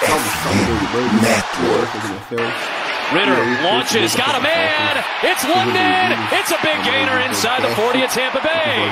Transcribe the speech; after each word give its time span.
Network. 0.00 1.92
Ritter 3.12 3.42
launches, 3.66 4.14
got 4.16 4.34
a 4.34 4.40
man. 4.40 5.04
It's 5.22 5.44
London. 5.44 6.16
It's 6.32 6.52
a 6.52 6.58
big 6.62 6.82
gainer 6.84 7.20
inside 7.20 7.62
the 7.62 7.74
40 7.76 8.00
at 8.06 8.10
Tampa 8.10 8.40
Bay. 8.40 8.88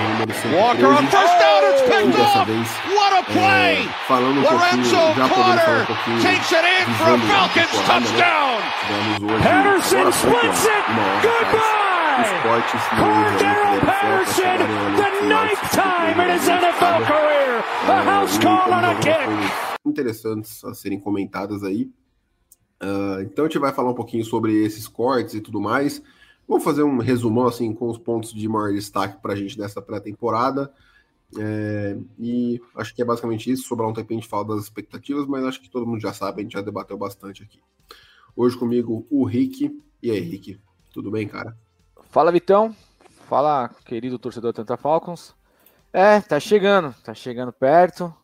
Walker 0.52 0.86
on 0.92 1.06
first 1.06 1.38
down. 1.40 1.64
It's 1.64 1.80
picked 1.88 2.18
off. 2.18 2.48
What 2.92 3.12
a 3.16 3.24
play. 3.32 3.86
Lorenzo 4.10 5.14
Carter 5.32 5.86
takes 6.20 6.52
it 6.52 6.64
in 6.66 6.84
for 7.00 7.14
a 7.14 7.18
Falcons 7.24 7.72
touchdown. 7.88 8.60
Patterson 9.40 10.12
splits 10.12 10.66
it. 10.66 10.84
Goodbye. 11.22 11.77
Cordero 12.18 13.80
Patterson, 13.86 14.58
the 14.96 15.28
ninth 15.28 15.70
time 15.70 16.20
in 16.20 16.36
his 16.36 16.48
NFL 16.48 17.04
career. 17.06 17.62
A 17.86 18.02
house 18.02 18.38
call 18.38 18.72
on 18.72 18.84
a 18.84 18.94
kick. 19.00 19.28
Interessantes 19.86 20.64
a 20.64 20.74
serem 20.74 20.98
comentadas 20.98 21.62
aí. 21.62 21.90
Uh, 22.82 23.22
então 23.22 23.44
a 23.44 23.48
gente 23.48 23.58
vai 23.58 23.72
falar 23.72 23.90
um 23.90 23.94
pouquinho 23.94 24.24
sobre 24.24 24.52
esses 24.64 24.88
cortes 24.88 25.34
e 25.34 25.40
tudo 25.40 25.60
mais. 25.60 26.02
Vou 26.46 26.58
fazer 26.58 26.82
um 26.82 26.98
resumão 26.98 27.46
assim 27.46 27.72
com 27.72 27.88
os 27.88 27.98
pontos 27.98 28.32
de 28.32 28.48
maior 28.48 28.72
destaque 28.72 29.22
para 29.22 29.34
a 29.34 29.36
gente 29.36 29.58
nessa 29.58 29.80
pré-temporada. 29.80 30.72
É, 31.38 31.96
e 32.18 32.60
acho 32.74 32.94
que 32.94 33.02
é 33.02 33.04
basicamente 33.04 33.50
isso. 33.50 33.68
Sobrar 33.68 33.88
um 33.88 33.92
tempinho 33.92 34.18
a 34.18 34.22
gente 34.22 34.30
fala 34.30 34.46
das 34.46 34.64
expectativas, 34.64 35.26
mas 35.26 35.44
acho 35.44 35.60
que 35.60 35.70
todo 35.70 35.86
mundo 35.86 36.00
já 36.00 36.12
sabe, 36.12 36.40
a 36.40 36.42
gente 36.42 36.54
já 36.54 36.62
debateu 36.62 36.96
bastante 36.96 37.42
aqui. 37.42 37.60
Hoje 38.34 38.56
comigo 38.56 39.06
o 39.08 39.24
Rick. 39.24 39.78
E 40.02 40.10
aí, 40.10 40.20
Rick? 40.20 40.58
Tudo 40.92 41.10
bem, 41.10 41.28
cara? 41.28 41.56
Fala, 42.10 42.32
Vitão. 42.32 42.74
Fala, 43.28 43.68
querido 43.84 44.18
torcedor 44.18 44.54
Tanta 44.54 44.78
Falcons. 44.78 45.36
É, 45.92 46.18
tá 46.22 46.40
chegando, 46.40 46.94
tá 47.04 47.12
chegando 47.12 47.52
perto. 47.52 48.14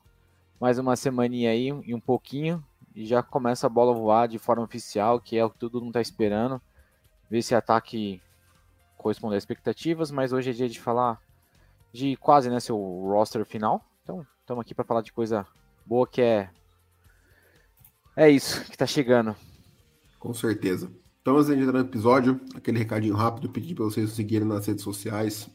Mais 0.58 0.78
uma 0.78 0.96
semaninha 0.96 1.50
aí 1.50 1.68
e 1.68 1.94
um 1.94 2.00
pouquinho 2.00 2.64
e 2.94 3.04
já 3.04 3.22
começa 3.22 3.66
a 3.66 3.70
bola 3.70 3.92
voar 3.92 4.26
de 4.26 4.38
forma 4.38 4.62
oficial, 4.64 5.20
que 5.20 5.36
é 5.36 5.44
o 5.44 5.50
que 5.50 5.58
todo 5.58 5.80
mundo 5.80 5.90
está 5.90 6.00
esperando. 6.00 6.62
Ver 7.28 7.42
se 7.42 7.54
ataque 7.54 8.22
corresponde 8.96 9.36
às 9.36 9.42
expectativas, 9.42 10.10
mas 10.10 10.32
hoje 10.32 10.48
é 10.48 10.54
dia 10.54 10.68
de 10.68 10.80
falar 10.80 11.20
de 11.92 12.16
quase 12.16 12.48
né, 12.48 12.60
seu 12.60 12.78
roster 12.78 13.44
final. 13.44 13.84
Então, 14.02 14.26
estamos 14.40 14.62
aqui 14.62 14.74
para 14.74 14.84
falar 14.84 15.02
de 15.02 15.12
coisa 15.12 15.46
boa 15.84 16.06
que 16.06 16.22
é. 16.22 16.48
É 18.16 18.30
isso 18.30 18.64
que 18.64 18.70
está 18.70 18.86
chegando. 18.86 19.36
Com 20.18 20.32
certeza. 20.32 20.90
Então, 21.24 21.38
antes 21.38 21.46
de 21.46 21.58
entrar 21.58 21.72
no 21.72 21.88
episódio, 21.88 22.38
aquele 22.54 22.78
recadinho 22.78 23.14
rápido, 23.14 23.48
pedir 23.48 23.74
para 23.74 23.86
vocês 23.86 24.10
seguirem 24.10 24.46
nas 24.46 24.66
redes 24.66 24.84
sociais, 24.84 25.48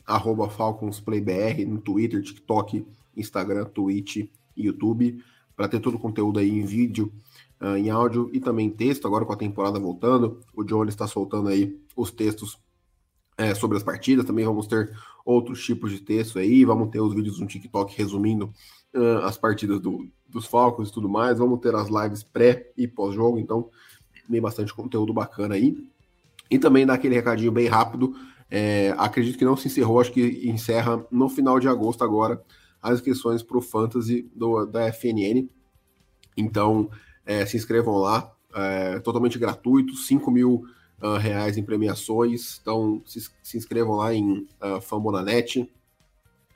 FalconsPlayBR, 0.57 1.63
no 1.63 1.79
Twitter, 1.79 2.23
TikTok, 2.23 2.87
Instagram, 3.15 3.65
Twitch 3.65 4.31
YouTube, 4.57 5.23
para 5.55 5.67
ter 5.67 5.79
todo 5.79 5.93
o 5.93 5.99
conteúdo 5.99 6.39
aí 6.39 6.49
em 6.49 6.65
vídeo 6.65 7.13
uh, 7.61 7.77
em 7.77 7.91
áudio 7.91 8.31
e 8.33 8.39
também 8.39 8.67
texto, 8.67 9.05
agora 9.05 9.23
com 9.25 9.33
a 9.33 9.37
temporada 9.37 9.79
voltando. 9.79 10.39
O 10.55 10.63
Johnny 10.63 10.89
está 10.89 11.05
soltando 11.05 11.49
aí 11.49 11.79
os 11.95 12.09
textos 12.09 12.57
é, 13.37 13.53
sobre 13.53 13.77
as 13.77 13.83
partidas, 13.83 14.25
também 14.25 14.45
vamos 14.45 14.65
ter 14.65 14.91
outros 15.23 15.63
tipos 15.63 15.91
de 15.91 15.99
texto 15.99 16.39
aí, 16.39 16.65
vamos 16.65 16.89
ter 16.89 16.99
os 16.99 17.13
vídeos 17.13 17.39
no 17.39 17.45
TikTok 17.45 17.95
resumindo 17.95 18.51
uh, 18.95 19.19
as 19.23 19.37
partidas 19.37 19.79
do, 19.79 20.09
dos 20.27 20.47
Falcons 20.47 20.89
e 20.89 20.91
tudo 20.91 21.07
mais, 21.07 21.37
vamos 21.37 21.59
ter 21.59 21.75
as 21.75 21.89
lives 21.89 22.23
pré 22.23 22.71
e 22.75 22.87
pós-jogo, 22.87 23.37
então 23.37 23.69
tem 24.29 24.41
bastante 24.41 24.73
conteúdo 24.73 25.13
bacana 25.13 25.55
aí. 25.55 25.77
E 26.49 26.57
também 26.57 26.85
dar 26.85 26.95
aquele 26.95 27.15
recadinho 27.15 27.51
bem 27.51 27.67
rápido, 27.67 28.15
é, 28.49 28.93
acredito 28.97 29.37
que 29.37 29.45
não 29.45 29.55
se 29.55 29.67
encerrou, 29.67 29.99
acho 29.99 30.11
que 30.11 30.49
encerra 30.49 31.05
no 31.11 31.29
final 31.29 31.59
de 31.59 31.67
agosto 31.67 32.03
agora 32.03 32.41
as 32.81 32.95
inscrições 32.95 33.43
para 33.43 33.57
o 33.57 33.61
Fantasy 33.61 34.29
do, 34.35 34.65
da 34.65 34.91
FNN. 34.91 35.47
Então, 36.35 36.89
é, 37.25 37.45
se 37.45 37.57
inscrevam 37.57 37.97
lá, 37.97 38.31
é, 38.55 38.99
totalmente 38.99 39.37
gratuito, 39.37 39.95
5 39.95 40.31
mil 40.31 40.65
uh, 41.01 41.17
reais 41.17 41.57
em 41.57 41.63
premiações. 41.63 42.59
Então 42.61 43.01
se, 43.05 43.29
se 43.41 43.57
inscrevam 43.57 43.95
lá 43.95 44.13
em 44.13 44.47
uh, 44.61 44.81
Fambonanet, 44.81 45.69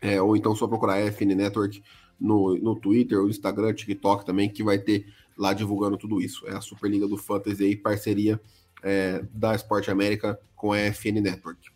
é, 0.02 0.22
ou 0.22 0.36
então 0.36 0.56
só 0.56 0.68
procurar 0.68 1.00
FN 1.12 1.36
Network 1.36 1.82
no, 2.20 2.56
no 2.58 2.76
Twitter, 2.76 3.20
o 3.20 3.30
Instagram, 3.30 3.74
TikTok 3.74 4.26
também, 4.26 4.50
que 4.50 4.64
vai 4.64 4.78
ter 4.78 5.06
lá 5.38 5.54
divulgando 5.54 5.98
tudo 5.98 6.22
isso. 6.22 6.48
É 6.48 6.56
a 6.56 6.62
Superliga 6.62 7.08
do 7.08 7.18
Fantasy 7.18 7.64
aí, 7.64 7.76
parceria 7.76 8.40
é, 8.84 9.24
da 9.32 9.56
Esporte 9.56 9.90
América 9.90 10.40
com 10.56 10.72
a 10.72 10.78
FN 10.78 11.22
Network. 11.22 11.72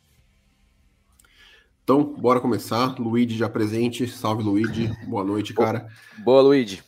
Então, 1.84 2.04
bora 2.04 2.42
começar. 2.42 3.00
Luigi 3.00 3.38
já 3.38 3.48
presente. 3.48 4.08
Salve, 4.08 4.44
Luigi. 4.44 4.92
Boa 5.08 5.24
noite, 5.24 5.54
cara. 5.54 5.88
Boa, 6.18 6.42
Luigi. 6.42 6.84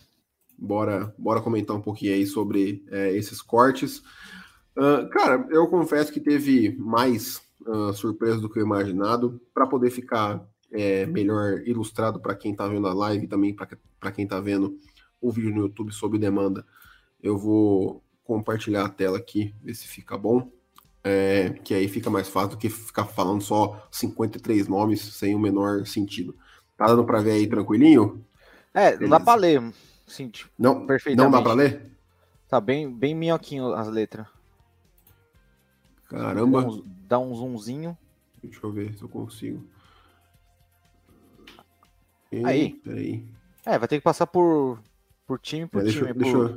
Bora, 0.58 1.16
bora 1.18 1.41
comentar 1.41 1.74
um 1.74 1.81
pouquinho 1.81 2.13
aí 2.13 2.25
sobre 2.25 2.84
é, 2.91 3.16
esses 3.16 3.41
cortes. 3.41 4.03
Uh, 4.75 5.08
cara, 5.09 5.47
eu 5.52 5.68
confesso 5.69 6.12
que 6.12 6.19
teve 6.19 6.75
mais 6.78 7.41
uh, 7.66 7.94
surpresa 7.94 8.41
do 8.41 8.50
que 8.50 8.59
eu 8.59 8.66
imaginado. 8.66 9.41
Para 9.53 9.66
poder 9.66 9.90
ficar 9.90 10.46
é, 10.69 11.06
melhor 11.06 11.62
ilustrado 11.66 12.19
para 12.19 12.35
quem 12.35 12.52
está 12.52 12.68
vendo 12.68 12.88
a 12.88 12.94
live 12.94 13.24
e 13.24 13.28
também 13.28 13.56
para 13.56 14.12
quem 14.12 14.25
está 14.25 14.40
vendo 14.40 14.78
o 15.22 15.31
vídeo 15.31 15.53
no 15.53 15.62
YouTube 15.62 15.91
sob 15.91 16.18
demanda, 16.18 16.66
eu 17.22 17.38
vou 17.38 18.03
compartilhar 18.24 18.85
a 18.85 18.90
tela 18.90 19.18
aqui, 19.18 19.53
ver 19.62 19.74
se 19.74 19.88
fica 19.88 20.18
bom. 20.18 20.52
É, 21.02 21.52
que 21.63 21.74
aí 21.74 21.88
fica 21.88 22.09
mais 22.09 22.28
fácil 22.28 22.52
do 22.52 22.57
que 22.57 22.69
ficar 22.69 23.06
falando 23.06 23.41
só 23.41 23.88
53 23.90 24.68
nomes 24.68 25.02
sem 25.02 25.34
o 25.34 25.40
menor 25.40 25.85
sentido. 25.88 26.35
Tá 26.78 26.88
dando 26.88 27.06
para 27.06 27.22
ver 27.22 27.31
aí 27.31 27.47
tranquilinho? 27.47 28.25
É, 28.74 28.91
Beleza. 28.91 29.09
dá 29.09 29.19
para 29.19 29.40
ler. 29.40 29.74
Sim, 30.06 30.29
tipo, 30.29 30.52
não, 30.58 30.85
perfeitamente. 30.85 31.31
Não 31.31 31.38
dá 31.38 31.41
pra 31.41 31.53
ler? 31.53 31.91
Tá 32.47 32.59
bem, 32.59 32.91
bem 32.91 33.16
minhoquinho 33.16 33.74
as 33.74 33.88
letras. 33.88 34.28
Caramba. 36.08 36.62
Dá 36.62 36.68
um, 36.68 36.84
dá 36.85 37.19
um 37.19 37.35
zoomzinho. 37.35 37.97
Deixa 38.44 38.59
eu 38.66 38.72
ver 38.72 38.94
se 38.96 39.03
eu 39.03 39.09
consigo. 39.09 39.63
E, 42.31 42.46
aí. 42.46 42.74
Peraí. 42.84 43.25
É, 43.66 43.78
vai 43.78 43.88
ter 43.88 43.97
que 43.97 44.03
passar 44.03 44.25
por, 44.25 44.79
por 45.29 45.38
time 45.38 45.67
por 45.67 45.81
é, 45.81 45.84
deixa, 45.84 46.00
time. 46.00 46.13
Deixa, 46.13 46.35
por, 46.35 46.50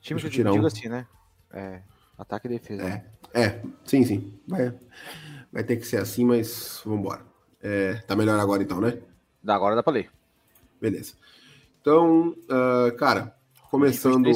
time 0.00 0.20
deixa 0.20 0.26
eu 0.26 0.30
tirar 0.30 0.52
digo 0.52 0.64
um. 0.64 0.66
assim, 0.66 0.88
né? 0.88 1.06
É, 1.52 1.82
ataque 2.16 2.46
e 2.46 2.50
defesa. 2.50 2.82
É, 2.82 3.04
é 3.38 3.62
sim, 3.84 4.02
sim. 4.02 4.32
Vai, 4.48 4.72
vai 5.52 5.62
ter 5.62 5.76
que 5.76 5.86
ser 5.86 5.98
assim, 5.98 6.24
mas 6.24 6.80
vambora. 6.86 7.20
É, 7.60 7.96
tá 8.06 8.16
melhor 8.16 8.40
agora 8.40 8.62
então, 8.62 8.80
né? 8.80 8.98
Da 9.42 9.54
agora 9.54 9.76
dá 9.76 9.82
pra 9.82 9.92
ler. 9.92 10.10
Beleza. 10.80 11.12
Então, 11.82 12.34
uh, 12.48 12.96
cara, 12.96 13.36
começando. 13.70 14.26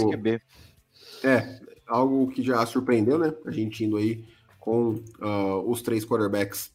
É, 1.24 1.58
algo 1.86 2.30
que 2.30 2.42
já 2.42 2.66
surpreendeu, 2.66 3.16
né? 3.16 3.32
A 3.46 3.50
gente 3.50 3.86
indo 3.86 3.96
aí 3.96 4.22
com 4.60 5.02
uh, 5.18 5.66
os 5.66 5.80
três 5.80 6.04
quarterbacks. 6.04 6.70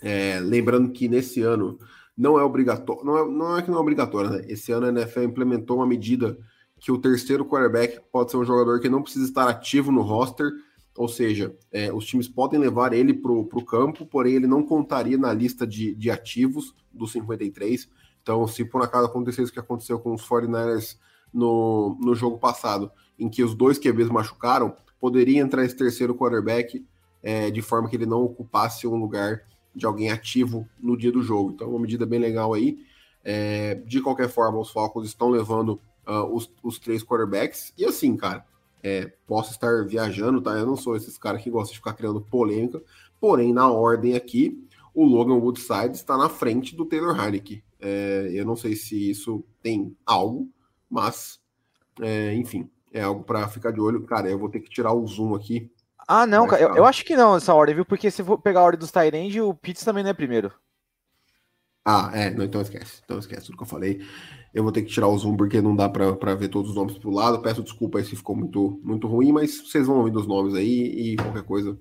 É, 0.00 0.38
lembrando 0.38 0.92
que 0.92 1.08
nesse 1.08 1.42
ano 1.42 1.80
não 2.16 2.38
é 2.38 2.44
obrigatório, 2.44 3.04
não 3.04 3.18
é, 3.18 3.28
não 3.28 3.56
é 3.58 3.62
que 3.62 3.70
não 3.70 3.78
é 3.78 3.80
obrigatório, 3.80 4.30
né? 4.30 4.44
Esse 4.48 4.72
ano 4.72 4.86
a 4.86 4.88
NFL 4.90 5.22
implementou 5.22 5.78
uma 5.78 5.86
medida 5.86 6.38
que 6.78 6.90
o 6.90 6.98
terceiro 6.98 7.44
quarterback 7.44 8.00
pode 8.10 8.30
ser 8.30 8.36
um 8.36 8.44
jogador 8.44 8.80
que 8.80 8.88
não 8.88 9.02
precisa 9.02 9.24
estar 9.24 9.48
ativo 9.48 9.92
no 9.92 10.02
roster, 10.02 10.50
ou 10.96 11.08
seja, 11.08 11.56
é, 11.70 11.92
os 11.92 12.04
times 12.04 12.28
podem 12.28 12.60
levar 12.60 12.92
ele 12.92 13.14
para 13.14 13.32
o 13.32 13.64
campo, 13.64 14.04
porém 14.04 14.34
ele 14.34 14.46
não 14.46 14.62
contaria 14.62 15.16
na 15.16 15.32
lista 15.32 15.66
de, 15.66 15.94
de 15.94 16.10
ativos 16.10 16.74
dos 16.92 17.12
53. 17.12 17.88
Então, 18.20 18.46
se 18.46 18.64
por 18.64 18.82
acaso 18.82 19.06
acontecesse 19.06 19.50
o 19.50 19.52
que 19.52 19.60
aconteceu 19.60 19.98
com 19.98 20.12
os 20.12 20.22
49ers 20.28 20.98
no, 21.32 21.96
no 22.00 22.14
jogo 22.14 22.38
passado, 22.38 22.90
em 23.18 23.28
que 23.28 23.42
os 23.42 23.54
dois 23.54 23.78
QBs 23.78 24.10
machucaram, 24.10 24.76
poderia 25.00 25.40
entrar 25.40 25.64
esse 25.64 25.76
terceiro 25.76 26.14
quarterback 26.14 26.84
é, 27.22 27.50
de 27.50 27.62
forma 27.62 27.88
que 27.88 27.96
ele 27.96 28.06
não 28.06 28.22
ocupasse 28.22 28.86
um 28.86 28.96
lugar 28.96 29.42
de 29.74 29.86
alguém 29.86 30.10
ativo 30.10 30.68
no 30.80 30.96
dia 30.96 31.12
do 31.12 31.22
jogo. 31.22 31.52
Então, 31.52 31.70
uma 31.70 31.80
medida 31.80 32.04
bem 32.06 32.18
legal 32.18 32.52
aí. 32.52 32.78
É, 33.24 33.76
de 33.86 34.00
qualquer 34.00 34.28
forma, 34.28 34.58
os 34.58 34.70
Falcons 34.70 35.06
estão 35.06 35.30
levando 35.30 35.80
uh, 36.06 36.24
os, 36.32 36.50
os, 36.62 36.78
três 36.78 37.02
quarterbacks. 37.02 37.72
E 37.76 37.84
assim, 37.84 38.16
cara, 38.16 38.44
é, 38.82 39.12
posso 39.26 39.52
estar 39.52 39.86
viajando, 39.86 40.40
tá? 40.40 40.52
Eu 40.52 40.66
não 40.66 40.76
sou 40.76 40.96
esses 40.96 41.16
caras 41.16 41.42
que 41.42 41.50
gostam 41.50 41.72
de 41.72 41.78
ficar 41.78 41.94
criando 41.94 42.20
polêmica. 42.20 42.82
Porém, 43.20 43.52
na 43.52 43.70
ordem 43.70 44.14
aqui, 44.14 44.66
o 44.94 45.04
Logan 45.04 45.34
Woodside 45.34 45.92
está 45.92 46.16
na 46.16 46.28
frente 46.28 46.74
do 46.74 46.84
Taylor 46.84 47.18
Heineke. 47.18 47.62
É, 47.80 48.30
eu 48.32 48.44
não 48.44 48.56
sei 48.56 48.76
se 48.76 49.10
isso 49.10 49.44
tem 49.62 49.96
algo, 50.04 50.48
mas, 50.90 51.40
é, 52.00 52.34
enfim, 52.34 52.68
é 52.92 53.02
algo 53.02 53.24
para 53.24 53.48
ficar 53.48 53.70
de 53.70 53.80
olho. 53.80 54.02
Cara, 54.04 54.28
eu 54.28 54.38
vou 54.38 54.48
ter 54.48 54.60
que 54.60 54.68
tirar 54.68 54.92
o 54.92 55.06
zoom 55.06 55.34
aqui. 55.34 55.70
Ah, 56.06 56.26
não, 56.26 56.46
cara, 56.46 56.62
eu, 56.62 56.76
eu, 56.76 56.84
acho 56.84 57.04
que 57.04 57.16
não 57.16 57.36
essa 57.36 57.54
ordem, 57.54 57.74
viu? 57.74 57.84
Porque 57.84 58.10
se 58.10 58.22
for 58.22 58.38
pegar 58.38 58.60
a 58.60 58.64
ordem 58.64 58.80
dos 58.80 58.90
Tyrande, 58.90 59.40
o 59.40 59.54
Pitts 59.54 59.84
também 59.84 60.02
não 60.02 60.10
é 60.10 60.14
primeiro. 60.14 60.52
Ah, 61.84 62.10
é, 62.14 62.30
não, 62.30 62.44
então 62.44 62.60
esquece. 62.60 63.00
Então 63.04 63.18
esquece 63.18 63.46
tudo 63.46 63.56
que 63.56 63.62
eu 63.62 63.68
falei. 63.68 64.00
Eu 64.54 64.62
vou 64.62 64.72
ter 64.72 64.82
que 64.82 64.92
tirar 64.92 65.08
o 65.08 65.18
zoom 65.18 65.36
porque 65.36 65.60
não 65.60 65.74
dá 65.74 65.88
para 65.88 66.34
ver 66.34 66.48
todos 66.48 66.70
os 66.70 66.76
nomes 66.76 66.98
pro 66.98 67.10
lado. 67.10 67.40
Peço 67.40 67.62
desculpa 67.62 67.98
aí 67.98 68.04
se 68.04 68.14
ficou 68.14 68.36
muito, 68.36 68.80
muito 68.84 69.06
ruim, 69.06 69.32
mas 69.32 69.60
vocês 69.60 69.86
vão 69.86 69.98
ouvir 69.98 70.16
os 70.16 70.26
nomes 70.26 70.54
aí 70.54 71.12
e 71.12 71.16
qualquer 71.16 71.42
coisa. 71.42 71.78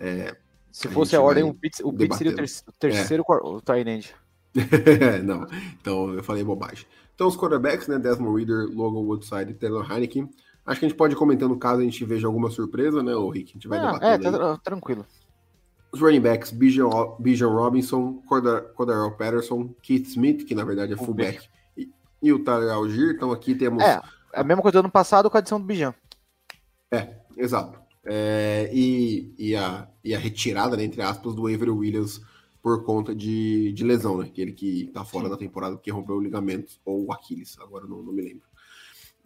É, 0.00 0.34
se 0.74 0.88
fosse 0.88 1.14
a, 1.14 1.20
a 1.20 1.22
ordem, 1.22 1.44
o 1.44 1.54
Pitts, 1.54 1.80
o 1.84 1.92
Pitts 1.92 2.18
seria 2.18 2.32
o, 2.32 2.36
ter 2.36 2.42
o 2.42 2.72
terceiro 2.78 3.24
é. 3.28 3.60
Tyrande. 3.64 4.14
não, 5.24 5.46
então 5.80 6.14
eu 6.14 6.24
falei 6.24 6.42
bobagem. 6.42 6.84
Então 7.14 7.28
os 7.28 7.36
quarterbacks, 7.36 7.86
né, 7.86 7.96
Desmond 7.96 8.36
Reader, 8.36 8.76
Logan 8.76 9.06
Woodside 9.06 9.52
e 9.52 9.54
Taylor 9.54 9.88
Heineken, 9.88 10.28
Acho 10.66 10.80
que 10.80 10.86
a 10.86 10.88
gente 10.88 10.96
pode 10.96 11.14
ir 11.14 11.16
comentando 11.16 11.56
caso 11.56 11.80
a 11.80 11.84
gente 11.84 12.04
veja 12.04 12.26
alguma 12.26 12.50
surpresa, 12.50 13.02
né, 13.02 13.14
o 13.14 13.28
Rick? 13.28 13.50
A 13.50 13.54
gente 13.54 13.68
vai 13.68 13.78
ah. 13.78 13.98
É, 14.00 14.18
tá 14.18 14.56
tranquilo. 14.58 15.06
Os 15.92 16.00
running 16.00 16.20
backs, 16.20 16.50
Bijan, 16.50 16.88
Robinson, 17.46 18.22
Cordarrelle 18.26 19.16
Patterson, 19.16 19.72
Keith 19.82 20.08
Smith, 20.08 20.44
que 20.44 20.54
na 20.54 20.64
verdade 20.64 20.92
é 20.92 20.96
fullback, 20.96 21.48
e, 21.76 21.88
e, 22.20 22.32
o 22.32 22.42
Tyler 22.42 22.72
Algier. 22.72 23.14
Então 23.14 23.30
aqui 23.30 23.54
temos. 23.54 23.82
É, 23.82 24.00
a 24.32 24.42
mesma 24.42 24.62
coisa 24.62 24.72
do 24.72 24.86
ano 24.86 24.90
passado 24.90 25.30
com 25.30 25.36
a 25.36 25.40
adição 25.40 25.60
do 25.60 25.66
Bijan. 25.66 25.94
É, 26.90 27.14
exato. 27.36 27.78
É, 28.04 28.70
e, 28.72 29.32
e, 29.38 29.54
a, 29.54 29.88
e 30.02 30.14
a 30.14 30.18
retirada, 30.18 30.76
né, 30.76 30.84
entre 30.84 31.00
aspas, 31.00 31.34
do 31.34 31.46
Avery 31.46 31.70
Williams 31.70 32.20
por 32.60 32.82
conta 32.82 33.14
de, 33.14 33.72
de 33.72 33.84
lesão, 33.84 34.18
né? 34.18 34.26
Aquele 34.26 34.52
que 34.52 34.90
tá 34.92 35.04
fora 35.04 35.26
Sim. 35.26 35.30
da 35.30 35.36
temporada 35.36 35.76
porque 35.76 35.90
rompeu 35.90 36.16
o 36.16 36.20
ligamento 36.20 36.72
ou 36.84 37.06
o 37.06 37.12
Aquiles, 37.12 37.58
agora 37.60 37.86
não, 37.86 38.02
não 38.02 38.12
me 38.12 38.22
lembro. 38.22 38.48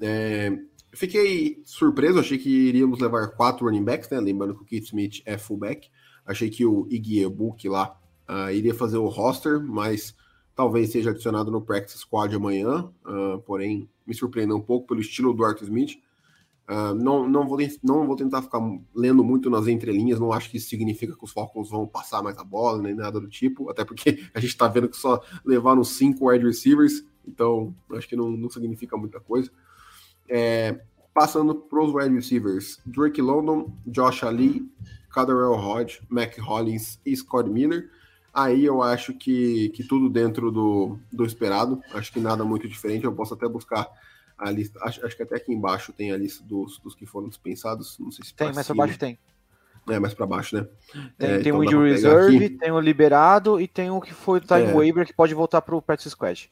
É, 0.00 0.58
fiquei 0.92 1.62
surpreso, 1.64 2.18
achei 2.18 2.38
que 2.38 2.48
iríamos 2.48 3.00
levar 3.00 3.28
quatro 3.28 3.66
running 3.66 3.84
backs, 3.84 4.10
né? 4.10 4.20
Lembrando 4.20 4.54
que 4.54 4.62
o 4.62 4.64
Keith 4.64 4.84
Smith 4.84 5.22
é 5.24 5.36
fullback. 5.36 5.88
Achei 6.24 6.50
que 6.50 6.64
o 6.64 6.86
Iggy 6.90 7.26
Book 7.28 7.68
lá 7.68 7.98
uh, 8.28 8.50
iria 8.50 8.74
fazer 8.74 8.98
o 8.98 9.08
roster, 9.08 9.60
mas 9.62 10.14
talvez 10.54 10.90
seja 10.90 11.10
adicionado 11.10 11.50
no 11.50 11.62
practice 11.62 11.98
squad 11.98 12.34
amanhã. 12.34 12.90
Uh, 13.06 13.38
porém, 13.46 13.88
me 14.06 14.14
surpreendeu 14.14 14.56
um 14.56 14.60
pouco 14.60 14.88
pelo 14.88 15.00
estilo 15.00 15.32
do 15.32 15.44
Arthur 15.44 15.64
Smith. 15.64 15.98
Uh, 16.68 16.94
não, 16.94 17.26
não, 17.26 17.48
vou, 17.48 17.58
não 17.82 18.06
vou 18.06 18.14
tentar 18.14 18.42
ficar 18.42 18.60
lendo 18.94 19.24
muito 19.24 19.48
nas 19.48 19.66
entrelinhas, 19.66 20.20
não 20.20 20.34
acho 20.34 20.50
que 20.50 20.58
isso 20.58 20.68
significa 20.68 21.16
que 21.16 21.24
os 21.24 21.32
Falcons 21.32 21.70
vão 21.70 21.86
passar 21.86 22.22
mais 22.22 22.36
a 22.36 22.44
bola, 22.44 22.82
nem 22.82 22.94
nada 22.94 23.18
do 23.18 23.26
tipo, 23.26 23.70
até 23.70 23.86
porque 23.86 24.22
a 24.34 24.40
gente 24.40 24.50
está 24.50 24.68
vendo 24.68 24.86
que 24.86 24.96
só 24.98 25.18
levaram 25.46 25.82
cinco 25.82 26.28
wide 26.28 26.44
receivers, 26.44 27.02
então 27.26 27.74
acho 27.92 28.06
que 28.06 28.14
não, 28.14 28.30
não 28.30 28.50
significa 28.50 28.98
muita 28.98 29.18
coisa. 29.18 29.50
É, 30.28 30.78
passando 31.12 31.54
para 31.54 31.82
os 31.82 31.92
wide 31.92 32.14
receivers, 32.14 32.80
Drake 32.86 33.20
London, 33.20 33.72
Josh 33.86 34.22
Ali, 34.22 34.70
Cadarrell 35.12 35.54
Hodge, 35.54 36.00
Mac 36.08 36.38
Hollins 36.38 37.00
e 37.04 37.16
Scott 37.16 37.48
Miller. 37.48 37.90
Aí 38.32 38.64
eu 38.64 38.82
acho 38.82 39.14
que, 39.14 39.70
que 39.70 39.82
tudo 39.82 40.08
dentro 40.08 40.52
do, 40.52 40.98
do 41.12 41.24
esperado, 41.24 41.82
acho 41.92 42.12
que 42.12 42.20
nada 42.20 42.44
muito 42.44 42.68
diferente, 42.68 43.04
eu 43.04 43.12
posso 43.12 43.34
até 43.34 43.48
buscar 43.48 43.88
a 44.38 44.50
lista. 44.50 44.78
Acho, 44.82 45.04
acho 45.04 45.16
que 45.16 45.22
até 45.22 45.36
aqui 45.36 45.52
embaixo 45.52 45.92
tem 45.92 46.12
a 46.12 46.16
lista 46.16 46.44
dos, 46.44 46.78
dos 46.78 46.94
que 46.94 47.04
foram 47.04 47.28
dispensados. 47.28 47.98
Não 47.98 48.12
sei 48.12 48.24
se 48.24 48.34
tem, 48.34 48.52
mais 48.52 48.66
para 48.66 48.76
baixo 48.76 48.98
tem. 48.98 49.18
É, 49.88 49.98
mais 49.98 50.14
para 50.14 50.26
baixo, 50.26 50.56
né? 50.56 50.68
Tem, 51.16 51.28
é, 51.28 51.38
tem 51.38 51.48
então 51.48 51.58
o 51.58 51.64
injury 51.64 51.90
reserve, 51.90 52.50
tem 52.50 52.70
o 52.70 52.78
liberado 52.78 53.60
e 53.60 53.66
tem 53.66 53.90
o 53.90 54.00
que 54.00 54.12
foi 54.12 54.38
o 54.38 54.40
time 54.40 54.64
é. 54.64 54.72
waiver 54.72 55.06
que 55.06 55.14
pode 55.14 55.34
voltar 55.34 55.62
para 55.62 55.74
o 55.74 55.82
practice 55.82 56.10
squad. 56.10 56.50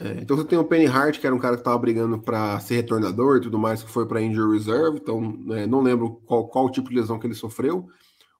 É, 0.00 0.18
então 0.20 0.36
você 0.36 0.44
tem 0.44 0.58
o 0.58 0.64
Penny 0.64 0.86
Hart, 0.86 1.20
que 1.20 1.26
era 1.26 1.34
um 1.34 1.38
cara 1.38 1.54
que 1.54 1.60
estava 1.60 1.78
brigando 1.78 2.18
para 2.18 2.58
ser 2.60 2.76
retornador 2.76 3.36
e 3.36 3.40
tudo 3.40 3.58
mais, 3.58 3.82
que 3.82 3.90
foi 3.90 4.06
para 4.06 4.20
injury 4.20 4.58
reserve. 4.58 4.98
Então, 5.00 5.20
né, 5.20 5.66
não 5.66 5.80
lembro 5.80 6.20
qual, 6.24 6.48
qual 6.48 6.70
tipo 6.70 6.88
de 6.88 6.96
lesão 6.96 7.18
que 7.18 7.26
ele 7.26 7.34
sofreu. 7.34 7.88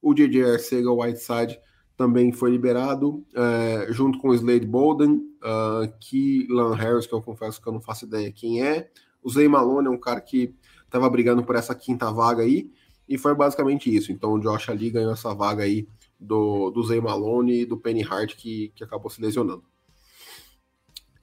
O 0.03 0.13
DJ 0.13 0.53
Arcega 0.53 0.93
Whiteside 0.93 1.59
também 1.97 2.33
foi 2.33 2.51
liberado, 2.51 3.25
é, 3.35 3.87
junto 3.91 4.19
com 4.19 4.29
o 4.29 4.35
Slade 4.35 4.67
Bolden, 4.67 5.23
uh, 5.43 5.93
Keelan 6.01 6.75
Harris, 6.75 7.07
que 7.07 7.13
eu 7.13 7.23
confesso 7.23 7.63
que 7.63 7.69
eu 7.69 7.73
não 7.73 7.81
faço 7.81 8.05
ideia 8.05 8.33
quem 8.33 8.63
é. 8.63 8.91
O 9.23 9.31
Zay 9.31 9.47
Malone 9.49 9.87
é 9.87 9.91
um 9.91 9.99
cara 9.99 10.21
que 10.21 10.55
estava 10.85 11.09
brigando 11.09 11.45
por 11.45 11.55
essa 11.55 11.75
quinta 11.75 12.11
vaga 12.11 12.43
aí, 12.43 12.71
e 13.09 13.17
foi 13.17 13.35
basicamente 13.35 13.95
isso. 13.95 14.11
Então 14.11 14.33
o 14.33 14.41
Josh 14.41 14.69
Ali 14.69 14.91
ganhou 14.91 15.13
essa 15.13 15.33
vaga 15.35 15.63
aí 15.63 15.87
do, 16.19 16.71
do 16.71 16.83
Zay 16.83 17.01
Malone 17.01 17.61
e 17.61 17.67
do 17.67 17.77
Penny 17.77 18.03
Hart, 18.03 18.35
que, 18.35 18.73
que 18.75 18.83
acabou 18.83 19.11
se 19.11 19.21
lesionando. 19.21 19.63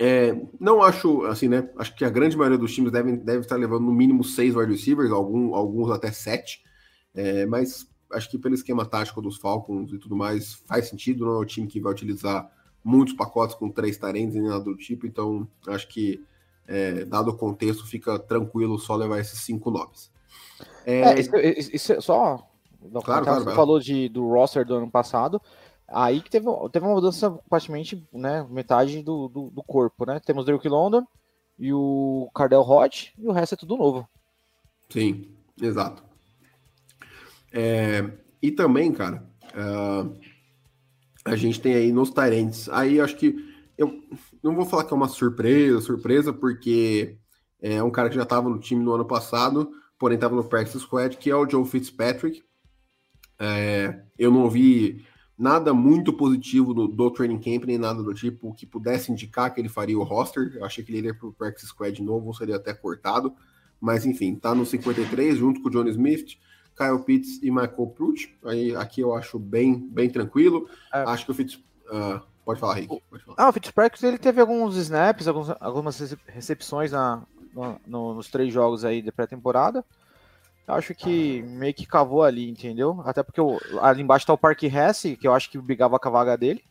É, 0.03 0.36
não 0.59 0.81
acho, 0.81 1.25
assim, 1.25 1.48
né? 1.48 1.69
Acho 1.77 1.95
que 1.95 2.03
a 2.03 2.09
grande 2.09 2.36
maioria 2.36 2.57
dos 2.57 2.74
times 2.74 2.92
devem, 2.92 3.18
deve 3.18 3.42
estar 3.42 3.56
levando 3.56 3.86
no 3.86 3.92
mínimo 3.92 4.24
seis 4.24 4.56
wide 4.56 4.71
receivers, 4.71 5.12
algum, 5.12 5.53
alguns 5.53 5.92
até 5.92 6.12
sete. 6.12 6.63
É, 7.13 7.45
mas 7.45 7.88
acho 8.12 8.27
que 8.27 8.39
pelo 8.39 8.56
esquema 8.56 8.83
tático 8.83 9.21
dos 9.21 9.38
Falcons 9.38 9.94
e 9.94 10.00
tudo 10.00 10.15
mais, 10.15 10.56
faz 10.65 10.89
sentido, 10.89 11.25
não 11.25 11.33
é 11.33 11.38
o 11.38 11.45
time 11.45 11.68
que 11.68 11.80
vai 11.80 11.92
utilizar 11.92 12.51
muitos 12.83 13.13
pacotes 13.13 13.56
com 13.56 13.69
três 13.69 13.95
tarentos 13.95 14.36
e 14.36 14.42
nada 14.42 14.63
do 14.63 14.75
tipo, 14.75 15.06
então 15.06 15.48
acho 15.68 15.88
que, 15.88 16.25
é, 16.68 17.06
dado 17.06 17.30
o 17.30 17.38
contexto, 17.38 17.86
fica 17.86 18.18
tranquilo 18.18 18.80
só 18.80 18.95
levar 18.95 19.19
esses 19.19 19.39
cinco 19.42 19.69
nomes. 19.69 20.12
É, 20.83 21.01
é 21.01 21.19
isso, 21.19 21.38
isso, 21.38 21.94
é 21.94 22.01
só. 22.01 22.44
Não, 22.92 23.01
claro, 23.01 23.24
claro, 23.24 23.44
você 23.44 23.56
falou 23.56 23.80
de, 23.80 24.09
do 24.09 24.27
roster 24.27 24.65
do 24.65 24.74
ano 24.74 24.89
passado, 24.89 25.39
aí 25.91 26.21
que 26.21 26.29
teve, 26.29 26.45
teve 26.71 26.85
uma 26.85 26.95
mudança 26.95 27.31
praticamente 27.49 28.07
né, 28.13 28.45
metade 28.49 29.01
do, 29.01 29.27
do, 29.27 29.49
do 29.49 29.63
corpo, 29.63 30.05
né? 30.05 30.19
Temos 30.19 30.45
Drake 30.45 30.67
London 30.67 31.05
e 31.59 31.71
o 31.73 32.29
Cardell 32.33 32.61
Hodge, 32.61 33.13
e 33.17 33.27
o 33.27 33.31
resto 33.31 33.53
é 33.53 33.57
tudo 33.57 33.77
novo. 33.77 34.07
Sim, 34.89 35.29
exato. 35.61 36.03
É, 37.51 38.09
e 38.41 38.51
também, 38.51 38.91
cara, 38.91 39.23
uh, 39.53 40.17
a 41.23 41.35
gente 41.35 41.61
tem 41.61 41.75
aí 41.75 41.91
nos 41.91 42.09
Tyrants. 42.09 42.67
Aí 42.69 42.99
acho 42.99 43.15
que 43.15 43.35
eu 43.77 44.01
não 44.43 44.55
vou 44.55 44.65
falar 44.65 44.85
que 44.85 44.93
é 44.93 44.95
uma 44.95 45.07
surpresa, 45.07 45.81
surpresa, 45.81 46.33
porque 46.33 47.17
é 47.61 47.81
um 47.83 47.91
cara 47.91 48.09
que 48.09 48.15
já 48.15 48.23
estava 48.23 48.49
no 48.49 48.59
time 48.59 48.83
no 48.83 48.93
ano 48.93 49.05
passado, 49.05 49.71
porém 49.99 50.15
estava 50.15 50.35
no 50.35 50.43
practice 50.43 50.79
squad, 50.79 51.17
que 51.17 51.29
é 51.29 51.35
o 51.35 51.47
Joe 51.49 51.65
Fitzpatrick. 51.65 52.43
É, 53.39 54.03
eu 54.17 54.31
não 54.31 54.49
vi 54.49 55.05
nada 55.41 55.73
muito 55.73 56.13
positivo 56.13 56.71
do, 56.71 56.88
do 56.88 57.09
training 57.09 57.39
camp, 57.39 57.65
nem 57.65 57.79
nada 57.79 58.03
do 58.03 58.13
tipo 58.13 58.53
que 58.53 58.63
pudesse 58.63 59.11
indicar 59.11 59.51
que 59.51 59.59
ele 59.59 59.67
faria 59.67 59.97
o 59.97 60.03
roster. 60.03 60.51
Eu 60.55 60.63
achei 60.63 60.83
que 60.83 60.91
ele 60.91 60.99
iria 60.99 61.15
para 61.15 61.27
o 61.27 61.33
practice 61.33 61.65
squad 61.65 61.99
novo, 62.03 62.27
ou 62.27 62.33
seria 62.33 62.57
até 62.57 62.73
cortado. 62.75 63.33
Mas 63.79 64.05
enfim, 64.05 64.35
tá 64.35 64.53
no 64.53 64.67
53 64.67 65.35
junto 65.35 65.59
com 65.59 65.67
o 65.67 65.71
Johnny 65.71 65.89
Smith. 65.89 66.38
Kyle 66.77 67.03
Pitts 67.03 67.39
e 67.41 67.49
Michael 67.49 67.88
Pruitt. 67.88 68.38
Aí 68.45 68.75
aqui 68.75 69.01
eu 69.01 69.15
acho 69.15 69.39
bem, 69.39 69.89
bem 69.89 70.11
tranquilo. 70.11 70.69
É. 70.93 70.99
Acho 70.99 71.25
que 71.25 71.31
o 71.31 71.33
Fitz. 71.33 71.55
Uh, 71.55 72.21
pode 72.45 72.59
falar, 72.59 72.75
Rick. 72.75 73.01
Pode 73.09 73.23
falar. 73.23 73.35
Ah, 73.39 73.49
o 73.49 73.51
Fitzpatrick 73.51 74.05
ele 74.05 74.19
teve 74.19 74.39
alguns 74.39 74.77
snaps, 74.77 75.27
alguns, 75.27 75.49
algumas 75.59 76.17
recepções 76.27 76.91
na, 76.91 77.23
no, 77.53 77.81
no, 77.85 78.13
nos 78.13 78.29
três 78.29 78.53
jogos 78.53 78.85
aí 78.85 79.01
de 79.01 79.11
pré-temporada. 79.11 79.83
Acho 80.68 80.96
que 80.96 81.42
meio 81.42 81.74
que 81.74 81.86
cavou 81.86 82.24
ali, 82.24 82.50
entendeu? 82.50 83.02
Até 83.04 83.22
porque 83.24 83.42
o, 83.42 83.60
ali 83.81 84.02
embaixo 84.02 84.25
tá 84.25 84.34
o 84.34 84.38
Park 84.38 84.63
Hesse, 84.63 85.18
que 85.18 85.28
eu 85.28 85.34
acho 85.34 85.50
que 85.50 85.58
brigava 85.58 86.00
com 86.00 86.08
a 86.08 86.12
vaga 86.12 86.38
dele. 86.38 86.63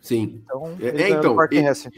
Sim. 0.00 0.42
Então, 0.44 0.76
é, 0.80 1.02
é 1.02 1.10
então 1.10 1.36
esse, 1.50 1.90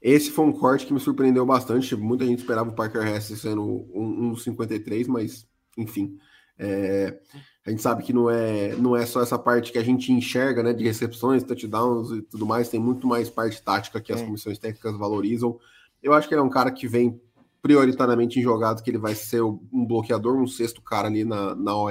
esse 0.00 0.30
foi 0.30 0.44
um 0.44 0.52
corte 0.52 0.86
que 0.86 0.92
me 0.92 1.00
surpreendeu 1.00 1.44
bastante. 1.44 1.96
Muita 1.96 2.24
gente 2.24 2.38
esperava 2.38 2.70
o 2.70 2.74
Parker 2.74 3.06
Hesse 3.06 3.36
sendo 3.36 3.62
um, 3.62 4.30
um 4.30 4.36
53, 4.36 5.08
mas 5.08 5.46
enfim. 5.76 6.18
É, 6.58 7.18
a 7.66 7.70
gente 7.70 7.82
sabe 7.82 8.02
que 8.02 8.12
não 8.12 8.30
é, 8.30 8.74
não 8.76 8.96
é 8.96 9.04
só 9.04 9.20
essa 9.20 9.38
parte 9.38 9.72
que 9.72 9.78
a 9.78 9.82
gente 9.82 10.12
enxerga, 10.12 10.62
né, 10.62 10.72
de 10.72 10.84
recepções, 10.84 11.42
touchdowns 11.42 12.12
e 12.12 12.22
tudo 12.22 12.46
mais, 12.46 12.68
tem 12.68 12.78
muito 12.78 13.06
mais 13.06 13.28
parte 13.28 13.60
tática 13.60 14.00
que 14.00 14.12
as 14.12 14.22
comissões 14.22 14.58
técnicas 14.58 14.96
valorizam. 14.96 15.58
Eu 16.02 16.14
acho 16.14 16.28
que 16.28 16.34
ele 16.34 16.40
é 16.40 16.44
um 16.44 16.50
cara 16.50 16.70
que 16.70 16.86
vem 16.86 17.20
prioritariamente 17.66 18.38
em 18.38 18.42
jogadas 18.42 18.80
que 18.80 18.88
ele 18.88 18.98
vai 18.98 19.16
ser 19.16 19.42
um 19.42 19.84
bloqueador, 19.84 20.36
um 20.36 20.46
sexto 20.46 20.80
cara 20.80 21.08
ali 21.08 21.24
na, 21.24 21.52
na 21.56 21.74
OL. 21.74 21.90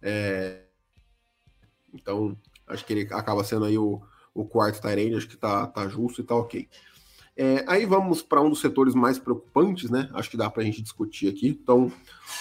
É, 0.00 0.62
então, 1.92 2.34
acho 2.66 2.86
que 2.86 2.94
ele 2.94 3.12
acaba 3.12 3.44
sendo 3.44 3.66
aí 3.66 3.76
o, 3.76 4.00
o 4.32 4.46
quarto 4.46 4.80
Tyrande, 4.80 5.16
acho 5.16 5.28
que 5.28 5.36
tá, 5.36 5.66
tá 5.66 5.86
justo 5.88 6.22
e 6.22 6.24
tá 6.24 6.34
ok. 6.34 6.66
É, 7.36 7.66
aí 7.68 7.84
vamos 7.84 8.22
para 8.22 8.40
um 8.40 8.48
dos 8.48 8.62
setores 8.62 8.94
mais 8.94 9.18
preocupantes, 9.18 9.90
né? 9.90 10.08
Acho 10.14 10.30
que 10.30 10.38
dá 10.38 10.48
para 10.48 10.62
a 10.62 10.64
gente 10.64 10.80
discutir 10.80 11.28
aqui. 11.28 11.48
Então, 11.48 11.92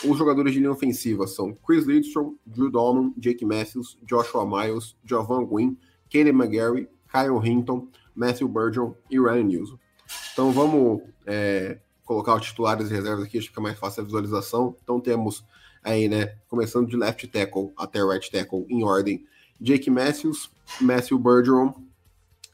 os 0.05 0.17
jogadores 0.17 0.53
de 0.53 0.59
linha 0.59 0.71
ofensiva 0.71 1.27
são 1.27 1.53
Chris 1.53 1.85
Lidstrom, 1.85 2.33
Drew 2.45 2.71
Dolman, 2.71 3.13
Jake 3.17 3.43
Matthews, 3.43 3.99
Joshua 4.03 4.45
Miles, 4.45 4.95
Jovan 5.03 5.43
Gwynn, 5.43 5.77
Kenny 6.09 6.29
McGarry, 6.29 6.87
Kyle 7.11 7.41
Hinton, 7.43 7.89
Matthew 8.15 8.47
Burgeon 8.47 8.93
e 9.11 9.19
Ryan 9.19 9.43
Newsom. 9.43 9.77
Então 10.31 10.51
vamos 10.53 11.01
é, 11.25 11.79
colocar 12.07 12.35
os 12.35 12.45
titulares 12.45 12.89
e 12.89 12.93
reservas 12.93 13.25
aqui, 13.25 13.37
acho 13.37 13.47
que 13.47 13.51
fica 13.51 13.61
mais 13.61 13.77
fácil 13.77 14.01
a 14.01 14.05
visualização. 14.05 14.75
Então 14.81 14.99
temos 14.99 15.43
aí, 15.83 16.07
né, 16.07 16.35
começando 16.47 16.87
de 16.87 16.95
left 16.95 17.27
tackle 17.27 17.71
até 17.77 18.03
right 18.03 18.31
tackle 18.31 18.65
em 18.69 18.83
ordem, 18.83 19.25
Jake 19.59 19.89
Matthews, 19.89 20.49
Matthew 20.81 21.19
Bergeron, 21.19 21.73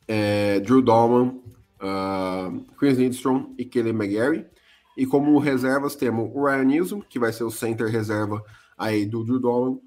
é, 0.08 0.60
Drew 0.60 0.82
Dolman, 0.82 1.42
uh, 1.82 2.64
Chris 2.78 2.98
Lindstrom 2.98 3.54
e 3.58 3.66
Kelly 3.66 3.90
McGarry. 3.90 4.46
E 4.98 5.06
como 5.06 5.38
reservas 5.40 5.96
temos 5.96 6.30
o 6.34 6.46
Ryan 6.46 6.64
Nilsson, 6.66 7.02
que 7.02 7.20
vai 7.20 7.34
ser 7.34 7.44
o 7.44 7.52
center 7.52 7.88
reserva 7.88 8.44
aí 8.78 9.06
do 9.06 9.24
Drew 9.24 9.40
Dolan, 9.40 9.78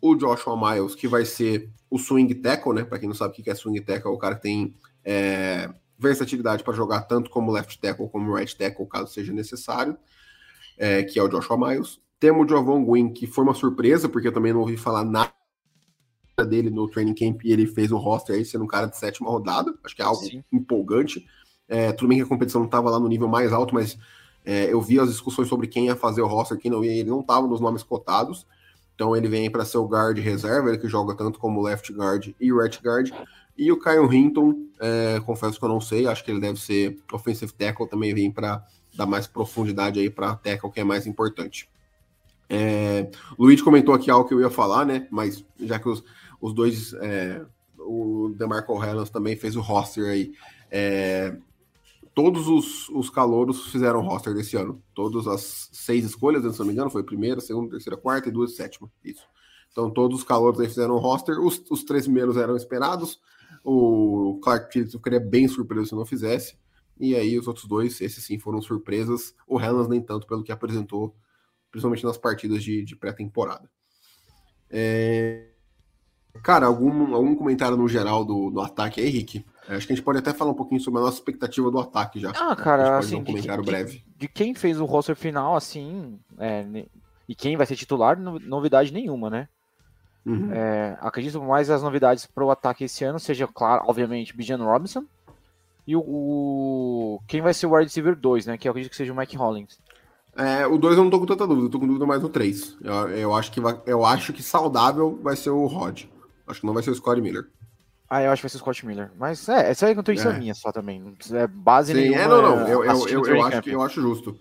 o 0.00 0.14
Joshua 0.14 0.56
Miles, 0.56 0.94
que 0.94 1.08
vai 1.08 1.24
ser 1.24 1.70
o 1.88 1.98
swing 1.98 2.34
tackle, 2.34 2.74
né? 2.74 2.84
Para 2.84 2.98
quem 2.98 3.08
não 3.08 3.14
sabe 3.14 3.32
o 3.32 3.42
que 3.42 3.48
é 3.48 3.54
swing 3.54 3.80
tackle, 3.80 4.10
é 4.10 4.14
o 4.14 4.18
cara 4.18 4.34
que 4.34 4.42
tem 4.42 4.74
é, 5.04 5.70
versatilidade 5.98 6.62
para 6.62 6.74
jogar 6.74 7.02
tanto 7.02 7.30
como 7.30 7.50
left 7.50 7.78
tackle 7.80 8.08
como 8.08 8.34
right 8.34 8.56
tackle, 8.56 8.86
caso 8.86 9.12
seja 9.12 9.32
necessário, 9.32 9.96
é, 10.76 11.02
que 11.02 11.18
é 11.18 11.22
o 11.22 11.28
Joshua 11.28 11.56
Miles. 11.56 12.00
Temos 12.18 12.46
o 12.46 12.48
Jovon 12.48 12.84
Gwyn, 12.84 13.12
que 13.12 13.26
foi 13.26 13.44
uma 13.44 13.54
surpresa, 13.54 14.08
porque 14.08 14.28
eu 14.28 14.32
também 14.32 14.52
não 14.52 14.60
ouvi 14.60 14.76
falar 14.76 15.04
nada 15.04 15.32
dele 16.48 16.70
no 16.70 16.88
training 16.88 17.14
camp 17.14 17.44
e 17.44 17.52
ele 17.52 17.66
fez 17.66 17.90
o 17.92 17.96
roster 17.96 18.36
aí 18.36 18.44
sendo 18.44 18.64
um 18.64 18.68
cara 18.68 18.86
de 18.86 18.96
sétima 18.96 19.30
rodada. 19.30 19.74
Acho 19.84 19.96
que 19.96 20.02
é 20.02 20.04
algo 20.04 20.22
Sim. 20.24 20.42
empolgante. 20.52 21.26
É, 21.68 21.92
tudo 21.92 22.08
bem 22.08 22.18
que 22.18 22.24
a 22.24 22.28
competição 22.28 22.60
não 22.60 22.66
estava 22.66 22.90
lá 22.90 22.98
no 23.00 23.08
nível 23.08 23.28
mais 23.28 23.52
alto, 23.52 23.74
mas 23.74 23.98
É, 24.48 24.72
eu 24.72 24.80
vi 24.80 25.00
as 25.00 25.08
discussões 25.08 25.48
sobre 25.48 25.66
quem 25.66 25.86
ia 25.86 25.96
fazer 25.96 26.22
o 26.22 26.26
roster, 26.28 26.56
quem 26.56 26.70
não 26.70 26.84
ia, 26.84 26.92
ele 26.92 27.10
não 27.10 27.18
estava 27.18 27.48
nos 27.48 27.60
nomes 27.60 27.82
cotados. 27.82 28.46
Então 28.94 29.16
ele 29.16 29.26
vem 29.28 29.50
para 29.50 29.64
ser 29.64 29.78
o 29.78 29.86
guard 29.88 30.16
reserva, 30.18 30.68
ele 30.68 30.78
que 30.78 30.88
joga 30.88 31.16
tanto 31.16 31.38
como 31.40 31.60
left 31.60 31.92
guard 31.92 32.28
e 32.40 32.52
right 32.52 32.80
guard. 32.80 33.10
E 33.56 33.72
o 33.72 33.78
Kyle 33.78 34.14
Hinton, 34.14 34.54
é, 34.78 35.20
confesso 35.24 35.58
que 35.58 35.64
eu 35.64 35.68
não 35.68 35.80
sei, 35.80 36.06
acho 36.06 36.24
que 36.24 36.30
ele 36.30 36.40
deve 36.40 36.60
ser 36.60 36.98
offensive 37.12 37.52
tackle, 37.52 37.88
também 37.88 38.14
vem 38.14 38.30
para 38.30 38.64
dar 38.94 39.06
mais 39.06 39.26
profundidade 39.26 39.98
aí 39.98 40.10
para 40.10 40.36
tackle, 40.36 40.70
que 40.70 40.80
é 40.80 40.84
mais 40.84 41.06
importante. 41.06 41.68
É, 42.48 43.10
Luiz 43.38 43.60
comentou 43.60 43.94
aqui 43.94 44.10
algo 44.10 44.28
que 44.28 44.34
eu 44.34 44.40
ia 44.40 44.50
falar, 44.50 44.84
né? 44.84 45.08
Mas 45.10 45.44
já 45.60 45.78
que 45.78 45.88
os, 45.88 46.04
os 46.40 46.52
dois, 46.52 46.92
é, 46.94 47.44
o 47.78 48.32
DeMarco 48.36 48.82
Helens 48.82 49.10
também 49.10 49.36
fez 49.36 49.56
o 49.56 49.60
roster 49.60 50.06
aí. 50.06 50.32
É, 50.70 51.36
todos 52.14 52.48
os, 52.48 52.88
os 52.90 53.10
calouros 53.10 53.66
fizeram 53.66 54.00
roster 54.00 54.34
desse 54.34 54.56
ano. 54.56 54.82
Todas 54.94 55.26
as 55.26 55.68
seis 55.72 56.04
escolhas, 56.04 56.42
se 56.52 56.58
não 56.58 56.66
me 56.66 56.72
engano, 56.72 56.90
foi 56.90 57.02
primeira, 57.02 57.40
segunda, 57.40 57.70
terceira, 57.70 57.96
quarta 57.96 58.28
e 58.28 58.32
duas 58.32 58.54
sétima. 58.54 58.90
Isso. 59.04 59.26
Então 59.70 59.90
todos 59.90 60.20
os 60.20 60.24
calouros 60.24 60.60
aí 60.60 60.68
fizeram 60.68 60.96
roster. 60.98 61.38
Os, 61.38 61.62
os 61.70 61.84
três 61.84 62.04
primeiros 62.04 62.36
eram 62.36 62.56
esperados. 62.56 63.20
O 63.68 64.38
Clark 64.44 64.72
Phillips 64.72 64.94
eu 64.94 65.00
ficaria 65.00 65.18
bem 65.18 65.48
surpreso 65.48 65.86
se 65.86 65.94
não 65.96 66.06
fizesse. 66.06 66.56
E 66.98 67.16
aí 67.16 67.36
os 67.36 67.48
outros 67.48 67.66
dois, 67.66 68.00
esses 68.00 68.22
sim 68.24 68.38
foram 68.38 68.62
surpresas. 68.62 69.34
O 69.44 69.60
Helens 69.60 69.88
nem 69.88 70.00
tanto 70.00 70.24
pelo 70.24 70.44
que 70.44 70.52
apresentou, 70.52 71.16
principalmente 71.70 72.04
nas 72.04 72.16
partidas 72.16 72.62
de, 72.62 72.84
de 72.84 72.94
pré-temporada. 72.94 73.68
É... 74.70 75.48
Cara, 76.44 76.66
algum, 76.66 77.12
algum 77.12 77.34
comentário 77.34 77.76
no 77.76 77.88
geral 77.88 78.24
do, 78.24 78.50
do 78.50 78.60
ataque 78.60 79.00
aí, 79.00 79.08
Rick? 79.08 79.44
É, 79.68 79.74
acho 79.74 79.86
que 79.86 79.92
a 79.92 79.96
gente 79.96 80.04
pode 80.04 80.20
até 80.20 80.32
falar 80.32 80.52
um 80.52 80.56
pouquinho 80.56 80.80
sobre 80.80 81.00
a 81.00 81.02
nossa 81.02 81.16
expectativa 81.16 81.68
do 81.68 81.80
ataque 81.80 82.20
já. 82.20 82.30
Ah, 82.30 82.54
cara, 82.54 82.98
assim, 82.98 83.16
um 83.16 83.24
comentário 83.24 83.64
de, 83.64 83.70
breve. 83.70 83.98
De, 83.98 84.04
de, 84.16 84.28
quem 84.28 84.54
fez 84.54 84.78
o 84.78 84.84
roster 84.84 85.16
final, 85.16 85.56
assim, 85.56 86.20
é, 86.38 86.64
e 87.28 87.34
quem 87.34 87.56
vai 87.56 87.66
ser 87.66 87.74
titular, 87.74 88.16
novidade 88.16 88.92
nenhuma, 88.92 89.28
né? 89.28 89.48
Uhum. 90.26 90.52
É, 90.52 90.98
acredito 91.00 91.40
mais 91.40 91.70
as 91.70 91.84
novidades 91.84 92.26
para 92.26 92.44
o 92.44 92.50
ataque 92.50 92.84
esse 92.84 93.04
ano 93.04 93.20
seja, 93.20 93.46
claro, 93.46 93.84
obviamente, 93.86 94.36
Bijan 94.36 94.56
Robinson 94.56 95.04
e 95.86 95.94
o, 95.94 96.00
o, 96.00 97.20
quem 97.28 97.40
vai 97.40 97.54
ser 97.54 97.66
o 97.66 97.74
wide 97.74 97.84
receiver 97.84 98.16
2, 98.16 98.46
né? 98.46 98.58
Que 98.58 98.66
eu 98.66 98.70
acredito 98.70 98.90
que 98.90 98.96
seja 98.96 99.12
o 99.12 99.16
Mike 99.16 99.36
Hollins. 99.36 99.78
É, 100.36 100.66
o 100.66 100.76
2 100.76 100.98
eu 100.98 101.04
não 101.04 101.10
tô 101.10 101.20
com 101.20 101.26
tanta 101.26 101.46
dúvida, 101.46 101.66
eu 101.66 101.70
tô 101.70 101.78
com 101.78 101.86
dúvida 101.86 102.04
mais 102.04 102.20
no 102.20 102.28
3. 102.28 102.76
Eu, 102.82 103.08
eu, 103.10 103.34
acho 103.34 103.52
que 103.52 103.60
eu 103.86 104.04
acho 104.04 104.32
que 104.32 104.42
saudável 104.42 105.18
vai 105.22 105.36
ser 105.36 105.50
o 105.50 105.64
Rod. 105.66 106.04
Acho 106.46 106.60
que 106.60 106.66
não 106.66 106.74
vai 106.74 106.82
ser 106.82 106.90
o 106.90 106.94
Scott 106.94 107.20
Miller. 107.20 107.46
Ah, 108.10 108.22
eu 108.22 108.30
acho 108.30 108.40
que 108.40 108.44
vai 108.44 108.50
ser 108.50 108.56
o 108.56 108.60
Scott 108.60 108.84
Miller. 108.84 109.12
Mas 109.16 109.48
é, 109.48 109.70
essa 109.70 109.86
aí 109.86 109.92
é 109.92 109.94
contribuição 109.94 110.32
é. 110.32 110.38
minha 110.38 110.54
só 110.54 110.72
também. 110.72 111.16
É 111.32 111.46
base 111.46 111.92
Sim, 111.92 112.00
nenhuma. 112.00 112.20
É, 112.20 112.28
não, 112.28 112.42
não. 112.42 112.68
Eu, 112.68 112.84
eu, 112.84 113.08
eu, 113.08 113.24
eu 113.24 113.42
acho 113.44 113.62
que, 113.62 113.70
eu 113.70 113.80
acho 113.80 114.00
justo. 114.00 114.38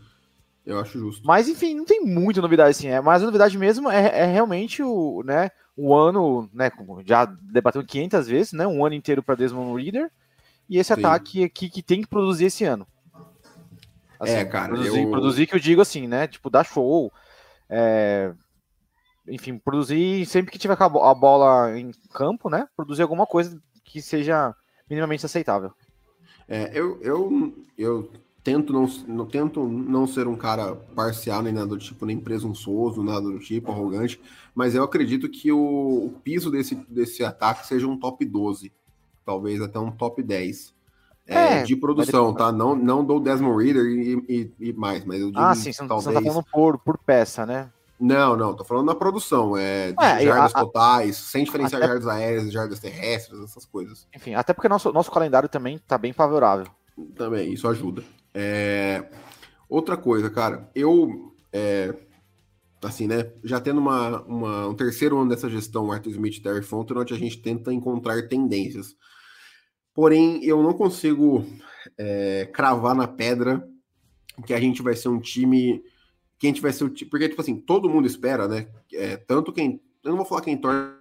Eu 0.66 0.80
acho 0.80 0.98
justo. 0.98 1.26
Mas 1.26 1.48
enfim, 1.48 1.76
não 1.76 1.86
tem 1.86 2.04
muita 2.04 2.42
novidade 2.42 2.72
assim. 2.72 2.88
É, 2.88 3.00
mas 3.00 3.22
a 3.22 3.26
novidade 3.26 3.58
mesmo 3.58 3.90
é, 3.90 4.22
é 4.22 4.26
realmente 4.26 4.82
o, 4.82 5.24
né, 5.24 5.52
o 5.78 5.94
ano, 5.94 6.50
né, 6.54 6.72
já 7.06 7.26
debatendo 7.26 7.86
500 7.86 8.28
vezes, 8.28 8.54
né, 8.54 8.66
um 8.66 8.86
ano 8.86 8.96
inteiro 8.96 9.22
para 9.22 9.36
Desmond 9.36 9.82
Reader 9.82 10.10
e 10.70 10.78
esse 10.78 10.94
Sim. 10.94 11.00
ataque 11.00 11.44
aqui 11.44 11.70
que 11.70 11.84
tem 11.84 12.02
que 12.02 12.08
produzir 12.08 12.46
esse 12.46 12.64
ano. 12.64 12.88
Assim, 14.20 14.34
é, 14.34 14.46
cara, 14.46 14.70
produzir, 14.70 15.04
eu... 15.04 15.12
produzir 15.12 15.48
que 15.48 15.56
eu 15.56 15.60
digo 15.60 15.82
assim, 15.82 16.08
né, 16.08 16.28
tipo 16.28 16.50
dar 16.50 16.64
show, 16.64 17.12
é, 17.70 18.34
enfim, 19.28 19.58
produzir 19.58 20.26
sempre 20.26 20.52
que 20.52 20.60
tiver 20.60 20.78
a 20.80 21.14
bola 21.14 21.78
em 21.78 21.92
campo, 22.14 22.50
né? 22.50 22.68
Produzir 22.76 23.02
alguma 23.02 23.26
coisa 23.26 23.60
que 23.84 24.02
seja 24.02 24.56
minimamente 24.90 25.26
aceitável. 25.26 25.74
É, 26.48 26.70
eu, 26.74 27.02
eu, 27.02 27.54
eu 27.78 28.12
tento 28.46 28.72
não, 28.72 28.86
não 29.08 29.26
tento 29.26 29.68
não 29.68 30.06
ser 30.06 30.28
um 30.28 30.36
cara 30.36 30.76
parcial 30.96 31.42
nem 31.42 31.52
nada 31.52 31.66
do 31.66 31.80
tipo, 31.80 32.06
nem 32.06 32.20
presunçoso, 32.20 33.04
nada 33.04 33.22
do 33.22 33.40
tipo, 33.40 33.72
arrogante, 33.72 34.22
mas 34.54 34.76
eu 34.76 34.84
acredito 34.84 35.28
que 35.28 35.52
o, 35.52 35.58
o 36.06 36.14
piso 36.24 36.52
desse, 36.52 36.76
desse 36.88 37.24
ataque 37.24 37.66
seja 37.66 37.88
um 37.88 37.98
top 37.98 38.24
12, 38.24 38.72
talvez 39.26 39.60
até 39.60 39.80
um 39.80 39.90
top 39.90 40.22
10. 40.22 40.76
É, 41.28 41.62
é, 41.62 41.64
de 41.64 41.76
produção, 41.76 42.36
tá? 42.36 42.52
Não, 42.52 42.76
não 42.76 43.04
do 43.04 43.20
Desmond 43.20 43.58
Reader 43.58 43.84
e, 43.84 44.14
e, 44.30 44.70
e 44.70 44.74
mais, 44.74 45.04
mas 45.04 45.20
eu 45.20 45.32
digo, 45.32 45.40
Ah, 45.40 45.56
sim, 45.56 45.74
você 45.74 45.88
talvez... 45.88 46.06
não 46.06 46.14
tá 46.14 46.22
falando 46.22 46.46
por, 46.54 46.78
por 46.78 47.00
peça, 47.00 47.48
né? 47.48 47.72
Não, 48.00 48.38
não, 48.38 48.54
tô 48.54 48.64
falando 48.64 48.86
na 48.86 48.94
produção, 48.94 49.58
é, 49.58 49.92
de 49.92 50.04
é, 50.04 50.24
jardas 50.24 50.52
a, 50.54 50.60
totais, 50.60 51.18
sem 51.18 51.46
diferenciar 51.46 51.82
até... 51.82 51.88
jardas 51.88 52.08
aéreas, 52.08 52.52
jardas 52.52 52.80
terrestres, 52.80 53.42
essas 53.42 53.66
coisas. 53.66 54.08
Enfim, 54.16 54.36
até 54.36 54.54
porque 54.54 54.70
nosso, 54.70 54.94
nosso 54.94 55.10
calendário 55.10 55.50
também 55.50 55.80
tá 55.80 55.98
bem 55.98 56.14
favorável. 56.14 56.68
Também, 57.16 57.52
isso 57.52 57.68
ajuda. 57.68 58.04
É... 58.36 59.10
Outra 59.68 59.98
coisa, 59.98 60.30
cara, 60.30 60.70
eu, 60.76 61.34
é... 61.52 61.96
assim, 62.84 63.08
né, 63.08 63.32
já 63.44 63.60
tendo 63.60 63.80
uma, 63.80 64.22
uma, 64.24 64.68
um 64.68 64.76
terceiro 64.76 65.18
ano 65.18 65.30
dessa 65.30 65.50
gestão, 65.50 65.92
Arthur 65.92 66.12
Smith 66.12 66.38
e 66.38 66.42
Terry 66.42 66.62
Fontenot, 66.62 67.12
a 67.14 67.18
gente 67.18 67.42
tenta 67.42 67.74
encontrar 67.74 68.28
tendências. 68.28 68.96
Porém, 69.94 70.44
eu 70.44 70.62
não 70.62 70.74
consigo 70.74 71.46
é, 71.98 72.48
cravar 72.54 72.94
na 72.94 73.08
pedra 73.08 73.68
que 74.46 74.54
a 74.54 74.60
gente 74.60 74.82
vai 74.82 74.96
ser 74.96 75.08
um 75.08 75.20
time 75.20 75.82
quem 76.38 76.54
vai 76.54 76.74
ser 76.74 76.84
o 76.84 76.90
time. 76.90 77.10
Porque, 77.10 77.30
tipo 77.30 77.42
assim, 77.42 77.60
todo 77.60 77.90
mundo 77.90 78.08
espera, 78.08 78.48
né? 78.48 78.68
É, 78.94 79.18
tanto 79.18 79.52
quem. 79.52 79.82
Eu 80.04 80.12
não 80.12 80.18
vou 80.18 80.26
falar 80.26 80.42
quem 80.42 80.58
torce, 80.58 80.94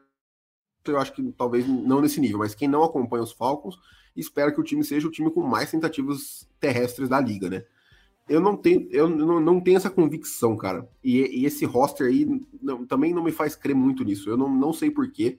eu 0.86 0.98
acho 0.98 1.12
que 1.12 1.22
talvez 1.32 1.66
não 1.66 2.00
nesse 2.00 2.20
nível, 2.20 2.38
mas 2.38 2.54
quem 2.54 2.68
não 2.68 2.82
acompanha 2.82 3.22
os 3.22 3.32
Falcons 3.32 3.76
espera 4.16 4.52
que 4.52 4.60
o 4.60 4.64
time 4.64 4.84
seja 4.84 5.06
o 5.06 5.10
time 5.10 5.30
com 5.30 5.42
mais 5.42 5.70
tentativas 5.70 6.48
terrestres 6.60 7.08
da 7.08 7.20
liga, 7.20 7.48
né? 7.48 7.64
Eu 8.28 8.40
não 8.40 8.56
tenho, 8.56 8.88
eu 8.90 9.08
não, 9.08 9.38
não 9.38 9.60
tenho 9.60 9.76
essa 9.76 9.90
convicção, 9.90 10.56
cara. 10.56 10.88
E, 11.02 11.42
e 11.42 11.44
esse 11.44 11.64
roster 11.64 12.06
aí 12.06 12.26
não, 12.62 12.86
também 12.86 13.12
não 13.12 13.22
me 13.22 13.32
faz 13.32 13.54
crer 13.54 13.74
muito 13.74 14.02
nisso. 14.02 14.30
Eu 14.30 14.36
não, 14.36 14.48
não 14.48 14.72
sei 14.72 14.90
porquê, 14.90 15.38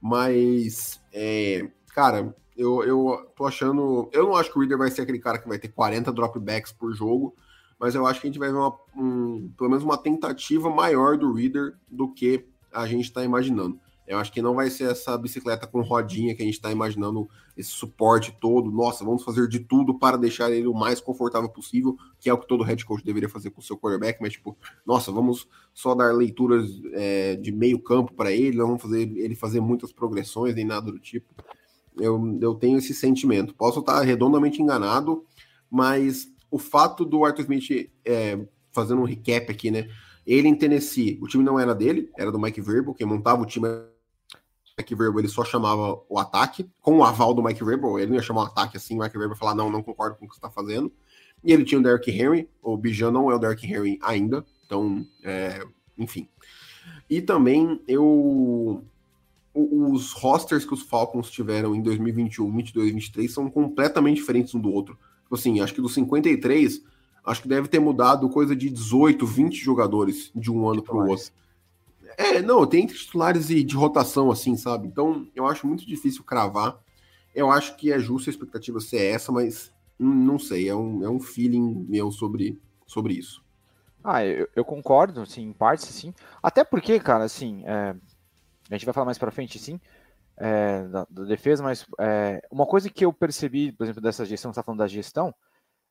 mas, 0.00 1.00
é, 1.12 1.70
cara, 1.94 2.34
eu, 2.56 2.82
eu 2.84 3.32
tô 3.34 3.46
achando. 3.46 4.10
Eu 4.12 4.24
não 4.24 4.36
acho 4.36 4.52
que 4.52 4.58
o 4.58 4.60
Reader 4.60 4.76
vai 4.76 4.90
ser 4.90 5.02
aquele 5.02 5.18
cara 5.18 5.38
que 5.38 5.48
vai 5.48 5.58
ter 5.58 5.68
40 5.68 6.12
dropbacks 6.12 6.72
por 6.72 6.92
jogo 6.94 7.34
mas 7.80 7.94
eu 7.94 8.06
acho 8.06 8.20
que 8.20 8.26
a 8.26 8.30
gente 8.30 8.38
vai 8.38 8.50
ver 8.50 8.58
uma, 8.58 8.78
um, 8.94 9.50
pelo 9.56 9.70
menos 9.70 9.82
uma 9.82 9.96
tentativa 9.96 10.68
maior 10.68 11.16
do 11.16 11.32
Reader 11.32 11.78
do 11.90 12.12
que 12.12 12.46
a 12.70 12.86
gente 12.86 13.04
está 13.04 13.24
imaginando. 13.24 13.80
Eu 14.10 14.18
acho 14.18 14.32
que 14.32 14.42
não 14.42 14.56
vai 14.56 14.68
ser 14.68 14.90
essa 14.90 15.16
bicicleta 15.16 15.68
com 15.68 15.82
rodinha 15.82 16.34
que 16.34 16.42
a 16.42 16.44
gente 16.44 16.54
está 16.54 16.72
imaginando, 16.72 17.28
esse 17.56 17.70
suporte 17.70 18.36
todo. 18.40 18.68
Nossa, 18.68 19.04
vamos 19.04 19.22
fazer 19.22 19.46
de 19.46 19.60
tudo 19.60 20.00
para 20.00 20.16
deixar 20.16 20.50
ele 20.50 20.66
o 20.66 20.74
mais 20.74 21.00
confortável 21.00 21.48
possível, 21.48 21.96
que 22.18 22.28
é 22.28 22.32
o 22.34 22.38
que 22.38 22.48
todo 22.48 22.64
head 22.64 22.84
coach 22.84 23.04
deveria 23.04 23.28
fazer 23.28 23.50
com 23.50 23.60
o 23.60 23.62
seu 23.62 23.78
quarterback. 23.78 24.20
Mas, 24.20 24.32
tipo, 24.32 24.58
nossa, 24.84 25.12
vamos 25.12 25.48
só 25.72 25.94
dar 25.94 26.12
leituras 26.12 26.68
é, 26.92 27.36
de 27.36 27.52
meio 27.52 27.78
campo 27.78 28.12
para 28.12 28.32
ele, 28.32 28.58
não 28.58 28.66
vamos 28.66 28.82
fazer 28.82 29.02
ele 29.16 29.36
fazer 29.36 29.60
muitas 29.60 29.92
progressões 29.92 30.56
nem 30.56 30.64
nada 30.64 30.90
do 30.90 30.98
tipo. 30.98 31.32
Eu, 31.96 32.36
eu 32.40 32.56
tenho 32.56 32.78
esse 32.78 32.92
sentimento. 32.92 33.54
Posso 33.54 33.78
estar 33.78 34.02
redondamente 34.02 34.60
enganado, 34.60 35.24
mas 35.70 36.26
o 36.50 36.58
fato 36.58 37.04
do 37.04 37.24
Arthur 37.24 37.42
Smith, 37.42 37.88
é, 38.04 38.44
fazendo 38.72 39.02
um 39.02 39.06
recap 39.06 39.52
aqui, 39.52 39.70
né? 39.70 39.88
Ele 40.26 40.48
em 40.48 40.54
Tennessee, 40.56 41.16
o 41.22 41.28
time 41.28 41.44
não 41.44 41.60
era 41.60 41.76
dele, 41.76 42.10
era 42.18 42.32
do 42.32 42.40
Mike 42.40 42.60
Verbal, 42.60 42.92
quem 42.92 43.06
montava 43.06 43.42
o 43.42 43.46
time 43.46 43.68
Mike 44.80 44.94
Verbal, 44.94 45.20
ele 45.20 45.28
só 45.28 45.44
chamava 45.44 46.00
o 46.08 46.18
ataque, 46.18 46.68
com 46.80 46.98
o 46.98 47.04
aval 47.04 47.34
do 47.34 47.42
Mike 47.42 47.64
Verbal, 47.64 47.98
ele 47.98 48.08
não 48.08 48.16
ia 48.16 48.22
chamar 48.22 48.42
o 48.42 48.46
ataque 48.46 48.76
assim, 48.76 48.96
o 48.96 49.02
Mike 49.02 49.16
ia 49.16 49.34
falar, 49.36 49.54
não, 49.54 49.70
não 49.70 49.82
concordo 49.82 50.16
com 50.16 50.24
o 50.24 50.28
que 50.28 50.34
você 50.34 50.38
está 50.38 50.50
fazendo. 50.50 50.92
E 51.42 51.52
ele 51.52 51.64
tinha 51.64 51.78
o 51.78 51.82
Derrick 51.82 52.10
Henry, 52.10 52.48
o 52.62 52.76
Bijan 52.76 53.10
não 53.10 53.30
é 53.30 53.34
o 53.34 53.38
Derrick 53.38 53.66
Henry 53.66 53.98
ainda, 54.02 54.44
então, 54.64 55.06
é, 55.22 55.64
enfim. 55.96 56.28
E 57.08 57.20
também 57.20 57.80
eu 57.86 58.84
os 59.52 60.12
rosters 60.12 60.64
que 60.64 60.72
os 60.72 60.82
Falcons 60.82 61.28
tiveram 61.28 61.74
em 61.74 61.82
2021, 61.82 62.44
2022 62.44 62.70
e 62.70 62.72
2023 62.72 63.32
são 63.32 63.50
completamente 63.50 64.16
diferentes 64.16 64.54
um 64.54 64.60
do 64.60 64.70
outro. 64.70 64.96
Tipo 65.24 65.34
assim, 65.34 65.60
acho 65.60 65.74
que 65.74 65.80
dos 65.80 65.94
53, 65.94 66.82
acho 67.24 67.42
que 67.42 67.48
deve 67.48 67.66
ter 67.66 67.80
mudado 67.80 68.28
coisa 68.28 68.54
de 68.54 68.70
18, 68.70 69.26
20 69.26 69.56
jogadores 69.56 70.30
de 70.34 70.52
um 70.52 70.68
ano 70.68 70.82
para 70.82 70.94
o 70.94 71.08
outro. 71.08 71.32
É, 72.16 72.42
não, 72.42 72.66
tem 72.66 72.86
titulares 72.86 73.48
de, 73.48 73.62
de 73.62 73.74
rotação, 73.74 74.30
assim, 74.30 74.56
sabe? 74.56 74.86
Então, 74.86 75.26
eu 75.34 75.46
acho 75.46 75.66
muito 75.66 75.86
difícil 75.86 76.24
cravar. 76.24 76.78
Eu 77.34 77.50
acho 77.50 77.76
que 77.76 77.92
é 77.92 77.98
justo 77.98 78.28
a 78.28 78.32
expectativa 78.32 78.80
ser 78.80 79.02
essa, 79.02 79.30
mas 79.30 79.72
não 79.98 80.38
sei, 80.38 80.68
é 80.68 80.74
um, 80.74 81.04
é 81.04 81.10
um 81.10 81.20
feeling 81.20 81.86
meu 81.88 82.10
sobre, 82.10 82.58
sobre 82.86 83.14
isso. 83.14 83.44
Ah, 84.02 84.24
eu, 84.24 84.48
eu 84.56 84.64
concordo, 84.64 85.20
assim, 85.20 85.42
em 85.42 85.52
parte, 85.52 85.86
sim. 85.86 86.14
Até 86.42 86.64
porque, 86.64 86.98
cara, 86.98 87.24
assim, 87.24 87.62
é, 87.66 87.94
a 88.70 88.74
gente 88.74 88.84
vai 88.86 88.94
falar 88.94 89.06
mais 89.06 89.18
para 89.18 89.30
frente, 89.30 89.58
sim 89.58 89.78
é, 90.40 90.84
da, 90.84 91.06
da, 91.08 91.24
defesa, 91.24 91.62
mas 91.62 91.86
é, 91.98 92.42
uma 92.50 92.64
coisa 92.66 92.88
que 92.88 93.04
eu 93.04 93.12
percebi, 93.12 93.70
por 93.72 93.84
exemplo, 93.84 94.00
dessa 94.00 94.24
gestão, 94.24 94.50
você 94.50 94.54
está 94.54 94.62
falando 94.62 94.78
da 94.78 94.88
gestão, 94.88 95.34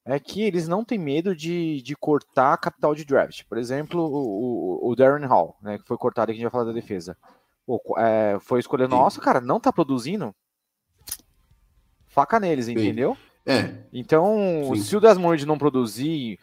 é 0.06 0.20
que 0.20 0.42
eles 0.42 0.68
não 0.68 0.84
têm 0.84 0.98
medo 0.98 1.36
de, 1.36 1.82
de 1.82 1.96
cortar 1.96 2.58
capital 2.58 2.96
de 2.96 3.06
draft. 3.06 3.44
Por 3.48 3.58
exemplo, 3.58 4.02
o, 4.02 4.88
o, 4.88 4.92
o 4.92 4.96
Darren 4.96 5.26
Hall, 5.26 5.56
né, 5.62 5.78
que 5.78 5.88
foi 5.88 5.98
cortado 5.98 6.32
aqui, 6.32 6.40
a 6.40 6.42
gente 6.42 6.44
vai 6.44 6.52
falar 6.52 6.66
da 6.66 6.80
defesa. 6.80 7.18
É, 7.98 8.38
foi 8.42 8.60
escolher, 8.60 8.88
nossa, 8.88 9.22
cara, 9.22 9.40
não 9.40 9.60
tá 9.60 9.72
produzindo? 9.72 10.34
Faca 12.08 12.40
neles, 12.40 12.66
Sim. 12.66 12.72
entendeu? 12.72 13.16
É. 13.46 13.76
Então, 13.94 14.72
Sim. 14.74 14.82
se 14.82 14.98
o 14.98 15.00
Desmond 15.00 15.46
não 15.46 15.58
produzir, 15.58 16.40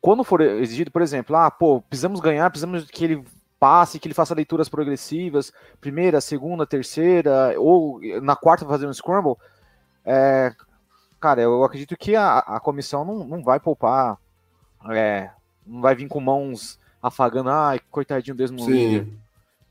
quando 0.00 0.24
for 0.24 0.40
exigido, 0.40 0.90
por 0.90 1.02
exemplo, 1.02 1.34
ah, 1.36 1.50
pô, 1.50 1.82
precisamos 1.82 2.20
ganhar, 2.20 2.48
precisamos 2.50 2.88
que 2.88 3.04
ele 3.04 3.24
passe, 3.58 3.98
que 3.98 4.08
ele 4.08 4.14
faça 4.14 4.34
leituras 4.34 4.68
progressivas, 4.68 5.52
primeira, 5.80 6.20
segunda, 6.20 6.66
terceira, 6.66 7.54
ou 7.58 8.00
na 8.22 8.34
quarta 8.34 8.64
fazer 8.64 8.86
um 8.86 8.92
scramble, 8.92 9.36
é, 10.04 10.52
cara, 11.20 11.42
eu 11.42 11.62
acredito 11.62 11.96
que 11.96 12.16
a, 12.16 12.38
a 12.38 12.60
comissão 12.60 13.04
não, 13.04 13.24
não 13.24 13.42
vai 13.42 13.60
poupar, 13.60 14.18
é, 14.90 15.30
não 15.66 15.80
vai 15.80 15.94
vir 15.94 16.08
com 16.08 16.20
mãos 16.20 16.78
afagando, 17.02 17.50
ai, 17.50 17.80
coitadinho 17.90 18.36
mesmo. 18.36 18.58
Sim. 18.60 19.12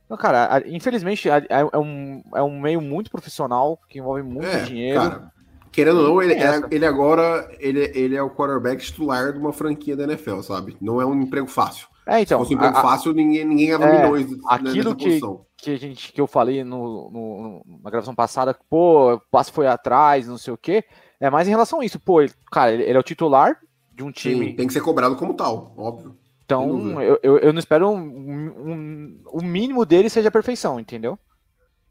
Não, 0.10 0.18
cara, 0.18 0.64
infelizmente 0.66 1.30
é, 1.30 1.46
é, 1.50 1.78
um, 1.78 2.24
é 2.34 2.42
um 2.42 2.60
meio 2.60 2.82
muito 2.82 3.12
profissional 3.12 3.80
que 3.88 4.00
envolve 4.00 4.24
muito 4.24 4.48
é, 4.48 4.64
dinheiro. 4.64 5.00
Cara, 5.00 5.32
querendo 5.72 6.00
ou 6.00 6.08
não, 6.08 6.22
ele, 6.22 6.34
é, 6.34 6.62
ele 6.72 6.86
agora 6.86 7.50
ele, 7.60 7.92
ele 7.94 8.16
é 8.16 8.22
o 8.22 8.30
quarterback 8.30 8.84
titular 8.84 9.32
de 9.32 9.38
uma 9.38 9.54
franquia 9.54 9.96
da 9.96 10.06
NFL, 10.06 10.42
sabe? 10.42 10.76
Não 10.82 11.00
é 11.00 11.06
um 11.06 11.22
emprego 11.22 11.48
fácil. 11.48 11.88
É, 12.08 12.22
então. 12.22 12.40
Se 12.40 12.44
fosse 12.44 12.56
um 12.56 12.58
emprego 12.58 12.78
a, 12.78 12.82
fácil, 12.82 13.14
ninguém, 13.14 13.46
ninguém 13.46 13.68
ganhava 13.68 13.86
é, 13.86 14.02
milhões 14.02 14.28
aquilo 14.48 14.96
que, 14.96 15.22
que, 15.58 15.72
a 15.72 15.78
gente, 15.78 16.12
que 16.12 16.20
eu 16.20 16.26
falei 16.26 16.64
no, 16.64 17.12
no, 17.12 17.80
na 17.84 17.92
gravação 17.92 18.16
passada, 18.16 18.58
pô, 18.68 19.14
o 19.14 19.20
passe 19.32 19.52
foi 19.52 19.68
atrás, 19.68 20.28
não 20.28 20.40
sei 20.40 20.52
o 20.52 20.58
quê. 20.58 20.84
É 21.20 21.30
mais 21.30 21.48
em 21.48 21.52
relação 21.52 21.82
a 21.82 21.86
isso. 21.86 22.00
Pô, 22.00 22.22
ele, 22.22 22.32
cara, 22.52 22.72
ele, 22.72 22.84
ele 22.84 22.98
é 22.98 23.00
o 23.00 23.04
titular 23.04 23.60
de 23.94 24.04
um 24.04 24.12
time. 24.12 24.50
Sim, 24.50 24.56
tem 24.56 24.68
que 24.68 24.74
ser 24.74 24.82
cobrado 24.82 25.16
como 25.16 25.34
tal, 25.34 25.74
óbvio. 25.78 26.16
Então, 26.46 27.00
eu, 27.02 27.20
eu, 27.22 27.38
eu, 27.38 27.54
não 27.54 27.60
espero 27.60 27.90
um, 27.90 28.00
um, 28.00 29.22
o 29.28 29.42
mínimo 29.42 29.86
dele 29.86 30.10
seja 30.10 30.30
a 30.30 30.32
perfeição, 30.32 30.80
entendeu? 30.80 31.20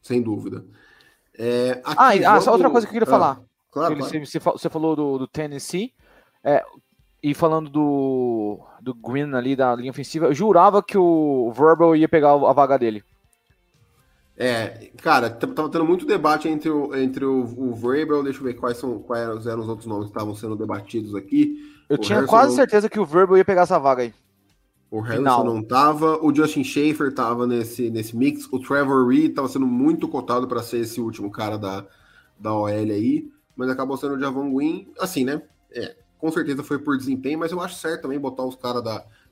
Sem 0.03 0.21
dúvida. 0.21 0.65
É, 1.39 1.81
ah, 1.85 2.17
e, 2.17 2.25
ah, 2.25 2.41
só 2.41 2.51
outra 2.51 2.69
coisa 2.69 2.85
que 2.85 2.91
eu 2.91 3.01
queria 3.01 3.09
ah, 3.09 3.19
falar. 3.19 3.41
Claro, 3.71 3.95
Ele, 3.95 4.01
claro. 4.01 4.27
Você, 4.27 4.41
você, 4.41 4.69
falou 4.69 4.97
do, 4.97 5.19
do 5.19 5.29
Tennessee, 5.29 5.93
é, 6.43 6.65
e 7.23 7.35
falando 7.35 7.71
do, 7.71 8.59
do 8.81 8.95
Green 8.95 9.33
ali 9.35 9.55
da 9.55 9.77
linha 9.77 9.93
ofensiva, 9.93 10.27
eu 10.27 10.35
jurava 10.35 10.83
que 10.83 10.99
o 10.99 11.53
Verbal 11.53 11.95
ia 11.95 12.09
pegar 12.09 12.33
a 12.33 12.53
vaga 12.53 12.77
dele. 12.77 13.05
É, 14.41 14.93
cara, 15.03 15.29
tava 15.29 15.69
tendo 15.69 15.85
muito 15.85 16.07
debate 16.07 16.49
entre 16.49 16.71
o, 16.71 16.95
entre 16.95 17.25
o, 17.25 17.41
o 17.41 17.75
Verbal, 17.75 18.23
deixa 18.23 18.39
eu 18.39 18.45
ver 18.45 18.55
quais, 18.55 18.77
são, 18.77 19.01
quais 19.01 19.47
eram 19.47 19.63
os 19.63 19.69
outros 19.69 19.89
nomes 19.89 20.05
que 20.05 20.11
estavam 20.13 20.33
sendo 20.33 20.55
debatidos 20.55 21.13
aqui. 21.17 21.61
Eu 21.89 21.97
o 21.97 21.99
tinha 21.99 22.19
Harrison 22.19 22.31
quase 22.31 22.49
não... 22.51 22.57
certeza 22.57 22.89
que 22.89 23.01
o 23.01 23.05
Verbal 23.05 23.37
ia 23.37 23.45
pegar 23.45 23.63
essa 23.63 23.81
vaga 23.81 24.03
aí. 24.03 24.15
O 24.89 25.01
Harrison 25.01 25.43
não 25.43 25.61
tava, 25.61 26.25
o 26.25 26.33
Justin 26.33 26.63
Schaefer 26.63 27.13
tava 27.13 27.49
nesse, 27.49 27.91
nesse 27.91 28.17
mix, 28.17 28.47
o 28.53 28.61
Trevor 28.61 29.09
Reed 29.09 29.35
tava 29.35 29.49
sendo 29.49 29.67
muito 29.67 30.07
cotado 30.07 30.47
para 30.47 30.63
ser 30.63 30.79
esse 30.79 31.01
último 31.01 31.33
cara 31.33 31.59
da, 31.59 31.85
da 32.39 32.55
OL 32.55 32.69
aí, 32.69 33.29
mas 33.57 33.69
acabou 33.69 33.97
sendo 33.97 34.15
o 34.15 34.21
Javon 34.21 34.55
Green, 34.55 34.89
assim, 35.01 35.25
né? 35.25 35.43
É, 35.73 35.97
com 36.17 36.31
certeza 36.31 36.63
foi 36.63 36.79
por 36.79 36.97
desempenho, 36.97 37.41
mas 37.41 37.51
eu 37.51 37.61
acho 37.61 37.75
certo 37.75 38.03
também 38.03 38.21
botar 38.21 38.45
os 38.45 38.55
caras 38.55 38.85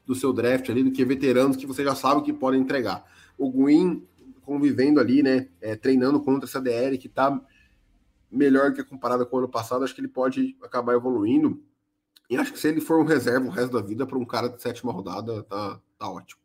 do 0.05 0.17
seu 0.17 0.33
draft 0.33 0.69
ali, 0.69 0.83
do 0.83 0.91
que 0.91 1.05
veteranos 1.05 1.57
que 1.57 1.67
você 1.67 1.85
já 1.85 1.95
sabe 1.95 2.23
que 2.23 2.33
podem 2.33 2.61
entregar. 2.61 3.05
O 3.39 3.51
Green 3.51 4.03
convivendo 4.47 5.00
ali, 5.00 5.23
né, 5.23 5.49
é, 5.61 5.75
treinando 5.75 6.21
contra 6.21 6.49
essa 6.49 6.61
DL 6.61 6.97
que 6.97 7.09
tá 7.09 7.38
melhor 8.31 8.73
que 8.73 8.85
comparada 8.85 9.26
com 9.26 9.37
o 9.37 9.38
ano 9.41 9.49
passado, 9.49 9.85
acho 9.85 9.95
que 9.95 10.00
ele 10.00 10.09
pode 10.09 10.57
acabar 10.62 10.95
evoluindo. 10.95 11.62
E 12.31 12.37
acho 12.37 12.53
que 12.53 12.59
se 12.59 12.69
ele 12.69 12.81
for 12.81 13.00
um 13.00 13.05
reserva 13.05 13.47
o 13.47 13.50
resto 13.50 13.73
da 13.73 13.83
vida 13.83 14.07
para 14.07 14.19
um 14.19 14.25
cara 14.25 14.49
de 14.49 14.62
sétima 14.62 14.93
rodada, 14.93 15.43
tá, 15.45 15.81
tá 15.99 16.09
ótimo. 16.09 16.41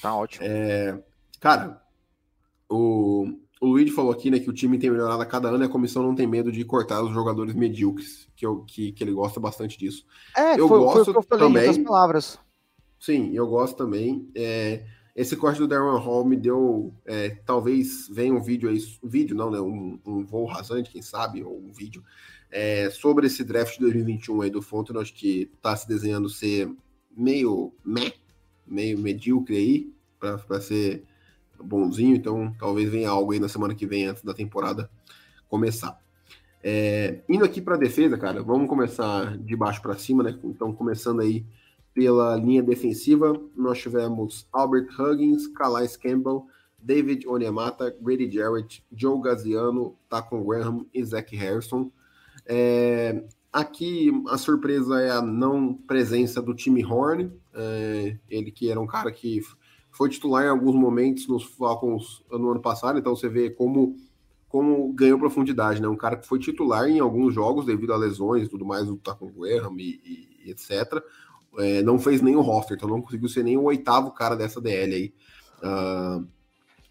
Tá 0.00 0.14
ótimo. 0.14 0.44
É, 0.46 1.02
cara, 1.40 1.82
o, 2.68 3.38
o 3.60 3.66
Luigi 3.66 3.92
falou 3.92 4.12
aqui 4.12 4.30
né, 4.30 4.38
que 4.38 4.50
o 4.50 4.52
time 4.52 4.78
tem 4.78 4.90
melhorado 4.90 5.22
a 5.22 5.26
cada 5.26 5.48
ano 5.48 5.62
e 5.62 5.66
a 5.66 5.70
comissão 5.70 6.02
não 6.02 6.14
tem 6.14 6.26
medo 6.26 6.50
de 6.50 6.64
cortar 6.64 7.02
os 7.02 7.12
jogadores 7.12 7.54
medíocres, 7.54 8.28
que, 8.34 8.44
eu, 8.44 8.64
que, 8.64 8.92
que 8.92 9.04
ele 9.04 9.12
gosta 9.12 9.38
bastante 9.38 9.78
disso. 9.78 10.04
É, 10.36 10.58
eu 10.58 10.68
foi, 10.68 10.78
gosto 10.78 10.92
foi 10.92 11.02
o 11.02 11.04
que 11.04 11.18
eu 11.18 11.38
falei 11.38 11.66
também. 11.66 11.84
palavras. 11.84 12.38
Sim, 12.98 13.30
eu 13.34 13.46
gosto 13.46 13.76
também. 13.76 14.30
É, 14.34 14.84
esse 15.14 15.36
corte 15.36 15.58
do 15.58 15.68
Darren 15.68 15.98
Hall 15.98 16.24
me 16.24 16.36
deu. 16.36 16.94
É, 17.04 17.30
talvez 17.44 18.08
venha 18.08 18.34
um 18.34 18.42
vídeo 18.42 18.68
aí. 18.68 18.78
Um 19.02 19.08
vídeo, 19.08 19.36
não, 19.36 19.50
né? 19.50 19.60
Um, 19.60 19.98
um 20.04 20.24
voo 20.24 20.46
rasante, 20.46 20.90
quem 20.90 21.02
sabe, 21.02 21.42
ou 21.42 21.58
um 21.58 21.72
vídeo 21.72 22.02
é, 22.50 22.90
sobre 22.90 23.26
esse 23.26 23.42
draft 23.42 23.74
de 23.74 23.80
2021 23.80 24.42
aí 24.42 24.50
do 24.50 24.62
Fontenot, 24.62 25.12
que 25.12 25.50
está 25.54 25.74
se 25.74 25.88
desenhando 25.88 26.28
ser 26.28 26.70
meio 27.16 27.72
meh, 27.84 28.12
meio 28.66 28.98
medíocre 28.98 29.56
aí, 29.56 29.92
para 30.18 30.60
ser 30.60 31.04
bonzinho, 31.62 32.16
então 32.16 32.54
talvez 32.58 32.90
venha 32.90 33.08
algo 33.08 33.32
aí 33.32 33.40
na 33.40 33.48
semana 33.48 33.74
que 33.74 33.86
vem, 33.86 34.06
antes 34.06 34.22
da 34.22 34.34
temporada 34.34 34.90
começar. 35.48 35.98
É, 36.62 37.20
indo 37.28 37.44
aqui 37.44 37.60
para 37.60 37.76
defesa, 37.76 38.16
cara, 38.16 38.42
vamos 38.42 38.68
começar 38.68 39.36
de 39.38 39.56
baixo 39.56 39.82
para 39.82 39.96
cima, 39.96 40.22
né? 40.22 40.38
Então, 40.44 40.72
começando 40.72 41.20
aí 41.20 41.44
pela 41.94 42.36
linha 42.36 42.62
defensiva, 42.62 43.38
nós 43.56 43.78
tivemos 43.78 44.48
Albert 44.52 44.88
Huggins, 44.98 45.46
Calais 45.46 45.96
Campbell, 45.96 46.46
David 46.78 47.28
Onyemata, 47.28 47.94
Grady 48.00 48.30
Jarrett, 48.30 48.84
Joe 48.90 49.20
Gaziano, 49.20 49.96
Tacon 50.08 50.42
Graham 50.42 50.86
e 50.92 51.04
Zach 51.04 51.34
Harrison. 51.36 51.90
É, 52.46 53.24
aqui 53.52 54.10
a 54.28 54.36
surpresa 54.36 55.00
é 55.00 55.10
a 55.10 55.22
não 55.22 55.74
presença 55.74 56.42
do 56.42 56.54
time 56.54 56.84
Horn, 56.84 57.30
é, 57.54 58.16
ele 58.28 58.50
que 58.50 58.70
era 58.70 58.80
um 58.80 58.86
cara 58.86 59.12
que 59.12 59.40
foi 59.90 60.08
titular 60.08 60.44
em 60.44 60.48
alguns 60.48 60.74
momentos 60.74 61.28
nos 61.28 61.44
Falcons 61.44 62.24
no 62.30 62.50
ano 62.50 62.60
passado, 62.60 62.98
então 62.98 63.14
você 63.14 63.28
vê 63.28 63.50
como, 63.50 63.94
como 64.48 64.92
ganhou 64.94 65.18
profundidade, 65.18 65.80
né? 65.80 65.86
Um 65.86 65.96
cara 65.96 66.16
que 66.16 66.26
foi 66.26 66.38
titular 66.38 66.88
em 66.88 66.98
alguns 66.98 67.34
jogos 67.34 67.66
devido 67.66 67.92
a 67.92 67.96
lesões 67.96 68.46
e 68.46 68.50
tudo 68.50 68.64
mais, 68.64 68.88
o 68.88 68.96
Tacon 68.96 69.30
Graham 69.30 69.76
e, 69.78 70.32
e 70.44 70.50
etc. 70.50 71.02
É, 71.58 71.82
não 71.82 71.98
fez 71.98 72.22
nem 72.22 72.34
o 72.34 72.40
roster, 72.40 72.76
então 72.76 72.88
não 72.88 73.02
conseguiu 73.02 73.28
ser 73.28 73.42
nem 73.42 73.56
o 73.56 73.64
oitavo 73.64 74.10
cara 74.10 74.34
dessa 74.34 74.60
DL 74.60 74.94
aí, 74.94 75.14
uh, 75.62 76.26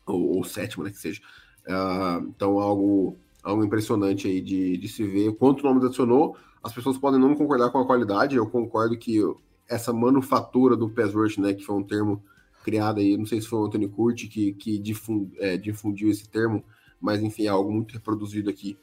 ou, 0.05 0.37
ou 0.37 0.43
sétimo, 0.43 0.83
né, 0.83 0.91
que 0.91 0.97
seja. 0.97 1.21
Uh, 1.67 2.27
então 2.29 2.59
algo 2.59 3.17
algo 3.43 3.63
impressionante 3.63 4.27
aí 4.27 4.39
de, 4.39 4.77
de 4.77 4.87
se 4.87 5.03
ver 5.03 5.35
quanto 5.35 5.63
nome 5.63 5.83
adicionou. 5.83 6.37
As 6.63 6.71
pessoas 6.71 6.97
podem 6.97 7.19
não 7.19 7.35
concordar 7.35 7.71
com 7.71 7.79
a 7.79 7.85
qualidade, 7.85 8.35
eu 8.35 8.47
concordo 8.47 8.97
que 8.97 9.19
essa 9.67 9.91
manufatura 9.91 10.75
do 10.75 10.89
pass 10.89 11.13
rush, 11.13 11.37
né, 11.37 11.53
que 11.53 11.63
foi 11.63 11.75
um 11.75 11.83
termo 11.83 12.23
criado 12.63 12.99
aí, 12.99 13.17
não 13.17 13.25
sei 13.25 13.41
se 13.41 13.47
foi 13.47 13.59
o 13.59 13.65
Anthony 13.65 13.87
Curti 13.87 14.27
que, 14.27 14.53
que 14.53 14.77
difund, 14.77 15.31
é, 15.39 15.57
difundiu 15.57 16.11
esse 16.11 16.27
termo, 16.29 16.63
mas 16.99 17.21
enfim, 17.23 17.45
é 17.45 17.49
algo 17.49 17.71
muito 17.71 17.93
reproduzido 17.93 18.49
aqui 18.49 18.77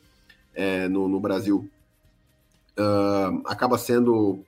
é, 0.54 0.88
no, 0.88 1.08
no, 1.08 1.20
Brasil. 1.20 1.70
Uh, 2.76 3.42
acaba 3.46 3.78
sendo 3.78 4.44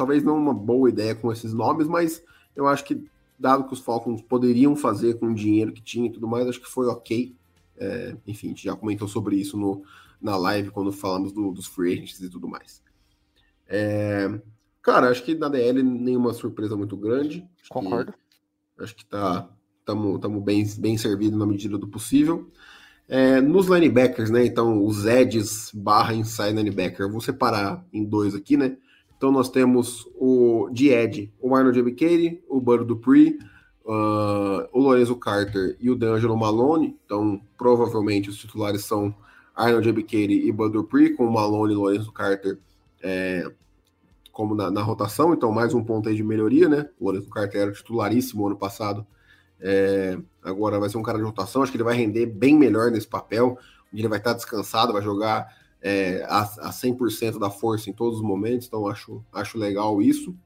talvez 0.00 0.22
não 0.22 0.38
uma 0.38 0.54
boa 0.54 0.88
ideia 0.88 1.14
com 1.14 1.30
esses 1.30 1.52
nomes, 1.52 1.86
mas 1.86 2.24
eu 2.56 2.66
acho 2.66 2.82
que, 2.84 3.04
dado 3.38 3.66
que 3.66 3.74
os 3.74 3.80
Falcons 3.80 4.22
poderiam 4.22 4.74
fazer 4.74 5.18
com 5.18 5.26
o 5.26 5.34
dinheiro 5.34 5.74
que 5.74 5.82
tinha 5.82 6.08
e 6.08 6.10
tudo 6.10 6.26
mais, 6.26 6.48
acho 6.48 6.58
que 6.58 6.66
foi 6.66 6.86
ok. 6.86 7.36
É, 7.76 8.16
enfim, 8.26 8.46
a 8.46 8.50
gente 8.50 8.64
já 8.64 8.74
comentou 8.74 9.06
sobre 9.06 9.36
isso 9.36 9.58
no, 9.58 9.82
na 10.18 10.38
live 10.38 10.70
quando 10.70 10.90
falamos 10.90 11.32
do, 11.32 11.52
dos 11.52 11.66
free 11.66 11.92
agents 11.92 12.18
e 12.18 12.30
tudo 12.30 12.48
mais. 12.48 12.82
É, 13.68 14.40
cara, 14.80 15.10
acho 15.10 15.22
que 15.22 15.34
na 15.34 15.50
DL 15.50 15.82
nenhuma 15.82 16.32
surpresa 16.32 16.74
muito 16.74 16.96
grande. 16.96 17.46
Acho 17.60 17.68
Concordo. 17.68 18.14
Que, 18.78 18.84
acho 18.84 18.96
que 18.96 19.04
tá 19.04 19.50
estamos 19.80 20.42
bem, 20.42 20.64
bem 20.78 20.96
servido 20.96 21.36
na 21.36 21.44
medida 21.44 21.76
do 21.76 21.88
possível. 21.88 22.50
É, 23.06 23.38
nos 23.38 23.66
linebackers, 23.66 24.30
né? 24.30 24.46
Então, 24.46 24.82
os 24.82 25.04
edges 25.04 25.70
barra 25.74 26.14
inside 26.14 26.54
linebacker, 26.54 27.00
eu 27.00 27.10
vou 27.10 27.20
separar 27.20 27.84
em 27.92 28.02
dois 28.02 28.34
aqui, 28.34 28.56
né? 28.56 28.78
Então, 29.20 29.30
nós 29.30 29.50
temos 29.50 30.08
o 30.18 30.70
de 30.72 30.88
Ed, 30.88 31.30
o 31.38 31.54
Arnold 31.54 31.78
Ebikeri, 31.78 32.42
o 32.48 32.58
Bud 32.58 32.86
Dupree, 32.86 33.38
uh, 33.84 34.66
o 34.72 34.80
Lorenzo 34.80 35.14
Carter 35.14 35.76
e 35.78 35.90
o 35.90 35.94
D'Angelo 35.94 36.34
Malone, 36.38 36.98
então 37.04 37.38
provavelmente 37.58 38.30
os 38.30 38.38
titulares 38.38 38.82
são 38.82 39.14
Arnold 39.54 39.86
Ebikeri 39.86 40.48
e 40.48 40.50
Bud 40.50 40.72
Dupree, 40.72 41.10
com 41.10 41.26
o 41.26 41.30
Malone 41.34 41.74
e 41.74 41.76
o 41.76 41.80
Lorenzo 41.80 42.10
Carter 42.10 42.58
é, 43.02 43.46
como 44.32 44.54
na, 44.54 44.70
na, 44.70 44.80
rotação, 44.80 45.34
então 45.34 45.52
mais 45.52 45.74
um 45.74 45.84
ponto 45.84 46.08
aí 46.08 46.14
de 46.14 46.22
melhoria, 46.22 46.66
né? 46.66 46.88
O 46.98 47.04
Lorenzo 47.04 47.28
Carter 47.28 47.60
era 47.60 47.72
titularíssimo 47.72 48.46
ano 48.46 48.56
passado, 48.56 49.06
é, 49.60 50.16
agora 50.42 50.80
vai 50.80 50.88
ser 50.88 50.96
um 50.96 51.02
cara 51.02 51.18
de 51.18 51.24
rotação, 51.24 51.62
acho 51.62 51.70
que 51.70 51.76
ele 51.76 51.84
vai 51.84 51.94
render 51.94 52.24
bem 52.24 52.56
melhor 52.56 52.90
nesse 52.90 53.06
papel, 53.06 53.58
ele 53.92 54.08
vai 54.08 54.16
estar 54.16 54.32
descansado, 54.32 54.94
vai 54.94 55.02
jogar 55.02 55.59
é, 55.82 56.24
a, 56.28 56.42
a 56.42 56.70
100% 56.70 57.38
da 57.38 57.50
força 57.50 57.88
em 57.88 57.92
todos 57.92 58.18
os 58.18 58.24
momentos, 58.24 58.66
então 58.66 58.86
acho, 58.86 59.24
acho 59.32 59.58
legal 59.58 60.00
isso. 60.00 60.36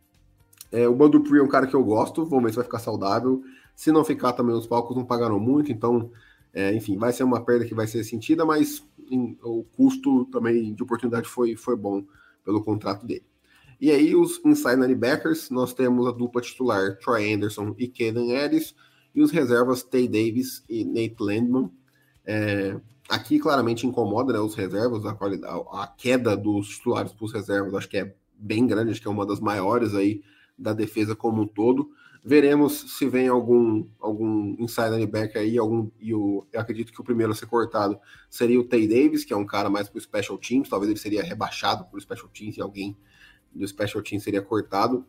É, 0.71 0.89
o 0.89 0.95
Bando 0.95 1.21
Pre 1.21 1.39
é 1.39 1.43
um 1.43 1.49
cara 1.49 1.67
que 1.67 1.75
eu 1.75 1.85
gosto, 1.85 2.25
vamos 2.25 2.45
ver 2.45 2.51
se 2.51 2.57
vai 2.57 2.65
ficar 2.65 2.79
saudável. 2.79 3.43
Se 3.75 3.91
não 3.91 4.05
ficar 4.05 4.33
também, 4.33 4.55
os 4.55 4.67
palcos 4.67 4.97
não 4.97 5.05
pagaram 5.05 5.39
muito, 5.39 5.71
então, 5.73 6.11
é, 6.53 6.75
enfim, 6.75 6.97
vai 6.97 7.13
ser 7.13 7.25
uma 7.25 7.45
perda 7.45 7.65
que 7.65 7.75
vai 7.75 7.87
ser 7.87 8.05
sentida, 8.05 8.45
mas 8.45 8.87
em, 9.11 9.37
o 9.43 9.65
custo 9.77 10.25
também 10.27 10.75
de 10.75 10.83
oportunidade 10.83 11.29
foi, 11.29 11.57
foi 11.57 11.77
bom 11.77 12.05
pelo 12.45 12.63
contrato 12.63 13.05
dele. 13.07 13.25
E 13.81 13.91
aí, 13.91 14.15
os 14.15 14.41
inside 14.45 14.81
linebackers, 14.81 15.51
nós 15.51 15.75
temos 15.75 16.07
a 16.07 16.13
dupla 16.13 16.41
titular 16.41 16.97
Troy 16.99 17.33
Anderson 17.33 17.75
e 17.77 17.89
Kaden 17.89 18.31
Ellis, 18.31 18.75
e 19.15 19.23
os 19.23 19.31
reservas 19.31 19.83
Tay 19.83 20.09
Davis 20.09 20.65
e 20.69 20.85
Nate 20.85 21.17
Landman. 21.21 21.71
É, 22.27 22.77
aqui 23.09 23.39
claramente 23.39 23.87
incomoda 23.87 24.33
né, 24.33 24.39
os 24.39 24.55
reservas, 24.55 25.05
a, 25.05 25.15
qualidade, 25.15 25.65
a 25.73 25.87
queda 25.87 26.37
dos 26.37 26.69
titulares 26.69 27.13
para 27.13 27.25
os 27.25 27.33
reservas, 27.33 27.75
acho 27.75 27.89
que 27.89 27.99
é 27.99 28.15
bem 28.39 28.67
grande, 28.67 28.91
acho 28.91 29.01
que 29.01 29.09
é 29.09 29.11
uma 29.11 29.27
das 29.27 29.41
maiores 29.41 29.95
aí 29.95 30.23
da 30.59 30.73
defesa 30.73 31.15
como 31.15 31.43
um 31.43 31.47
todo. 31.47 31.91
Veremos 32.27 32.97
se 32.97 33.07
vem 33.07 33.29
algum 33.29 33.87
algum 34.01 34.57
inside 34.59 34.91
linebacker 34.91 35.43
aí, 35.43 35.59
algum 35.59 35.91
e 36.01 36.15
o, 36.15 36.47
eu 36.51 36.61
acredito 36.61 36.91
que 36.91 37.01
o 37.01 37.05
primeiro 37.05 37.33
a 37.33 37.35
ser 37.35 37.47
cortado 37.47 37.99
seria 38.31 38.59
o 38.59 38.65
Tay 38.65 38.89
Davis, 38.89 39.25
que 39.25 39.33
é 39.35 39.37
um 39.37 39.45
cara 39.45 39.69
mais 39.69 39.91
para 39.91 39.99
o 39.99 40.01
special 40.01 40.39
teams, 40.39 40.71
talvez 40.71 40.91
ele 40.91 40.99
seria 40.99 41.23
rebaixado 41.23 41.85
por 41.85 42.01
special 42.01 42.29
teams 42.29 42.57
e 42.57 42.63
alguém 42.63 42.97
do 43.55 43.69
special 43.69 44.03
teams 44.03 44.25
seria 44.25 44.41
cortado. 44.41 45.05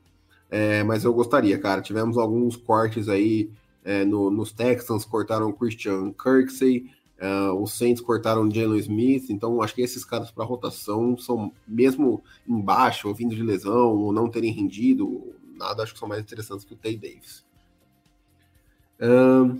É, 0.49 0.83
mas 0.83 1.03
eu 1.03 1.13
gostaria, 1.13 1.57
cara. 1.57 1.81
Tivemos 1.81 2.17
alguns 2.17 2.55
cortes 2.55 3.09
aí 3.09 3.49
é, 3.83 4.05
no, 4.05 4.29
nos 4.29 4.51
Texans, 4.51 5.05
cortaram 5.05 5.49
o 5.49 5.53
Christian 5.53 6.11
Kirksey, 6.13 6.91
uh, 7.21 7.53
os 7.61 7.73
Saints 7.73 8.01
cortaram 8.01 8.49
Jalen 8.49 8.79
Smith, 8.79 9.29
então 9.29 9.61
acho 9.61 9.75
que 9.75 9.81
esses 9.81 10.03
caras 10.03 10.31
para 10.31 10.43
rotação 10.43 11.17
são, 11.17 11.51
mesmo 11.67 12.23
embaixo, 12.47 13.07
ou 13.07 13.13
vindo 13.13 13.35
de 13.35 13.43
lesão, 13.43 13.95
ou 13.95 14.11
não 14.11 14.29
terem 14.29 14.51
rendido, 14.51 15.33
nada, 15.55 15.83
acho 15.83 15.93
que 15.93 15.99
são 15.99 16.07
mais 16.07 16.21
interessantes 16.21 16.65
que 16.65 16.73
o 16.73 16.77
Tay 16.77 16.97
Davis. 16.97 17.45
Um, 18.99 19.59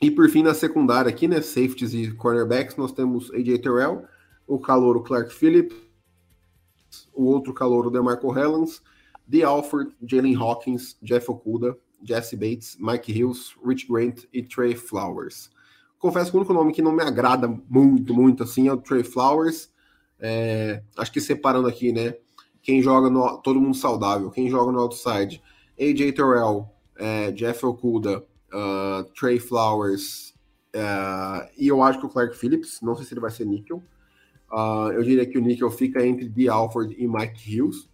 e 0.00 0.10
por 0.10 0.28
fim, 0.30 0.42
na 0.42 0.54
secundária 0.54 1.10
aqui, 1.10 1.28
né, 1.28 1.40
safeties 1.40 1.92
e 1.92 2.10
cornerbacks, 2.12 2.76
nós 2.76 2.92
temos 2.92 3.30
AJ 3.32 3.58
Terrell, 3.58 4.04
o 4.46 4.58
calouro 4.58 5.02
Clark 5.02 5.32
Phillips, 5.32 5.76
o 7.12 7.24
outro 7.24 7.52
calouro 7.52 7.90
DeMarco 7.90 8.36
Hellens, 8.36 8.82
The 9.30 9.42
Alford, 9.42 9.94
Jalen 10.02 10.34
Hawkins, 10.36 10.96
Jeff 11.02 11.30
Okuda, 11.30 11.76
Jesse 12.02 12.36
Bates, 12.36 12.76
Mike 12.80 13.12
Hills, 13.12 13.54
Rich 13.64 13.86
Grant 13.86 14.24
e 14.32 14.42
Trey 14.42 14.74
Flowers. 14.74 15.50
Confesso 16.00 16.32
que 16.32 16.36
o 16.36 16.40
único 16.40 16.52
nome 16.52 16.72
que 16.72 16.82
não 16.82 16.90
me 16.90 17.04
agrada 17.04 17.46
muito, 17.68 18.12
muito 18.12 18.42
assim 18.42 18.66
é 18.66 18.72
o 18.72 18.76
Trey 18.76 19.04
Flowers. 19.04 19.70
É, 20.18 20.82
acho 20.96 21.12
que 21.12 21.20
separando 21.20 21.68
aqui, 21.68 21.92
né? 21.92 22.16
Quem 22.60 22.82
joga 22.82 23.08
no. 23.08 23.38
Todo 23.38 23.60
mundo 23.60 23.76
saudável. 23.76 24.30
Quem 24.30 24.50
joga 24.50 24.72
no 24.72 24.80
outside. 24.80 25.40
AJ 25.78 26.12
Terrell, 26.12 26.68
é, 26.96 27.30
Jeff 27.30 27.64
Okuda, 27.64 28.18
uh, 28.52 29.04
Trey 29.18 29.38
Flowers. 29.38 30.34
Uh, 30.74 31.48
e 31.56 31.68
eu 31.68 31.82
acho 31.82 32.00
que 32.00 32.06
o 32.06 32.08
Clark 32.08 32.36
Phillips, 32.36 32.80
não 32.82 32.96
sei 32.96 33.04
se 33.04 33.14
ele 33.14 33.20
vai 33.20 33.30
ser 33.30 33.44
níquel. 33.44 33.82
Uh, 34.50 34.90
eu 34.92 35.02
diria 35.02 35.24
que 35.24 35.38
o 35.38 35.40
níquel 35.40 35.70
fica 35.70 36.04
entre 36.04 36.28
The 36.28 36.48
Alford 36.48 36.94
e 36.98 37.06
Mike 37.06 37.54
Hills 37.54 37.88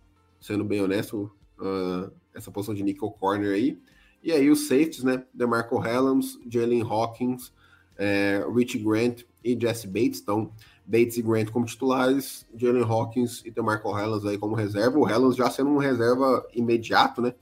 sendo 0.46 0.64
bem 0.64 0.80
honesto, 0.80 1.30
uh, 1.58 2.10
essa 2.34 2.50
posição 2.50 2.74
de 2.74 2.82
nickel 2.82 3.10
corner 3.10 3.52
aí. 3.52 3.78
E 4.22 4.32
aí 4.32 4.50
os 4.50 4.68
safeties, 4.68 5.02
né? 5.02 5.24
DeMarco 5.34 5.84
Hellams, 5.84 6.38
Jalen 6.48 6.82
Hawkins, 6.82 7.52
é, 7.98 8.44
Rich 8.54 8.78
Grant 8.78 9.22
e 9.44 9.58
Jesse 9.58 9.86
Bates. 9.86 10.20
Então, 10.20 10.50
Bates 10.86 11.16
e 11.16 11.22
Grant 11.22 11.50
como 11.50 11.66
titulares, 11.66 12.46
Jalen 12.56 12.84
Hawkins 12.84 13.42
e 13.44 13.50
DeMarco 13.50 13.88
Hellams 13.98 14.24
aí 14.24 14.38
como 14.38 14.54
reserva. 14.54 14.98
O 14.98 15.08
Hellams 15.08 15.36
já 15.36 15.50
sendo 15.50 15.70
um 15.70 15.78
reserva 15.78 16.46
imediato, 16.54 17.20
né? 17.20 17.34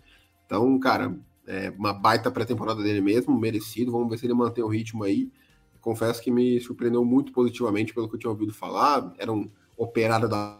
Então, 0.46 0.78
cara, 0.78 1.14
é 1.46 1.70
uma 1.76 1.92
baita 1.92 2.30
pré-temporada 2.30 2.82
dele 2.82 3.00
mesmo, 3.00 3.38
merecido. 3.38 3.92
Vamos 3.92 4.08
ver 4.08 4.18
se 4.18 4.26
ele 4.26 4.34
mantém 4.34 4.64
o 4.64 4.68
ritmo 4.68 5.04
aí. 5.04 5.30
Confesso 5.80 6.22
que 6.22 6.30
me 6.30 6.58
surpreendeu 6.60 7.04
muito 7.04 7.32
positivamente 7.32 7.92
pelo 7.92 8.08
que 8.08 8.14
eu 8.14 8.18
tinha 8.18 8.30
ouvido 8.30 8.54
falar. 8.54 9.12
Era 9.18 9.30
um 9.30 9.50
operário 9.76 10.28
da 10.28 10.58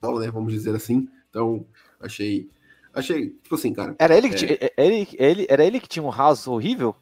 bola, 0.00 0.20
né? 0.20 0.30
Vamos 0.30 0.52
dizer 0.52 0.74
assim. 0.74 1.08
Então, 1.30 1.66
achei. 1.98 2.50
Achei, 2.92 3.30
tipo 3.30 3.54
assim, 3.54 3.72
cara. 3.72 3.94
Era 3.98 4.16
ele 4.16 4.28
que, 4.28 4.34
é... 4.34 4.38
tinha, 4.38 4.58
é, 4.60 4.72
ele, 4.76 5.08
ele, 5.18 5.46
era 5.48 5.64
ele 5.64 5.80
que 5.80 5.88
tinha 5.88 6.02
um 6.02 6.10
raso 6.10 6.52
horrível? 6.52 6.94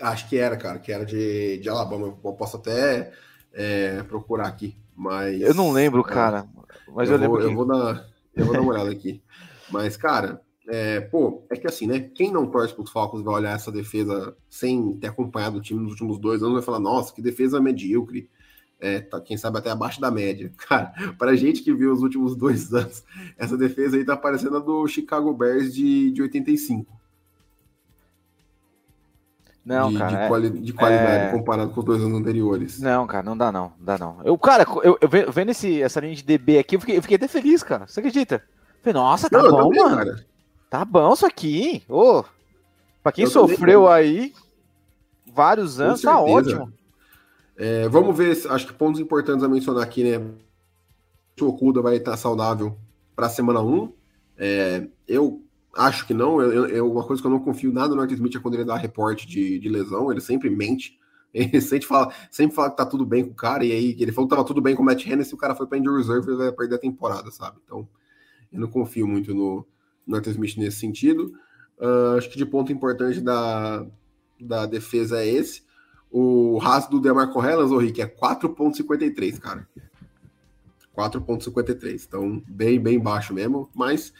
Acho 0.00 0.28
que 0.28 0.36
era, 0.36 0.56
cara, 0.56 0.78
que 0.78 0.92
era 0.92 1.04
de, 1.04 1.58
de 1.58 1.68
Alabama. 1.68 2.06
Eu 2.06 2.32
posso 2.32 2.56
até 2.56 3.12
é, 3.52 4.02
procurar 4.04 4.48
aqui, 4.48 4.76
mas. 4.94 5.40
Eu 5.40 5.54
não 5.54 5.72
lembro, 5.72 6.00
é, 6.00 6.04
cara. 6.04 6.46
Mas 6.88 7.08
eu, 7.08 7.16
eu 7.16 7.20
lembro. 7.20 7.36
Vou, 7.36 7.40
que... 7.40 7.52
eu, 7.52 7.54
vou 7.54 7.66
dar, 7.66 8.06
eu 8.34 8.44
vou 8.44 8.54
dar 8.54 8.60
uma 8.60 8.72
olhada 8.72 8.90
aqui. 8.90 9.22
Mas, 9.70 9.96
cara, 9.96 10.40
é, 10.68 11.00
pô, 11.00 11.44
é 11.50 11.56
que 11.56 11.66
assim, 11.66 11.86
né? 11.86 12.00
Quem 12.00 12.32
não 12.32 12.46
torce 12.46 12.74
para 12.74 12.84
os 12.84 12.90
Falcons 12.90 13.22
vai 13.22 13.34
olhar 13.34 13.54
essa 13.54 13.70
defesa 13.70 14.36
sem 14.48 14.94
ter 14.94 15.08
acompanhado 15.08 15.58
o 15.58 15.60
time 15.60 15.80
nos 15.80 15.92
últimos 15.92 16.18
dois 16.18 16.42
anos 16.42 16.54
vai 16.54 16.62
falar: 16.62 16.80
nossa, 16.80 17.14
que 17.14 17.20
defesa 17.22 17.60
medíocre 17.60 18.28
é, 18.80 19.00
tá, 19.00 19.20
quem 19.20 19.36
sabe 19.36 19.58
até 19.58 19.70
abaixo 19.70 20.00
da 20.00 20.10
média. 20.10 20.52
Cara, 20.68 20.92
para 21.18 21.36
gente 21.36 21.62
que 21.62 21.72
viu 21.72 21.92
os 21.92 22.02
últimos 22.02 22.36
dois 22.36 22.72
anos, 22.74 23.04
essa 23.36 23.56
defesa 23.56 23.96
aí 23.96 24.04
tá 24.04 24.16
parecendo 24.16 24.56
a 24.56 24.60
do 24.60 24.86
Chicago 24.86 25.32
Bears 25.32 25.74
de, 25.74 26.10
de 26.10 26.22
85. 26.22 26.93
Não, 29.64 29.90
de, 29.90 29.98
cara. 29.98 30.22
De, 30.22 30.28
quali 30.28 30.50
de 30.50 30.72
qualidade 30.72 31.24
é... 31.24 31.30
comparado 31.30 31.70
com 31.70 31.80
os 31.80 31.86
dois 31.86 32.02
anos 32.02 32.20
anteriores. 32.20 32.78
Não, 32.80 33.06
cara, 33.06 33.22
não 33.22 33.36
dá 33.36 33.50
não, 33.50 33.72
dá 33.80 33.96
não. 33.96 34.18
Eu, 34.22 34.36
cara, 34.36 34.66
eu, 34.82 34.98
eu 35.00 35.32
vendo 35.32 35.50
esse, 35.50 35.80
essa 35.80 36.00
linha 36.00 36.14
de 36.14 36.22
DB 36.22 36.58
aqui, 36.58 36.76
eu 36.76 36.80
fiquei, 36.80 36.98
eu 36.98 37.02
fiquei 37.02 37.16
até 37.16 37.26
feliz, 37.26 37.62
cara. 37.62 37.86
Você 37.86 38.00
acredita? 38.00 38.42
Falei, 38.82 38.94
nossa, 38.94 39.30
tá 39.30 39.42
não, 39.42 39.50
bom, 39.50 39.62
também, 39.68 39.82
mano. 39.82 39.96
Cara. 39.96 40.26
Tá 40.68 40.84
bom 40.84 41.14
isso 41.14 41.24
aqui. 41.24 41.82
Ô, 41.88 42.18
oh, 42.18 42.24
pra 43.02 43.12
quem 43.12 43.24
eu 43.24 43.30
sofreu 43.30 43.84
também, 43.84 43.94
aí 43.94 44.34
vários 45.32 45.80
anos, 45.80 46.02
tá 46.02 46.20
ótimo. 46.20 46.70
É, 47.56 47.88
vamos 47.88 48.16
ver, 48.16 48.36
acho 48.50 48.66
que 48.66 48.72
pontos 48.72 49.00
importantes 49.00 49.44
a 49.44 49.48
mencionar 49.48 49.82
aqui, 49.82 50.02
né? 50.04 50.24
O 51.40 51.46
Okuda 51.46 51.80
vai 51.80 51.96
estar 51.96 52.16
saudável 52.16 52.76
para 53.16 53.26
a 53.26 53.30
semana 53.30 53.60
1. 53.60 53.92
É, 54.36 54.86
eu 55.06 55.43
acho 55.76 56.06
que 56.06 56.14
não. 56.14 56.40
Eu, 56.40 56.66
eu, 56.66 56.90
uma 56.90 57.04
coisa 57.04 57.20
que 57.20 57.26
eu 57.26 57.30
não 57.30 57.40
confio 57.40 57.72
nada 57.72 57.88
no 57.88 57.96
North 57.96 58.12
Smith 58.12 58.36
é 58.36 58.40
quando 58.40 58.54
ele 58.54 58.64
dá 58.64 58.76
reporte 58.76 59.26
de, 59.26 59.58
de 59.58 59.68
lesão, 59.68 60.10
ele 60.10 60.20
sempre 60.20 60.50
mente. 60.50 60.98
Ele 61.34 61.60
sempre 61.60 61.84
fala, 61.84 62.14
sempre 62.30 62.54
fala 62.54 62.70
que 62.70 62.76
tá 62.76 62.86
tudo 62.86 63.04
bem 63.04 63.24
com 63.24 63.32
o 63.32 63.34
cara, 63.34 63.64
e 63.64 63.72
aí 63.72 63.96
ele 63.98 64.12
falou 64.12 64.28
que 64.28 64.36
tava 64.36 64.46
tudo 64.46 64.60
bem 64.60 64.76
com 64.76 64.84
o 64.84 64.86
Matt 64.86 65.04
Hennessy, 65.04 65.34
o 65.34 65.36
cara 65.36 65.52
foi 65.52 65.66
para 65.66 65.78
injury 65.78 65.96
reserve, 65.96 66.28
ele 66.28 66.36
vai 66.36 66.52
perder 66.52 66.76
a 66.76 66.78
temporada, 66.78 67.28
sabe? 67.32 67.58
Então, 67.64 67.88
eu 68.52 68.60
não 68.60 68.68
confio 68.68 69.04
muito 69.04 69.34
no, 69.34 69.66
no 70.06 70.14
North 70.14 70.28
Smith 70.28 70.56
nesse 70.56 70.78
sentido. 70.78 71.32
Uh, 71.76 72.16
acho 72.16 72.30
que 72.30 72.38
de 72.38 72.46
ponto 72.46 72.72
importante 72.72 73.20
da, 73.20 73.84
da 74.40 74.64
defesa 74.64 75.18
é 75.18 75.28
esse. 75.28 75.64
O 76.08 76.58
raso 76.58 76.88
do 76.88 77.00
Demarco 77.00 77.44
Hellas, 77.44 77.72
ô 77.72 77.78
Rick, 77.78 78.00
é 78.00 78.06
4,53, 78.06 79.40
cara. 79.40 79.68
4,53. 80.96 82.04
Então, 82.06 82.42
bem, 82.46 82.78
bem 82.80 83.00
baixo 83.00 83.34
mesmo. 83.34 83.68
Mas, 83.74 84.12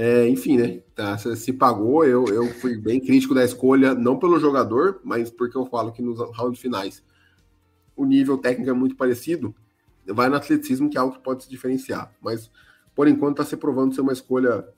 é, 0.00 0.28
enfim, 0.28 0.56
né? 0.56 0.80
Tá, 0.94 1.18
se 1.18 1.52
pagou. 1.52 2.04
Eu, 2.04 2.24
eu 2.28 2.46
fui 2.54 2.78
bem 2.78 3.00
crítico 3.00 3.34
da 3.34 3.44
escolha, 3.44 3.96
não 3.96 4.16
pelo 4.16 4.38
jogador, 4.38 5.00
mas 5.02 5.28
porque 5.28 5.58
eu 5.58 5.66
falo 5.66 5.90
que 5.90 6.00
nos 6.00 6.20
rounds 6.36 6.60
finais 6.60 7.02
o 7.96 8.04
nível 8.04 8.38
técnico 8.38 8.70
é 8.70 8.72
muito 8.72 8.94
parecido. 8.94 9.52
Vai 10.06 10.28
no 10.28 10.36
atleticismo, 10.36 10.88
que 10.88 10.96
é 10.96 11.00
algo 11.00 11.16
que 11.16 11.20
pode 11.20 11.42
se 11.42 11.50
diferenciar. 11.50 12.12
Mas, 12.20 12.48
por 12.94 13.08
enquanto, 13.08 13.42
está 13.42 13.44
se 13.44 13.56
provando 13.56 13.92
ser 13.92 14.02
uma 14.02 14.12
escolha 14.12 14.68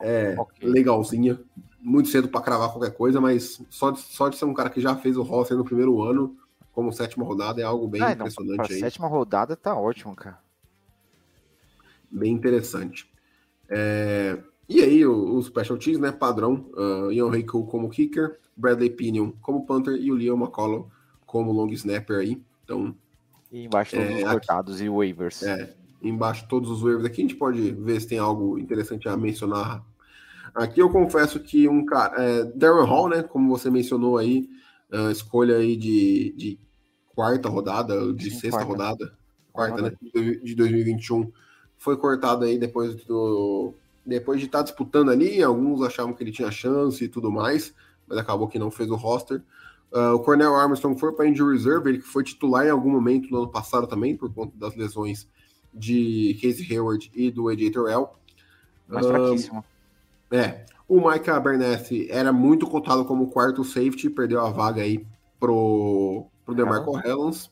é, 0.00 0.34
okay. 0.36 0.68
legalzinha 0.68 1.38
muito 1.80 2.08
cedo 2.08 2.28
para 2.28 2.40
cravar 2.40 2.72
qualquer 2.72 2.94
coisa, 2.94 3.20
mas 3.20 3.62
só 3.70 3.92
de, 3.92 4.00
só 4.00 4.28
de 4.28 4.36
ser 4.36 4.44
um 4.44 4.54
cara 4.54 4.70
que 4.70 4.80
já 4.80 4.96
fez 4.96 5.16
o 5.16 5.22
roster 5.22 5.56
no 5.56 5.64
primeiro 5.64 6.02
ano, 6.02 6.36
como 6.72 6.92
sétima 6.92 7.24
rodada, 7.24 7.60
é 7.60 7.64
algo 7.64 7.86
bem 7.86 8.02
ah, 8.02 8.10
impressionante 8.10 8.56
não, 8.56 8.64
aí. 8.64 8.80
Sétima 8.80 9.06
rodada 9.06 9.54
tá 9.54 9.76
ótimo, 9.76 10.16
cara. 10.16 10.40
Bem 12.10 12.32
interessante. 12.32 13.08
É... 13.68 14.42
E 14.68 14.80
aí, 14.80 15.04
o, 15.04 15.36
o 15.36 15.42
Special 15.42 15.78
Teams, 15.78 16.00
né? 16.00 16.12
Padrão. 16.12 16.70
Uh, 16.74 17.12
Ian 17.12 17.30
Rico 17.30 17.64
como 17.66 17.90
kicker, 17.90 18.38
Bradley 18.56 18.90
Pinion 18.90 19.32
como 19.42 19.66
punter 19.66 19.96
e 19.96 20.10
o 20.10 20.14
Leon 20.14 20.36
McCollum 20.36 20.86
como 21.26 21.52
long 21.52 21.70
snapper 21.72 22.18
aí. 22.18 22.42
Então. 22.64 22.94
E 23.52 23.64
embaixo 23.64 23.96
todos 23.96 24.10
é, 24.10 24.16
os 24.16 24.30
cortados 24.30 24.76
aqui, 24.76 24.84
e 24.84 24.88
waivers. 24.88 25.42
É, 25.42 25.74
embaixo 26.02 26.46
todos 26.48 26.70
os 26.70 26.82
waivers 26.82 27.04
aqui. 27.04 27.20
A 27.20 27.24
gente 27.24 27.36
pode 27.36 27.72
ver 27.72 28.00
se 28.00 28.08
tem 28.08 28.18
algo 28.18 28.58
interessante 28.58 29.08
a 29.08 29.16
mencionar 29.16 29.84
Aqui 30.54 30.80
eu 30.80 30.88
confesso 30.88 31.40
que 31.40 31.68
um 31.68 31.84
cara, 31.84 32.22
é, 32.22 32.44
Darren 32.44 32.86
Hall, 32.86 33.08
né, 33.08 33.22
como 33.24 33.48
você 33.48 33.68
mencionou 33.68 34.16
aí, 34.16 34.48
uh, 34.92 35.10
escolha 35.10 35.56
aí 35.56 35.76
de, 35.76 36.32
de 36.36 36.60
quarta 37.12 37.48
rodada, 37.48 38.12
de 38.12 38.30
Sim, 38.30 38.38
sexta 38.38 38.64
quarta. 38.64 38.72
rodada, 38.72 39.18
quarta, 39.52 39.82
né, 39.82 39.92
de 40.44 40.54
2021, 40.54 41.32
foi 41.76 41.96
cortado 41.96 42.44
aí 42.44 42.56
depois 42.56 42.94
do 43.04 43.74
depois 44.04 44.40
de 44.40 44.46
estar 44.46 44.58
tá 44.58 44.64
disputando 44.64 45.10
ali, 45.10 45.42
alguns 45.42 45.82
achavam 45.82 46.12
que 46.12 46.22
ele 46.22 46.32
tinha 46.32 46.50
chance 46.50 47.02
e 47.02 47.08
tudo 47.08 47.30
mais, 47.30 47.74
mas 48.06 48.18
acabou 48.18 48.48
que 48.48 48.58
não 48.58 48.70
fez 48.70 48.90
o 48.90 48.96
roster. 48.96 49.42
Uh, 49.92 50.14
o 50.14 50.18
Cornell 50.18 50.54
Armstrong 50.54 50.98
foi 50.98 51.12
para 51.12 51.28
injury 51.28 51.56
reserve, 51.56 51.88
ele 51.88 51.98
que 51.98 52.06
foi 52.06 52.24
titular 52.24 52.66
em 52.66 52.70
algum 52.70 52.90
momento 52.90 53.30
no 53.30 53.38
ano 53.38 53.48
passado 53.48 53.86
também, 53.86 54.16
por 54.16 54.32
conta 54.32 54.56
das 54.58 54.74
lesões 54.74 55.28
de 55.72 56.38
Casey 56.42 56.66
Hayward 56.70 57.10
e 57.14 57.30
do 57.30 57.48
AJ 57.48 57.70
Terrell. 57.70 58.10
Mais 58.88 59.06
uh, 59.06 59.08
fraquíssimo. 59.08 59.64
É. 60.30 60.66
O 60.86 61.00
Micah 61.08 61.40
Berneth 61.40 62.08
era 62.10 62.32
muito 62.32 62.66
cotado 62.66 63.04
como 63.04 63.30
quarto 63.30 63.64
safety, 63.64 64.10
perdeu 64.10 64.40
a 64.40 64.50
vaga 64.50 64.82
aí 64.82 65.06
pro, 65.40 66.26
pro 66.44 66.54
DeMarco 66.54 66.96
ah. 66.96 67.02
Helens. 67.04 67.50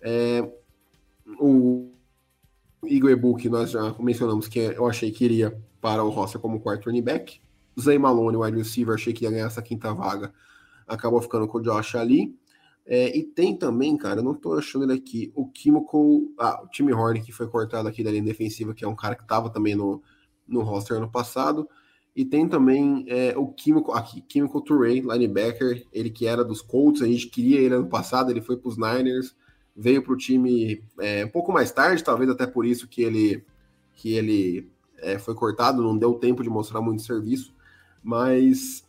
É, 0.00 0.48
o 1.38 1.90
Igor 2.84 3.10
Ebook, 3.10 3.48
nós 3.48 3.70
já 3.70 3.94
mencionamos 3.98 4.48
que 4.48 4.58
eu 4.58 4.86
achei 4.86 5.10
que 5.10 5.24
iria 5.24 5.58
para 5.84 6.02
o 6.02 6.08
roster 6.08 6.40
como 6.40 6.60
quarto 6.60 6.86
running 6.86 7.02
back. 7.02 7.42
Zay 7.78 7.98
Malone, 7.98 8.38
wide 8.38 8.56
receiver, 8.56 8.94
achei 8.94 9.12
que 9.12 9.24
ia 9.24 9.30
ganhar 9.30 9.48
essa 9.48 9.60
quinta 9.60 9.92
vaga. 9.92 10.32
Acabou 10.88 11.20
ficando 11.20 11.46
com 11.46 11.58
o 11.58 11.60
Josh 11.60 11.94
ali. 11.96 12.34
É, 12.86 13.14
e 13.14 13.22
tem 13.22 13.54
também, 13.54 13.94
cara, 13.94 14.20
eu 14.20 14.24
não 14.24 14.32
tô 14.32 14.54
achando 14.54 14.86
ele 14.86 14.94
aqui, 14.94 15.30
o 15.34 15.46
Kimiko, 15.46 16.32
ah, 16.38 16.62
o 16.64 16.68
Timmy 16.68 16.94
Horn, 16.94 17.20
que 17.20 17.32
foi 17.32 17.46
cortado 17.48 17.86
aqui 17.86 18.02
da 18.02 18.10
linha 18.10 18.22
defensiva, 18.22 18.72
que 18.72 18.82
é 18.82 18.88
um 18.88 18.96
cara 18.96 19.14
que 19.14 19.26
tava 19.26 19.50
também 19.50 19.74
no, 19.74 20.02
no 20.48 20.62
roster 20.62 20.96
ano 20.96 21.10
passado. 21.10 21.68
E 22.16 22.24
tem 22.24 22.48
também 22.48 23.04
é, 23.06 23.36
o 23.36 23.48
Químico, 23.48 23.92
aqui, 23.92 24.22
Químico 24.22 24.62
Touré, 24.62 24.94
linebacker, 24.94 25.86
ele 25.92 26.08
que 26.08 26.26
era 26.26 26.42
dos 26.42 26.62
Colts, 26.62 27.02
a 27.02 27.06
gente 27.06 27.26
queria 27.26 27.60
ele 27.60 27.74
ano 27.74 27.88
passado, 27.88 28.30
ele 28.30 28.40
foi 28.40 28.56
para 28.56 28.70
os 28.70 28.78
Niners, 28.78 29.36
veio 29.76 30.02
para 30.02 30.14
o 30.14 30.16
time 30.16 30.82
é, 30.98 31.26
um 31.26 31.30
pouco 31.30 31.52
mais 31.52 31.70
tarde, 31.70 32.02
talvez 32.02 32.30
até 32.30 32.46
por 32.46 32.64
isso 32.64 32.88
que 32.88 33.02
ele, 33.02 33.44
que 33.92 34.14
ele 34.14 34.72
é, 35.04 35.18
foi 35.18 35.34
cortado, 35.34 35.82
não 35.82 35.96
deu 35.96 36.14
tempo 36.14 36.42
de 36.42 36.50
mostrar 36.50 36.80
muito 36.80 37.02
serviço, 37.02 37.54
mas 38.02 38.84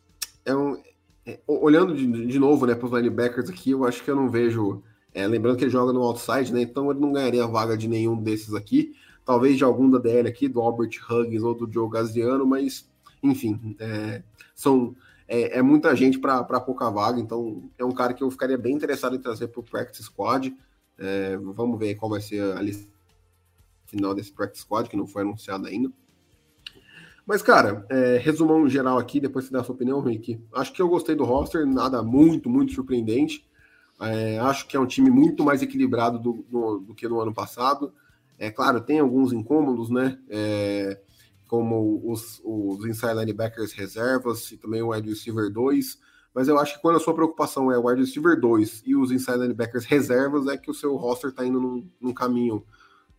é 0.45 0.55
um, 0.55 0.77
é, 1.25 1.39
olhando 1.47 1.95
de, 1.95 2.27
de 2.27 2.39
novo 2.39 2.65
né, 2.65 2.75
para 2.75 2.85
os 2.85 2.93
linebackers 2.93 3.49
aqui, 3.49 3.71
eu 3.71 3.85
acho 3.85 4.03
que 4.03 4.09
eu 4.09 4.15
não 4.15 4.29
vejo. 4.29 4.83
É, 5.13 5.25
lembrando 5.25 5.57
que 5.57 5.63
ele 5.63 5.71
joga 5.71 5.93
no 5.93 6.03
outside, 6.03 6.51
né? 6.51 6.61
Então 6.61 6.91
ele 6.91 6.99
não 6.99 7.13
ganharia 7.13 7.47
vaga 7.47 7.77
de 7.77 7.87
nenhum 7.87 8.21
desses 8.21 8.53
aqui. 8.53 8.93
Talvez 9.23 9.57
de 9.57 9.63
algum 9.63 9.89
da 9.89 9.97
DL 9.97 10.27
aqui, 10.27 10.49
do 10.49 10.59
Albert 10.59 10.91
Huggins 11.09 11.41
ou 11.41 11.55
do 11.55 11.71
Joe 11.71 11.89
Gaziano, 11.89 12.45
mas 12.45 12.85
enfim, 13.23 13.75
é, 13.79 14.21
são 14.53 14.93
é, 15.27 15.57
é, 15.57 15.61
muita 15.61 15.95
gente 15.95 16.19
para 16.19 16.43
pouca 16.59 16.89
vaga, 16.91 17.19
então 17.19 17.63
é 17.77 17.85
um 17.85 17.93
cara 17.93 18.13
que 18.13 18.23
eu 18.23 18.29
ficaria 18.29 18.57
bem 18.57 18.75
interessado 18.75 19.15
em 19.15 19.19
trazer 19.19 19.47
para 19.47 19.61
o 19.61 19.63
Practice 19.63 20.03
Squad. 20.03 20.55
É, 20.97 21.37
vamos 21.37 21.79
ver 21.79 21.95
qual 21.95 22.09
vai 22.09 22.21
ser 22.21 22.55
a 22.55 22.61
lista 22.61 22.87
final 23.85 24.13
desse 24.13 24.31
Practice 24.31 24.63
Squad, 24.63 24.89
que 24.89 24.97
não 24.97 25.07
foi 25.07 25.21
anunciado 25.21 25.65
ainda. 25.65 25.91
Mas, 27.25 27.41
cara, 27.41 27.85
é, 27.89 28.17
resumão 28.17 28.69
geral 28.69 28.99
aqui, 28.99 29.19
depois 29.19 29.45
você 29.45 29.51
dá 29.51 29.61
a 29.61 29.63
sua 29.63 29.73
opinião, 29.73 29.99
Rick. 29.99 30.39
Acho 30.53 30.71
que 30.71 30.81
eu 30.81 30.87
gostei 30.87 31.15
do 31.15 31.23
roster, 31.23 31.65
nada 31.65 32.03
muito, 32.03 32.49
muito 32.49 32.73
surpreendente. 32.73 33.47
É, 33.99 34.37
acho 34.39 34.67
que 34.67 34.77
é 34.77 34.79
um 34.79 34.85
time 34.85 35.09
muito 35.09 35.43
mais 35.43 35.61
equilibrado 35.61 36.19
do, 36.19 36.45
do, 36.49 36.79
do, 36.79 36.95
que 36.95 37.07
no 37.07 37.19
ano 37.19 37.33
passado. 37.33 37.93
É 38.37 38.51
claro, 38.51 38.81
tem 38.81 38.99
alguns 38.99 39.33
incômodos, 39.33 39.89
né? 39.89 40.19
É, 40.29 41.01
como 41.47 42.01
os, 42.05 42.41
os 42.43 42.85
inside 42.85 43.13
linebackers 43.13 43.71
reservas 43.71 44.51
e 44.51 44.57
também 44.57 44.81
o 44.81 44.89
wide 44.89 45.09
receiver 45.09 45.51
2. 45.51 45.97
Mas 46.33 46.47
eu 46.47 46.59
acho 46.59 46.75
que 46.75 46.81
quando 46.81 46.97
a 46.97 46.99
sua 46.99 47.15
preocupação 47.15 47.71
é 47.71 47.77
o 47.77 47.87
wide 47.87 48.01
receiver 48.01 48.39
2 48.39 48.83
e 48.85 48.95
os 48.95 49.09
inside 49.09 49.39
linebackers 49.39 49.85
reservas, 49.85 50.47
é 50.47 50.57
que 50.57 50.69
o 50.69 50.73
seu 50.73 50.95
roster 50.95 51.29
está 51.31 51.45
indo 51.45 51.59
num, 51.59 51.89
num 51.99 52.13
caminho 52.13 52.63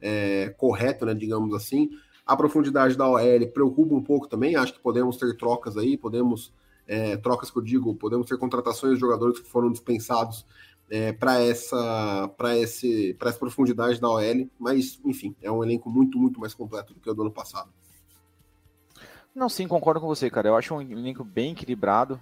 é, 0.00 0.54
correto, 0.58 1.06
né? 1.06 1.14
Digamos 1.14 1.54
assim. 1.54 1.90
A 2.26 2.36
profundidade 2.36 2.96
da 2.96 3.08
OL 3.08 3.46
preocupa 3.54 3.94
um 3.94 4.02
pouco 4.02 4.26
também. 4.26 4.56
Acho 4.56 4.74
que 4.74 4.80
podemos 4.80 5.16
ter 5.16 5.36
trocas 5.36 5.76
aí, 5.76 5.96
podemos. 5.96 6.52
É, 6.88 7.16
trocas 7.16 7.50
que 7.50 7.58
eu 7.58 7.62
digo, 7.62 7.94
podemos 7.96 8.28
ter 8.28 8.38
contratações 8.38 8.94
de 8.94 9.00
jogadores 9.00 9.40
que 9.40 9.48
foram 9.48 9.72
dispensados 9.72 10.46
é, 10.88 11.12
para 11.12 11.40
essa, 11.40 12.28
para 12.36 12.56
esse, 12.56 13.14
para 13.14 13.28
essa 13.28 13.38
profundidade 13.38 14.00
da 14.00 14.08
OL, 14.08 14.48
mas 14.58 15.00
enfim, 15.04 15.34
é 15.42 15.50
um 15.50 15.62
elenco 15.64 15.90
muito, 15.90 16.18
muito 16.18 16.38
mais 16.38 16.54
completo 16.54 16.94
do 16.94 17.00
que 17.00 17.10
o 17.10 17.14
do 17.14 17.22
ano 17.22 17.30
passado. 17.30 17.70
Não, 19.34 19.48
sim, 19.48 19.68
concordo 19.68 20.00
com 20.00 20.06
você, 20.06 20.30
cara. 20.30 20.48
Eu 20.48 20.56
acho 20.56 20.74
um 20.74 20.80
elenco 20.80 21.22
bem 21.22 21.52
equilibrado. 21.52 22.20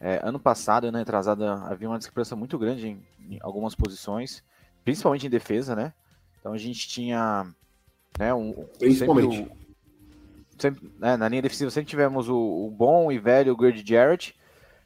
É, 0.00 0.20
ano 0.24 0.40
passado, 0.40 0.86
ano 0.86 0.98
retrasado, 0.98 1.44
havia 1.44 1.88
uma 1.88 1.98
discrepância 1.98 2.36
muito 2.36 2.58
grande 2.58 2.88
em, 2.88 3.02
em, 3.30 3.38
algumas 3.42 3.74
posições, 3.74 4.42
principalmente 4.84 5.26
em 5.26 5.30
defesa, 5.30 5.74
né? 5.76 5.92
Então 6.38 6.52
a 6.52 6.58
gente 6.58 6.88
tinha 6.88 7.52
né, 8.18 8.32
um, 8.32 8.52
principalmente. 8.78 9.36
Sempre, 9.36 9.56
sempre, 10.58 10.92
né, 10.98 11.16
na 11.16 11.28
linha 11.28 11.42
defensiva 11.42 11.70
sempre 11.70 11.90
tivemos 11.90 12.28
o, 12.28 12.36
o 12.36 12.70
bom 12.70 13.10
e 13.10 13.18
velho 13.18 13.56
Grady 13.56 13.84
Jarrett, 13.84 14.36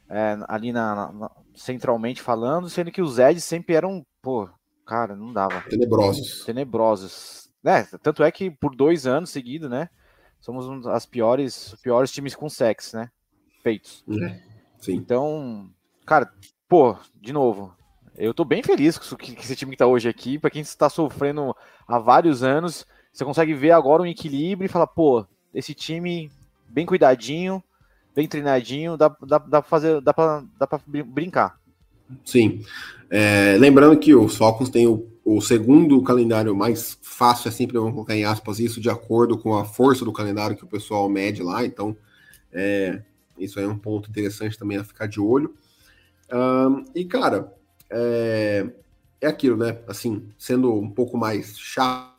é, 0.09 0.39
ali 0.49 0.73
na, 0.73 1.13
na, 1.13 1.31
centralmente 1.55 2.23
falando, 2.23 2.71
sendo 2.71 2.91
que 2.91 3.03
os 3.03 3.19
Eds 3.19 3.45
sempre 3.45 3.75
eram, 3.75 4.05
pô, 4.23 4.49
cara, 4.87 5.15
não 5.15 5.33
dava. 5.33 5.63
Tenebrosos. 5.69 6.45
Tenebrosos. 6.45 7.51
Né? 7.63 7.87
Tanto 8.03 8.23
é 8.23 8.31
que 8.33 8.51
por 8.51 8.75
dois 8.75 9.07
anos 9.07 9.31
seguidos, 9.31 9.71
né? 9.71 9.89
somos 10.43 10.67
um 10.67 10.81
das 10.81 11.07
piores, 11.07 11.75
piores 11.81 12.11
times 12.11 12.35
com 12.35 12.49
sexo, 12.51 12.97
né? 12.97 13.11
Feitos. 13.63 14.05
Sim. 14.81 14.95
Então, 14.95 15.71
cara, 16.05 16.31
pô, 16.69 16.97
de 17.21 17.33
novo, 17.33 17.75
eu 18.17 18.35
tô 18.35 18.45
bem 18.45 18.63
feliz 18.63 18.99
com 18.99 19.05
esse 19.05 19.57
time 19.57 19.71
que 19.71 19.79
tá 19.79 19.87
hoje 19.87 20.09
aqui. 20.09 20.39
Para 20.39 20.51
quem 20.51 20.61
está 20.61 20.91
sofrendo 20.91 21.57
há 21.87 21.99
vários 21.99 22.43
anos, 22.43 22.85
você 23.13 23.25
consegue 23.25 23.55
ver 23.55 23.73
agora 23.73 24.03
um 24.03 24.07
equilíbrio 24.07 24.67
e 24.67 24.69
falar, 24.69 24.87
pô, 24.87 25.27
esse 25.55 25.75
time 25.75 26.31
bem 26.69 26.87
cuidadinho, 26.87 27.63
bem 28.15 28.27
treinadinho, 28.27 28.97
dá, 28.97 29.09
dá, 29.21 29.39
dá 29.39 29.61
pra 29.61 29.63
fazer, 29.63 30.01
dá 30.01 30.15
pra, 30.15 30.45
dá 30.59 30.67
pra 30.67 30.81
brincar. 30.87 31.61
Sim. 32.25 32.65
É, 33.11 33.57
lembrando 33.59 33.99
que 33.99 34.15
os 34.15 34.37
Falcons 34.37 34.71
têm 34.71 34.87
o 34.87 35.13
o 35.25 35.41
segundo 35.41 36.03
calendário 36.03 36.55
mais 36.55 36.99
fácil 37.01 37.49
é 37.49 37.53
sempre, 37.53 37.79
vamos 37.79 37.95
colocar 37.95 38.17
em 38.17 38.25
aspas, 38.25 38.59
isso 38.59 38.81
de 38.81 38.91
acordo 38.91 39.39
com 39.39 39.57
a 39.57 39.65
força 39.65 40.05
do 40.05 40.13
calendário 40.13 40.57
que 40.57 40.65
o 40.65 40.69
pessoal 40.69 41.09
mede 41.09 41.43
lá, 41.43 41.65
então 41.65 41.97
é, 42.53 43.01
isso 43.39 43.61
é 43.61 43.67
um 43.67 43.79
ponto 43.79 44.11
interessante 44.11 44.59
também 44.59 44.79
a 44.79 44.85
ficar 44.85 45.07
de 45.07 45.21
olho. 45.21 45.55
Um, 46.33 46.85
e, 46.95 47.05
cara, 47.05 47.53
é, 47.89 48.69
é 49.21 49.27
aquilo, 49.29 49.57
né? 49.57 49.79
Assim, 49.87 50.29
sendo 50.37 50.75
um 50.75 50.91
pouco 50.91 51.17
mais 51.17 51.57
chato, 51.59 52.12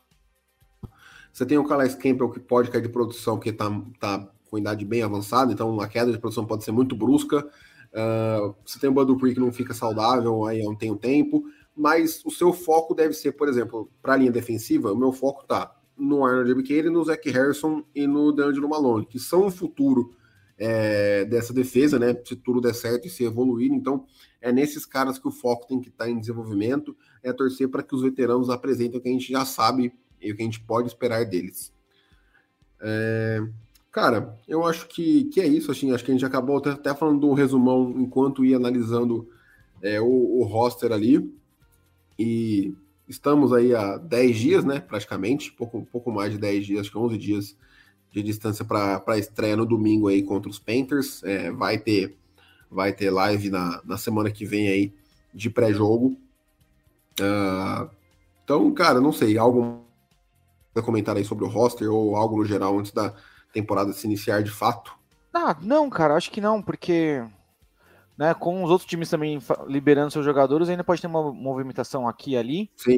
você 1.33 1.45
tem 1.45 1.57
o 1.57 1.65
Calais 1.65 1.95
Campbell 1.95 2.29
que 2.29 2.39
pode 2.39 2.71
cair 2.71 2.83
de 2.83 2.89
produção 2.89 3.35
porque 3.35 3.51
tá, 3.51 3.69
tá 3.99 4.29
com 4.49 4.57
idade 4.57 4.85
bem 4.85 5.03
avançada, 5.03 5.51
então 5.51 5.81
a 5.81 5.87
queda 5.87 6.11
de 6.11 6.19
produção 6.19 6.45
pode 6.45 6.63
ser 6.63 6.71
muito 6.71 6.95
brusca. 6.95 7.45
Uh, 7.91 8.55
você 8.65 8.79
tem 8.79 8.89
o 8.89 8.93
Bud 8.93 9.33
que 9.33 9.39
não 9.39 9.51
fica 9.51 9.71
saudável 9.71 10.45
aí 10.45 10.63
não 10.63 10.73
tem 10.73 10.89
um 10.89 10.97
tempo 10.97 11.43
mas 11.75 12.23
o 12.23 12.31
seu 12.31 12.53
foco 12.53 12.93
deve 12.93 13.13
ser, 13.13 13.31
por 13.33 13.49
exemplo, 13.49 13.89
para 14.01 14.13
a 14.13 14.17
linha 14.17 14.31
defensiva, 14.31 14.93
o 14.93 14.97
meu 14.97 15.11
foco 15.11 15.45
tá 15.45 15.75
no 15.97 16.25
Arnold 16.25 16.51
Ebikeira, 16.51 16.89
no 16.89 17.03
Zach 17.03 17.29
Harrison 17.29 17.83
e 17.95 18.05
no 18.07 18.31
D'Angelo 18.31 18.69
Malone, 18.69 19.05
que 19.05 19.19
são 19.19 19.47
o 19.47 19.51
futuro 19.51 20.15
é, 20.57 21.25
dessa 21.25 21.53
defesa, 21.53 21.97
né? 21.97 22.15
Se 22.25 22.35
tudo 22.35 22.61
der 22.61 22.73
certo 22.73 23.07
e 23.07 23.09
se 23.09 23.23
evoluir, 23.23 23.71
então 23.71 24.05
é 24.39 24.51
nesses 24.51 24.85
caras 24.85 25.17
que 25.17 25.27
o 25.27 25.31
foco 25.31 25.67
tem 25.67 25.79
que 25.79 25.89
estar 25.89 26.05
tá 26.05 26.09
em 26.09 26.19
desenvolvimento, 26.19 26.95
é 27.21 27.33
torcer 27.33 27.69
para 27.69 27.83
que 27.83 27.95
os 27.95 28.01
veteranos 28.01 28.49
apresentem 28.49 28.99
o 28.99 29.01
que 29.01 29.09
a 29.09 29.11
gente 29.11 29.31
já 29.31 29.45
sabe 29.45 29.93
e 30.23 30.31
o 30.31 30.35
que 30.35 30.41
a 30.41 30.45
gente 30.45 30.59
pode 30.61 30.87
esperar 30.87 31.25
deles. 31.25 31.71
É, 32.81 33.41
cara, 33.91 34.37
eu 34.47 34.65
acho 34.65 34.87
que, 34.87 35.25
que 35.25 35.39
é 35.41 35.47
isso, 35.47 35.71
assim, 35.71 35.91
acho 35.91 36.03
que 36.03 36.11
a 36.11 36.13
gente 36.13 36.25
acabou 36.25 36.57
até, 36.57 36.93
falando 36.93 37.21
do 37.21 37.33
resumão 37.33 37.93
enquanto 37.97 38.45
ia 38.45 38.57
analisando 38.57 39.29
é, 39.81 39.99
o, 40.01 40.39
o 40.39 40.43
roster 40.43 40.91
ali. 40.91 41.33
E 42.17 42.73
estamos 43.07 43.53
aí 43.53 43.73
há 43.73 43.97
10 43.97 44.37
dias, 44.37 44.65
né? 44.65 44.79
Praticamente, 44.79 45.51
pouco, 45.51 45.87
pouco 45.91 46.11
mais 46.11 46.31
de 46.31 46.37
10 46.37 46.65
dias, 46.65 46.81
acho 46.81 46.91
que 46.91 46.97
11 46.97 47.17
dias 47.17 47.57
de 48.11 48.21
distância 48.21 48.63
para 48.63 49.03
a 49.05 49.17
estreia 49.17 49.57
no 49.57 49.65
domingo 49.65 50.07
aí 50.07 50.21
contra 50.21 50.49
os 50.49 50.59
Panthers. 50.59 51.23
É, 51.23 51.51
vai 51.51 51.77
ter 51.77 52.15
vai 52.73 52.91
ter 52.91 53.11
live 53.11 53.49
na, 53.49 53.81
na 53.85 53.97
semana 53.97 54.31
que 54.31 54.45
vem 54.45 54.67
aí 54.67 54.93
de 55.33 55.49
pré-jogo. 55.49 56.17
Uh, 57.19 57.89
então, 58.43 58.73
cara, 58.73 58.99
não 58.99 59.13
sei, 59.13 59.37
algo 59.37 59.82
comentar 60.81 61.15
aí 61.15 61.23
sobre 61.23 61.45
o 61.45 61.49
roster 61.49 61.91
ou 61.91 62.15
algo 62.15 62.37
no 62.37 62.45
geral 62.45 62.77
antes 62.79 62.91
da 62.91 63.13
temporada 63.53 63.93
se 63.93 64.07
iniciar 64.07 64.41
de 64.41 64.51
fato? 64.51 64.97
Ah, 65.33 65.55
não, 65.61 65.89
cara, 65.89 66.15
acho 66.15 66.31
que 66.31 66.41
não, 66.41 66.61
porque 66.61 67.23
né, 68.17 68.33
com 68.33 68.63
os 68.63 68.69
outros 68.69 68.89
times 68.89 69.09
também 69.09 69.39
liberando 69.67 70.11
seus 70.11 70.25
jogadores, 70.25 70.69
ainda 70.69 70.83
pode 70.83 71.01
ter 71.01 71.07
uma 71.07 71.31
movimentação 71.31 72.07
aqui 72.07 72.31
e 72.31 72.37
ali. 72.37 72.71
Sim. 72.75 72.97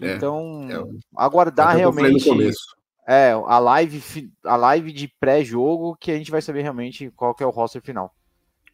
É, 0.00 0.14
então, 0.14 0.68
é, 0.70 1.00
aguardar 1.16 1.76
realmente. 1.76 2.30
É, 3.06 3.32
a 3.32 3.58
live, 3.58 4.32
a 4.44 4.56
live 4.56 4.92
de 4.92 5.08
pré-jogo 5.08 5.96
que 5.96 6.10
a 6.10 6.16
gente 6.16 6.30
vai 6.30 6.40
saber 6.40 6.62
realmente 6.62 7.10
qual 7.16 7.34
que 7.34 7.42
é 7.42 7.46
o 7.46 7.50
roster 7.50 7.82
final. 7.82 8.14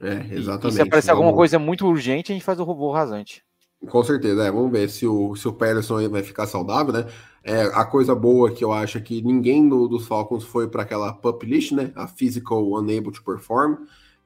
É, 0.01 0.35
exatamente. 0.35 0.75
E, 0.75 0.77
se 0.77 0.83
aparecer 0.83 1.09
vamos... 1.09 1.25
alguma 1.25 1.35
coisa 1.35 1.59
muito 1.59 1.87
urgente, 1.87 2.31
a 2.31 2.35
gente 2.35 2.45
faz 2.45 2.61
o 2.61 2.65
robô 2.65 2.93
rasante. 2.93 3.43
Com 3.87 4.03
certeza, 4.03 4.45
é, 4.45 4.51
vamos 4.51 4.73
ver 4.73 4.91
se 4.91 5.07
o, 5.07 5.37
se 5.37 5.47
o 5.47 5.53
Patterson 5.53 5.99
aí 5.99 6.09
vai 6.09 6.23
ficar 6.23 6.47
saudável, 6.47 6.93
né? 6.93 7.07
É, 7.45 7.63
a 7.63 7.85
coisa 7.85 8.15
boa 8.15 8.51
que 8.51 8.65
eu 8.65 8.73
acho 8.73 8.99
é 8.99 9.01
que 9.01 9.23
ninguém 9.23 9.69
do, 9.69 9.87
dos 9.87 10.07
Falcons 10.07 10.45
foi 10.45 10.69
para 10.69 10.83
aquela 10.83 11.13
pup 11.13 11.45
list, 11.47 11.73
né? 11.73 11.93
A 11.95 12.09
physical 12.09 12.69
unable 12.73 13.13
to 13.13 13.23
perform. 13.23 13.77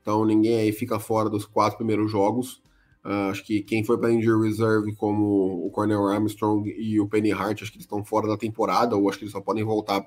Então 0.01 0.25
ninguém 0.25 0.57
aí 0.59 0.73
fica 0.73 0.99
fora 0.99 1.29
dos 1.29 1.45
quatro 1.45 1.77
primeiros 1.77 2.11
jogos. 2.11 2.63
Uh, 3.05 3.31
acho 3.31 3.45
que 3.45 3.63
quem 3.63 3.85
foi 3.85 3.99
para 3.99 4.13
injury 4.13 4.49
reserve, 4.49 4.95
como 4.95 5.67
o 5.67 5.71
Cornel 5.71 6.07
Armstrong 6.07 6.69
e 6.69 6.99
o 7.01 7.09
Penny 7.09 7.33
Hart, 7.33 7.63
acho 7.63 7.71
que 7.71 7.77
eles 7.77 7.85
estão 7.85 8.05
fora 8.05 8.29
da 8.29 8.37
temporada, 8.37 8.97
ou 8.97 9.09
acho 9.09 9.19
que 9.19 9.25
eles 9.25 9.33
só 9.33 9.41
podem 9.41 9.65
voltar 9.65 10.05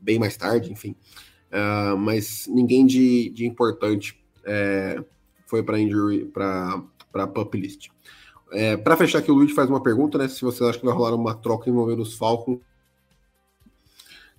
bem 0.00 0.18
mais 0.18 0.36
tarde, 0.36 0.72
enfim. 0.72 0.96
Uh, 1.52 1.96
mas 1.96 2.46
ninguém 2.48 2.84
de, 2.84 3.30
de 3.30 3.46
importante 3.46 4.18
é, 4.44 5.02
foi 5.46 5.62
para 5.62 5.78
injury, 5.78 6.24
para 6.24 7.26
pup 7.28 7.54
list. 7.54 7.90
É, 8.52 8.76
para 8.76 8.96
fechar 8.96 9.18
aqui, 9.18 9.30
o 9.30 9.34
Luiz 9.34 9.52
faz 9.52 9.68
uma 9.68 9.82
pergunta, 9.82 10.18
né? 10.18 10.28
Se 10.28 10.42
você 10.42 10.64
acha 10.64 10.78
que 10.78 10.86
vai 10.86 10.94
rolar 10.94 11.14
uma 11.14 11.34
troca 11.34 11.68
envolvendo 11.68 12.02
os 12.02 12.14
Falcons. 12.14 12.60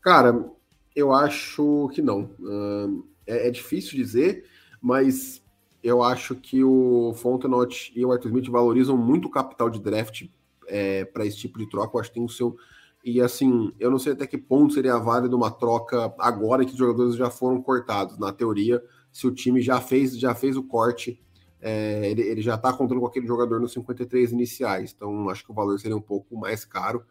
Cara, 0.02 0.50
eu 0.96 1.14
acho 1.14 1.90
que 1.94 2.02
não. 2.02 2.32
Uh, 2.40 3.06
é, 3.28 3.48
é 3.48 3.52
difícil 3.52 3.98
dizer 3.98 4.46
mas 4.82 5.44
eu 5.84 6.04
acho 6.04 6.36
que 6.36 6.64
o 6.64 7.14
Fontenot 7.16 7.92
e 7.96 8.06
o 8.06 8.12
Arthur 8.12 8.30
Smith 8.30 8.50
valorizam 8.50 8.98
muito 8.98 9.28
o 9.28 9.32
capital 9.32 9.70
de 9.70 9.80
draft 9.80 10.28
é, 10.68 11.06
para 11.06 11.26
esse 11.26 11.38
tipo 11.38 11.58
de 11.58 11.70
troca. 11.70 11.96
Eu 11.96 12.02
acho 12.02 12.10
que 12.10 12.16
tem 12.16 12.24
o 12.24 12.30
seu 12.30 12.58
E 13.04 13.22
assim, 13.22 13.74
eu 13.80 13.90
não 13.90 14.00
sei 14.00 14.14
até 14.14 14.28
que 14.28 14.38
ponto 14.38 14.74
seria 14.74 14.98
válido 14.98 15.36
uma 15.36 15.52
troca 15.52 16.14
agora 16.20 16.66
que 16.66 16.72
os 16.72 16.78
jogadores 16.78 17.16
já 17.16 17.30
foram 17.30 17.62
cortados. 17.62 18.18
Na 18.18 18.32
teoria, 18.32 18.84
se 19.12 19.28
o 19.28 19.32
time 19.32 19.62
já 19.62 19.80
fez, 19.80 20.18
já 20.18 20.36
fez 20.36 20.58
o 20.58 20.64
corte, 20.64 21.22
é, 21.62 22.10
ele, 22.10 22.22
ele, 22.22 22.42
já 22.42 22.56
está 22.56 22.72
contando 22.72 23.02
com 23.02 23.08
aquele 23.08 23.28
jogador 23.28 23.60
nos 23.60 23.74
53 23.74 24.32
iniciais. 24.32 24.94
Então, 24.96 25.30
acho 25.30 25.44
que 25.44 25.52
o 25.52 25.54
valor 25.56 25.80
seria 25.80 25.98
um 25.98 26.02
pouco 26.02 26.38
mais 26.38 26.64
caro. 26.66 27.04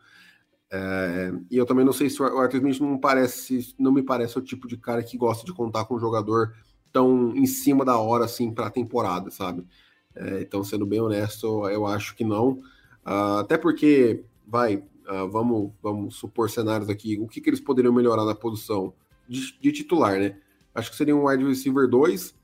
É, 0.71 1.33
e 1.51 1.57
eu 1.57 1.65
também 1.65 1.85
não 1.85 1.93
sei 1.93 2.11
se 2.11 2.23
o 2.23 2.39
Arthur 2.39 2.59
Smith 2.59 2.81
não 2.81 2.99
parece, 2.99 3.75
não 3.79 3.93
me 3.93 4.03
parece 4.03 4.39
o 4.39 4.43
tipo 4.43 4.69
de 4.69 4.77
cara 4.77 5.03
que 5.03 5.17
gosta 5.17 5.45
de 5.45 5.53
contar 5.53 5.85
com 5.85 5.97
um 5.97 6.01
jogador 6.01 6.55
tão 6.93 7.35
em 7.37 7.47
cima 7.47 7.85
da 7.85 7.99
hora 7.99 8.25
assim 8.25 8.51
para 8.53 8.67
a 8.67 8.71
temporada, 8.71 9.31
sabe? 9.31 9.67
É, 10.15 10.41
então, 10.41 10.65
sendo 10.65 10.87
bem 10.87 11.01
honesto, 11.01 11.69
eu 11.69 11.87
acho 11.87 12.15
que 12.15 12.25
não. 12.25 12.61
Uh, 13.07 13.39
até 13.41 13.57
porque, 13.57 14.25
vai, 14.47 14.77
uh, 14.77 15.29
vamos, 15.31 15.73
vamos 15.83 16.17
supor 16.17 16.51
cenários 16.51 16.91
aqui. 16.91 17.19
O 17.19 17.29
que, 17.29 17.41
que 17.41 17.49
eles 17.49 17.61
poderiam 17.61 17.93
melhorar 17.93 18.25
na 18.25 18.35
posição 18.35 18.93
de, 19.29 19.59
de 19.61 19.73
titular, 19.73 20.19
né? 20.19 20.37
Acho 20.75 20.91
que 20.91 20.97
seria 20.97 21.17
um 21.17 21.27
wide 21.27 21.45
receiver 21.45 21.89
2, 21.89 22.35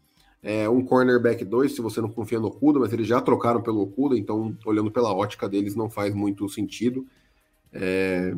é, 0.44 0.68
um 0.68 0.84
cornerback 0.84 1.42
2, 1.42 1.74
se 1.74 1.80
você 1.80 2.02
não 2.02 2.10
confia 2.10 2.38
no 2.38 2.48
Okuda, 2.48 2.78
mas 2.78 2.92
eles 2.92 3.06
já 3.06 3.18
trocaram 3.18 3.62
pelo 3.62 3.80
Okuda, 3.80 4.14
então, 4.14 4.54
olhando 4.66 4.90
pela 4.90 5.10
ótica 5.10 5.48
deles, 5.48 5.74
não 5.74 5.88
faz 5.88 6.14
muito 6.14 6.46
sentido. 6.50 7.06
É, 7.72 8.34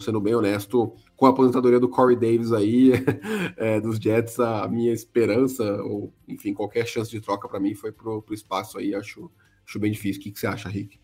sendo 0.00 0.18
bem 0.18 0.34
honesto, 0.34 0.96
com 1.14 1.26
a 1.26 1.28
aposentadoria 1.28 1.78
do 1.78 1.90
Corey 1.90 2.16
Davis 2.16 2.52
aí, 2.52 2.92
é, 3.58 3.82
dos 3.82 3.98
Jets, 3.98 4.40
a 4.40 4.66
minha 4.66 4.94
esperança, 4.94 5.62
ou 5.82 6.10
enfim, 6.26 6.54
qualquer 6.54 6.86
chance 6.86 7.10
de 7.10 7.20
troca 7.20 7.46
para 7.46 7.60
mim 7.60 7.74
foi 7.74 7.92
pro, 7.92 8.22
pro 8.22 8.34
espaço 8.34 8.78
aí, 8.78 8.94
acho, 8.94 9.30
acho 9.68 9.78
bem 9.78 9.92
difícil. 9.92 10.22
O 10.22 10.24
que, 10.24 10.32
que 10.32 10.40
você 10.40 10.46
acha, 10.46 10.70
Rick? 10.70 10.98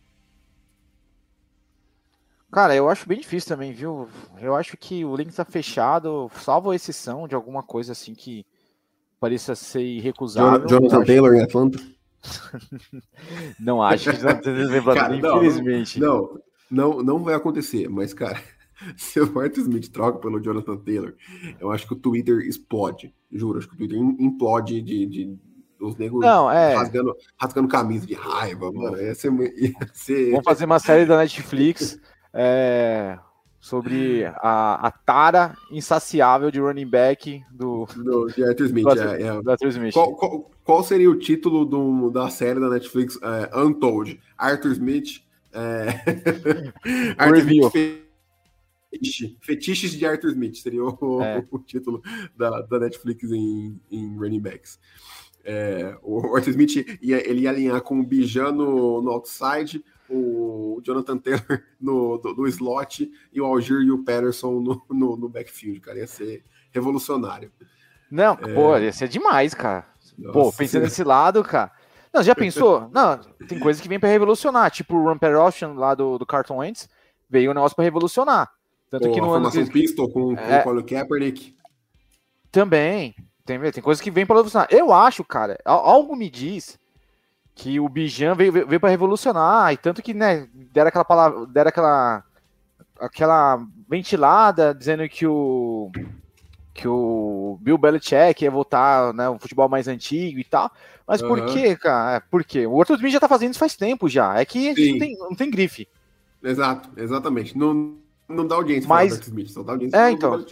Cara, 2.50 2.74
eu 2.74 2.88
acho 2.88 3.06
bem 3.06 3.20
difícil 3.20 3.50
também, 3.50 3.74
viu? 3.74 4.08
Eu 4.40 4.56
acho 4.56 4.78
que 4.78 5.04
o 5.04 5.14
link 5.14 5.30
tá 5.34 5.44
fechado, 5.44 6.30
salvo 6.36 6.70
a 6.70 6.74
exceção 6.74 7.28
de 7.28 7.34
alguma 7.34 7.62
coisa 7.62 7.92
assim 7.92 8.14
que 8.14 8.46
pareça 9.20 9.54
ser 9.54 9.82
irrecusável. 9.82 10.66
Jonathan 10.66 11.04
Taylor 11.04 11.34
em 11.34 11.42
Atlanta? 11.42 11.78
não 13.58 13.82
acho 13.82 14.10
que 14.10 14.16
Jonathan 14.16 14.42
Taylor, 14.42 15.14
infelizmente. 15.14 16.00
Não, 16.00 16.40
não, 16.70 17.02
não 17.02 17.22
vai 17.22 17.34
acontecer, 17.34 17.88
mas, 17.88 18.12
cara, 18.12 18.40
se 18.96 19.20
o 19.20 19.32
Martin 19.32 19.60
Smith 19.60 19.88
troca 19.90 20.18
pelo 20.18 20.40
Jonathan 20.40 20.76
Taylor, 20.76 21.14
eu 21.60 21.70
acho 21.70 21.86
que 21.86 21.92
o 21.94 21.98
Twitter 21.98 22.40
explode. 22.40 23.14
Juro, 23.30 23.58
acho 23.58 23.68
que 23.68 23.74
o 23.74 23.78
Twitter 23.78 23.98
implode 23.98 24.80
de, 24.82 25.06
de 25.06 25.38
os 25.80 25.96
negros 25.96 26.20
não, 26.20 26.50
é... 26.50 26.74
rasgando, 26.74 27.14
rasgando 27.40 27.68
camisa 27.68 28.06
de 28.06 28.14
raiva, 28.14 28.72
mano. 28.72 29.00
Ia 29.00 29.14
ser, 29.14 29.32
ia 29.56 29.72
ser... 29.92 30.30
Vamos 30.32 30.44
fazer 30.44 30.64
uma 30.64 30.80
série 30.80 31.06
da 31.06 31.16
Netflix 31.18 32.00
é, 32.32 33.18
sobre 33.68 34.24
a, 34.24 34.86
a 34.86 34.90
tara 34.90 35.54
insaciável 35.70 36.50
de 36.50 36.58
running 36.58 36.88
back 36.88 37.42
do, 37.50 37.86
do 37.96 38.26
de 38.28 38.42
Arthur 38.44 38.64
Smith. 38.64 38.84
Do, 38.84 39.00
é, 39.00 39.22
é. 39.22 39.42
Do 39.42 39.50
Arthur 39.50 39.68
Smith. 39.68 39.92
Qual, 39.92 40.16
qual, 40.16 40.50
qual, 40.64 40.82
seria 40.82 41.10
o 41.10 41.18
título 41.18 41.64
do, 41.64 42.10
da 42.10 42.30
série 42.30 42.58
da 42.58 42.70
Netflix 42.70 43.18
é, 43.22 43.58
Untold? 43.58 44.18
Arthur 44.36 44.72
Smith. 44.72 45.20
É... 45.52 45.86
Arthur 47.18 47.34
Review. 47.34 47.68
Smith 47.68 48.08
Fetiche, 48.90 49.36
Fetiches 49.40 49.90
de 49.92 50.06
Arthur 50.06 50.30
Smith 50.30 50.56
seria 50.56 50.82
o, 50.82 51.22
é. 51.22 51.44
o 51.50 51.58
título 51.58 52.02
da, 52.36 52.62
da 52.62 52.78
Netflix 52.78 53.30
em, 53.30 53.78
em 53.90 54.16
running 54.16 54.40
backs. 54.40 54.78
É, 55.44 55.96
o 56.02 56.34
Arthur 56.34 56.50
Smith 56.50 56.98
ia, 57.00 57.28
ele 57.28 57.42
ia 57.42 57.50
alinhar 57.50 57.80
com 57.82 58.00
o 58.00 58.06
Bijan 58.06 58.52
no, 58.52 59.00
no 59.02 59.10
outside, 59.10 59.84
o 60.10 60.80
Jonathan 60.82 61.18
Taylor 61.18 61.62
no, 61.80 62.20
no, 62.22 62.34
no, 62.34 62.46
slot 62.48 63.10
e 63.32 63.40
o 63.40 63.44
Algier 63.44 63.82
e 63.82 63.90
o 63.90 64.04
Patterson 64.04 64.60
no, 64.60 64.82
no, 64.90 65.16
no, 65.16 65.28
backfield, 65.28 65.80
cara. 65.80 65.98
Ia 65.98 66.06
ser 66.06 66.44
revolucionário. 66.70 67.52
Não, 68.10 68.32
é... 68.34 68.54
pô, 68.54 68.76
ia 68.78 68.92
ser 68.92 69.08
demais, 69.08 69.54
cara. 69.54 69.86
Nossa, 70.16 70.32
pô, 70.32 70.52
pensando 70.52 70.82
nesse 70.82 71.04
lado, 71.04 71.42
cara. 71.44 71.70
Não, 72.12 72.22
já 72.22 72.34
pensou? 72.34 72.88
Não, 72.92 73.18
tem 73.46 73.58
coisas 73.58 73.80
que 73.80 73.88
vem 73.88 74.00
para 74.00 74.08
revolucionar, 74.08 74.70
tipo 74.70 74.96
o 74.96 75.04
Run 75.04 75.18
Ocean 75.46 75.74
lá 75.74 75.94
do, 75.94 76.18
do 76.18 76.26
Carton 76.26 76.58
Wentz, 76.58 76.88
veio 77.28 77.50
o 77.50 77.54
negócio 77.54 77.76
para 77.76 77.84
revolucionar. 77.84 78.50
Tanto 78.90 79.08
Pô, 79.08 79.14
que 79.14 79.20
no 79.20 79.26
a 79.26 79.30
formação 79.30 79.60
ano 79.60 79.70
que... 79.70 79.80
pistol 79.80 80.10
com, 80.10 80.34
é... 80.34 80.62
com 80.62 80.70
o 80.70 80.84
Kaepernick. 80.84 81.54
Também. 82.50 83.14
Tem, 83.44 83.58
tem 83.70 83.82
coisas 83.82 84.00
que 84.00 84.10
vem 84.10 84.24
para 84.24 84.36
revolucionar. 84.36 84.68
Eu 84.70 84.92
acho, 84.92 85.22
cara, 85.24 85.58
algo 85.64 86.16
me 86.16 86.30
diz 86.30 86.78
que 87.58 87.80
o 87.80 87.88
Bijan 87.88 88.36
veio, 88.36 88.52
veio 88.52 88.78
para 88.78 88.88
revolucionar, 88.88 89.72
e 89.72 89.76
tanto 89.76 90.00
que, 90.00 90.14
né, 90.14 90.48
deram 90.72 90.88
aquela 90.88 91.04
palavra, 91.04 91.44
deram 91.46 91.68
aquela 91.68 92.24
aquela 93.00 93.66
ventilada 93.88 94.72
dizendo 94.72 95.08
que 95.08 95.26
o 95.26 95.90
que 96.72 96.86
o 96.86 97.58
Bill 97.60 97.76
Belichick 97.76 98.44
ia 98.44 98.50
voltar, 98.50 99.12
né, 99.12 99.28
o 99.28 99.38
futebol 99.40 99.68
mais 99.68 99.88
antigo 99.88 100.38
e 100.38 100.44
tal. 100.44 100.70
Mas 101.04 101.20
uhum. 101.20 101.28
por 101.28 101.46
quê, 101.46 101.74
cara? 101.74 102.16
É, 102.16 102.20
por 102.20 102.44
quê? 102.44 102.64
O 102.64 102.80
Arthur 102.80 102.94
Smith 102.94 103.12
já 103.12 103.18
tá 103.18 103.28
fazendo 103.28 103.50
isso 103.50 103.58
faz 103.58 103.74
tempo 103.74 104.08
já. 104.08 104.38
É 104.38 104.44
que 104.44 104.68
não 104.68 104.98
tem, 104.98 105.18
não 105.18 105.34
tem 105.34 105.50
grife. 105.50 105.88
Exato, 106.40 106.90
exatamente. 106.96 107.58
Não, 107.58 107.96
não 108.28 108.46
dá 108.46 108.54
audiência 108.54 108.88
Mas, 108.88 109.18
Smith, 109.18 109.48
só 109.48 109.64
dá 109.64 109.72
audiência 109.72 109.96
é, 109.96 110.12
então, 110.12 110.44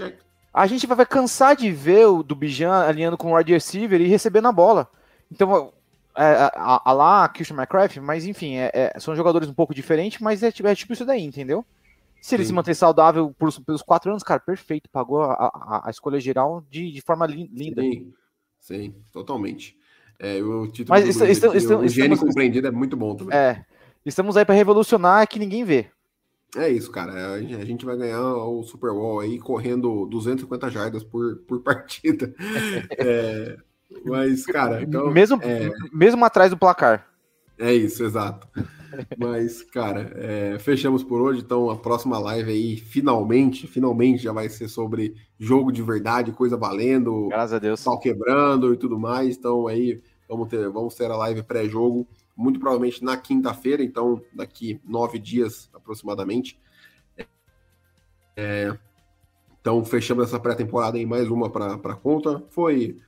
A 0.53 0.66
gente 0.66 0.85
vai 0.88 1.07
cansar 1.07 1.55
de 1.55 1.71
ver 1.71 2.07
o 2.07 2.25
do 2.25 2.35
Bijan 2.35 2.73
alinhando 2.73 3.16
com 3.16 3.31
o 3.31 3.37
wide 3.37 3.53
receiver 3.53 4.01
e 4.01 4.09
recebendo 4.09 4.49
a 4.49 4.53
bola. 4.53 4.88
Então, 5.31 5.73
é, 6.17 6.51
a, 6.55 6.83
a, 6.85 6.93
lá, 6.93 7.29
Christian 7.29 7.57
McCraft, 7.57 7.99
mas 7.99 8.27
enfim, 8.27 8.57
é, 8.57 8.71
é, 8.73 9.01
são 9.01 9.15
jogadores 9.15 9.49
um 9.49 9.55
pouco 9.55 9.75
diferentes, 9.75 10.21
mas 10.21 10.43
é, 10.43 10.49
é 10.49 10.75
tipo 10.75 10.93
isso 10.93 11.05
daí, 11.05 11.23
entendeu? 11.23 11.65
Se 12.21 12.35
ele 12.35 12.43
Sim. 12.43 12.49
se 12.49 12.55
manter 12.55 12.75
saudável 12.75 13.35
por, 13.39 13.53
pelos 13.63 13.83
quatro 13.83 14.11
anos, 14.11 14.23
cara, 14.23 14.41
perfeito. 14.41 14.91
Pagou 14.91 15.23
a, 15.23 15.35
a, 15.35 15.83
a 15.87 15.91
escolha 15.91 16.19
geral 16.19 16.65
de, 16.71 16.91
de 16.91 17.01
forma 17.01 17.27
linda. 17.27 17.83
Sim, 17.83 18.13
Sim 18.59 18.95
totalmente. 19.13 19.77
É, 20.19 20.43
o 20.43 20.67
título 20.67 20.99
Mas 20.99 21.07
isso, 21.07 21.25
isso, 21.25 21.47
aqui, 21.47 21.59
isso, 21.59 21.77
o 21.77 21.87
gênio 21.87 22.19
compreendido 22.19 22.67
é 22.67 22.71
muito 22.71 22.97
bom 22.97 23.15
também. 23.15 23.37
É, 23.37 23.65
estamos 24.05 24.37
aí 24.37 24.45
para 24.45 24.55
revolucionar 24.55 25.29
que 25.29 25.39
ninguém 25.39 25.63
vê. 25.63 25.91
É 26.57 26.71
isso, 26.71 26.91
cara. 26.91 27.35
A 27.35 27.65
gente 27.65 27.85
vai 27.85 27.97
ganhar 27.97 28.23
o 28.23 28.63
Super 28.63 28.91
Bowl 28.91 29.21
aí 29.21 29.39
correndo 29.39 30.07
250 30.07 30.71
jardas 30.71 31.05
por, 31.05 31.37
por 31.47 31.61
partida. 31.63 32.35
É, 32.99 33.59
mas, 34.05 34.44
cara, 34.46 34.83
então, 34.85 35.11
mesmo, 35.11 35.40
é... 35.42 35.70
mesmo 35.92 36.25
atrás 36.25 36.51
do 36.51 36.57
placar. 36.57 37.07
É 37.59 37.72
isso, 37.72 38.05
exato. 38.05 38.46
Mas, 39.18 39.62
cara, 39.62 40.12
é, 40.14 40.59
fechamos 40.59 41.03
por 41.03 41.20
hoje. 41.20 41.40
Então, 41.40 41.70
a 41.70 41.77
próxima 41.77 42.18
live 42.18 42.51
aí, 42.51 42.77
finalmente, 42.77 43.66
finalmente 43.66 44.22
já 44.22 44.33
vai 44.33 44.49
ser 44.49 44.68
sobre 44.68 45.14
jogo 45.38 45.72
de 45.72 45.83
verdade, 45.83 46.33
coisa 46.33 46.57
valendo. 46.57 47.29
Graças 47.29 47.55
a 47.55 47.59
Deus. 47.59 47.83
Pau 47.83 47.99
quebrando 47.99 48.72
e 48.72 48.77
tudo 48.77 48.99
mais. 48.99 49.37
Então, 49.37 49.66
aí, 49.66 50.03
vamos 50.29 50.49
ter, 50.49 50.68
vamos 50.68 50.94
ter 50.94 51.11
a 51.11 51.16
live 51.16 51.42
pré-jogo 51.42 52.07
muito 52.37 52.61
provavelmente 52.61 53.03
na 53.03 53.16
quinta-feira, 53.16 53.83
então 53.83 54.20
daqui 54.35 54.79
nove 54.85 55.18
dias 55.18 55.70
aproximadamente. 55.72 56.61
É, 58.37 58.77
então 59.59 59.83
fechamos 59.83 60.25
essa 60.25 60.38
pré-temporada 60.38 60.99
em 60.99 61.07
mais 61.07 61.29
uma 61.31 61.49
para 61.49 61.96
conta. 61.96 62.44
Foi 62.51 62.99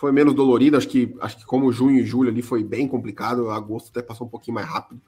foi 0.00 0.12
menos 0.12 0.32
dolorido, 0.32 0.78
acho 0.78 0.88
que 0.88 1.14
acho 1.20 1.36
que 1.36 1.44
como 1.44 1.70
junho 1.70 2.00
e 2.00 2.06
julho 2.06 2.30
ali 2.30 2.40
foi 2.40 2.64
bem 2.64 2.88
complicado, 2.88 3.50
agosto 3.50 3.90
até 3.90 4.00
passou 4.00 4.26
um 4.26 4.30
pouquinho 4.30 4.54
mais 4.54 4.66
rápido, 4.66 4.98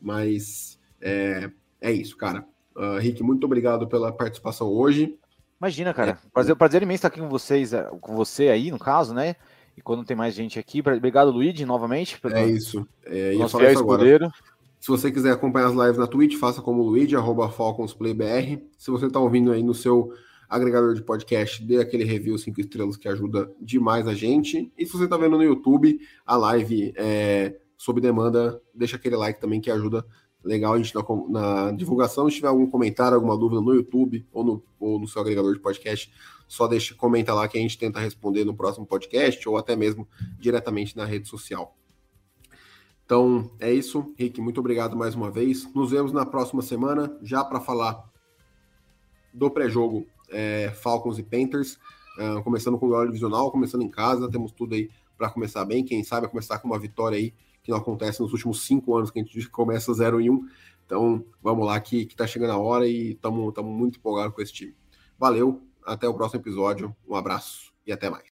mas 0.00 0.80
é, 1.02 1.50
é 1.78 1.92
isso, 1.92 2.16
cara. 2.16 2.46
Uh, 2.74 2.96
Rick, 2.98 3.22
muito 3.22 3.44
obrigado 3.44 3.86
pela 3.86 4.10
participação 4.10 4.68
hoje. 4.68 5.18
Imagina, 5.60 5.92
cara. 5.92 6.12
É, 6.12 6.30
prazer, 6.32 6.56
prazer 6.56 6.82
imenso 6.82 6.96
estar 6.96 7.08
aqui 7.08 7.20
com 7.20 7.28
vocês, 7.28 7.74
é, 7.74 7.82
com 8.00 8.16
você 8.16 8.48
aí, 8.48 8.70
no 8.70 8.78
caso, 8.78 9.12
né? 9.12 9.36
E 9.76 9.82
quando 9.82 10.02
tem 10.02 10.16
mais 10.16 10.34
gente 10.34 10.58
aqui, 10.58 10.80
obrigado, 10.80 11.30
Luigi, 11.30 11.66
novamente. 11.66 12.18
Pelo... 12.18 12.34
É 12.34 12.46
isso. 12.46 12.88
É, 13.04 13.34
nosso 13.34 13.58
fiel 13.58 13.72
escudeiro. 13.72 14.32
Se 14.80 14.88
você 14.88 15.12
quiser 15.12 15.32
acompanhar 15.32 15.66
as 15.66 15.74
lives 15.74 15.98
na 15.98 16.06
Twitch, 16.06 16.38
faça 16.38 16.62
como 16.62 16.82
Luigi, 16.82 17.14
arroba 17.14 17.50
FalconsPlayBR. 17.50 18.62
Se 18.78 18.90
você 18.90 19.06
está 19.06 19.20
ouvindo 19.20 19.52
aí 19.52 19.62
no 19.62 19.74
seu 19.74 20.10
agregador 20.48 20.94
de 20.94 21.02
podcast, 21.02 21.62
dê 21.62 21.78
aquele 21.78 22.04
review 22.04 22.38
5 22.38 22.60
estrelas 22.60 22.96
que 22.96 23.08
ajuda 23.08 23.52
demais 23.60 24.06
a 24.06 24.14
gente. 24.14 24.72
E 24.78 24.86
se 24.86 24.92
você 24.92 25.04
está 25.04 25.16
vendo 25.16 25.36
no 25.36 25.44
YouTube, 25.44 26.00
a 26.24 26.36
live 26.36 26.92
é, 26.96 27.58
sob 27.76 28.00
demanda, 28.00 28.60
deixa 28.74 28.96
aquele 28.96 29.16
like 29.16 29.40
também 29.40 29.60
que 29.60 29.70
ajuda 29.70 30.04
legal 30.42 30.72
a 30.72 30.78
gente 30.78 30.94
na, 30.94 31.02
na 31.28 31.72
divulgação. 31.72 32.28
Se 32.28 32.36
tiver 32.36 32.48
algum 32.48 32.66
comentário, 32.66 33.14
alguma 33.14 33.36
dúvida 33.36 33.60
no 33.60 33.74
YouTube 33.74 34.26
ou 34.32 34.44
no, 34.44 34.62
ou 34.80 34.98
no 34.98 35.06
seu 35.06 35.20
agregador 35.20 35.52
de 35.52 35.60
podcast, 35.60 36.10
só 36.46 36.66
deixe, 36.66 36.94
comenta 36.94 37.34
lá 37.34 37.46
que 37.46 37.58
a 37.58 37.60
gente 37.60 37.76
tenta 37.76 38.00
responder 38.00 38.44
no 38.44 38.56
próximo 38.56 38.86
podcast 38.86 39.46
ou 39.48 39.58
até 39.58 39.76
mesmo 39.76 40.08
diretamente 40.38 40.96
na 40.96 41.04
rede 41.04 41.28
social. 41.28 41.76
Então 43.04 43.50
é 43.60 43.72
isso, 43.72 44.14
Rick. 44.18 44.40
Muito 44.40 44.60
obrigado 44.60 44.96
mais 44.96 45.14
uma 45.14 45.30
vez. 45.30 45.72
Nos 45.74 45.90
vemos 45.90 46.12
na 46.12 46.26
próxima 46.26 46.62
semana, 46.62 47.14
já 47.22 47.44
para 47.44 47.60
falar 47.60 48.08
do 49.32 49.50
pré-jogo 49.50 50.06
é, 50.30 50.70
Falcons 50.70 51.18
e 51.18 51.22
Panthers, 51.22 51.78
uh, 52.18 52.42
começando 52.42 52.78
com 52.78 52.86
o 52.86 52.88
duelo 52.88 53.06
divisional, 53.06 53.50
começando 53.50 53.82
em 53.82 53.90
casa. 53.90 54.30
Temos 54.30 54.52
tudo 54.52 54.74
aí 54.74 54.90
para 55.16 55.30
começar 55.30 55.64
bem. 55.64 55.84
Quem 55.84 56.02
sabe 56.04 56.28
começar 56.28 56.58
com 56.58 56.68
uma 56.68 56.78
vitória 56.78 57.18
aí 57.18 57.34
que 57.62 57.70
não 57.70 57.78
acontece 57.78 58.22
nos 58.22 58.32
últimos 58.32 58.64
cinco 58.64 58.96
anos 58.96 59.10
que 59.10 59.20
a 59.20 59.22
gente 59.22 59.50
começa 59.50 59.92
0 59.92 60.20
em 60.20 60.30
1. 60.30 60.48
Então, 60.86 61.22
vamos 61.42 61.66
lá 61.66 61.78
que, 61.78 62.06
que 62.06 62.16
tá 62.16 62.26
chegando 62.26 62.52
a 62.52 62.58
hora 62.58 62.86
e 62.86 63.10
estamos 63.10 63.52
muito 63.62 63.98
empolgados 63.98 64.34
com 64.34 64.40
esse 64.40 64.52
time. 64.52 64.74
Valeu, 65.18 65.62
até 65.84 66.08
o 66.08 66.14
próximo 66.14 66.40
episódio. 66.40 66.96
Um 67.06 67.14
abraço 67.14 67.72
e 67.86 67.92
até 67.92 68.08
mais. 68.08 68.24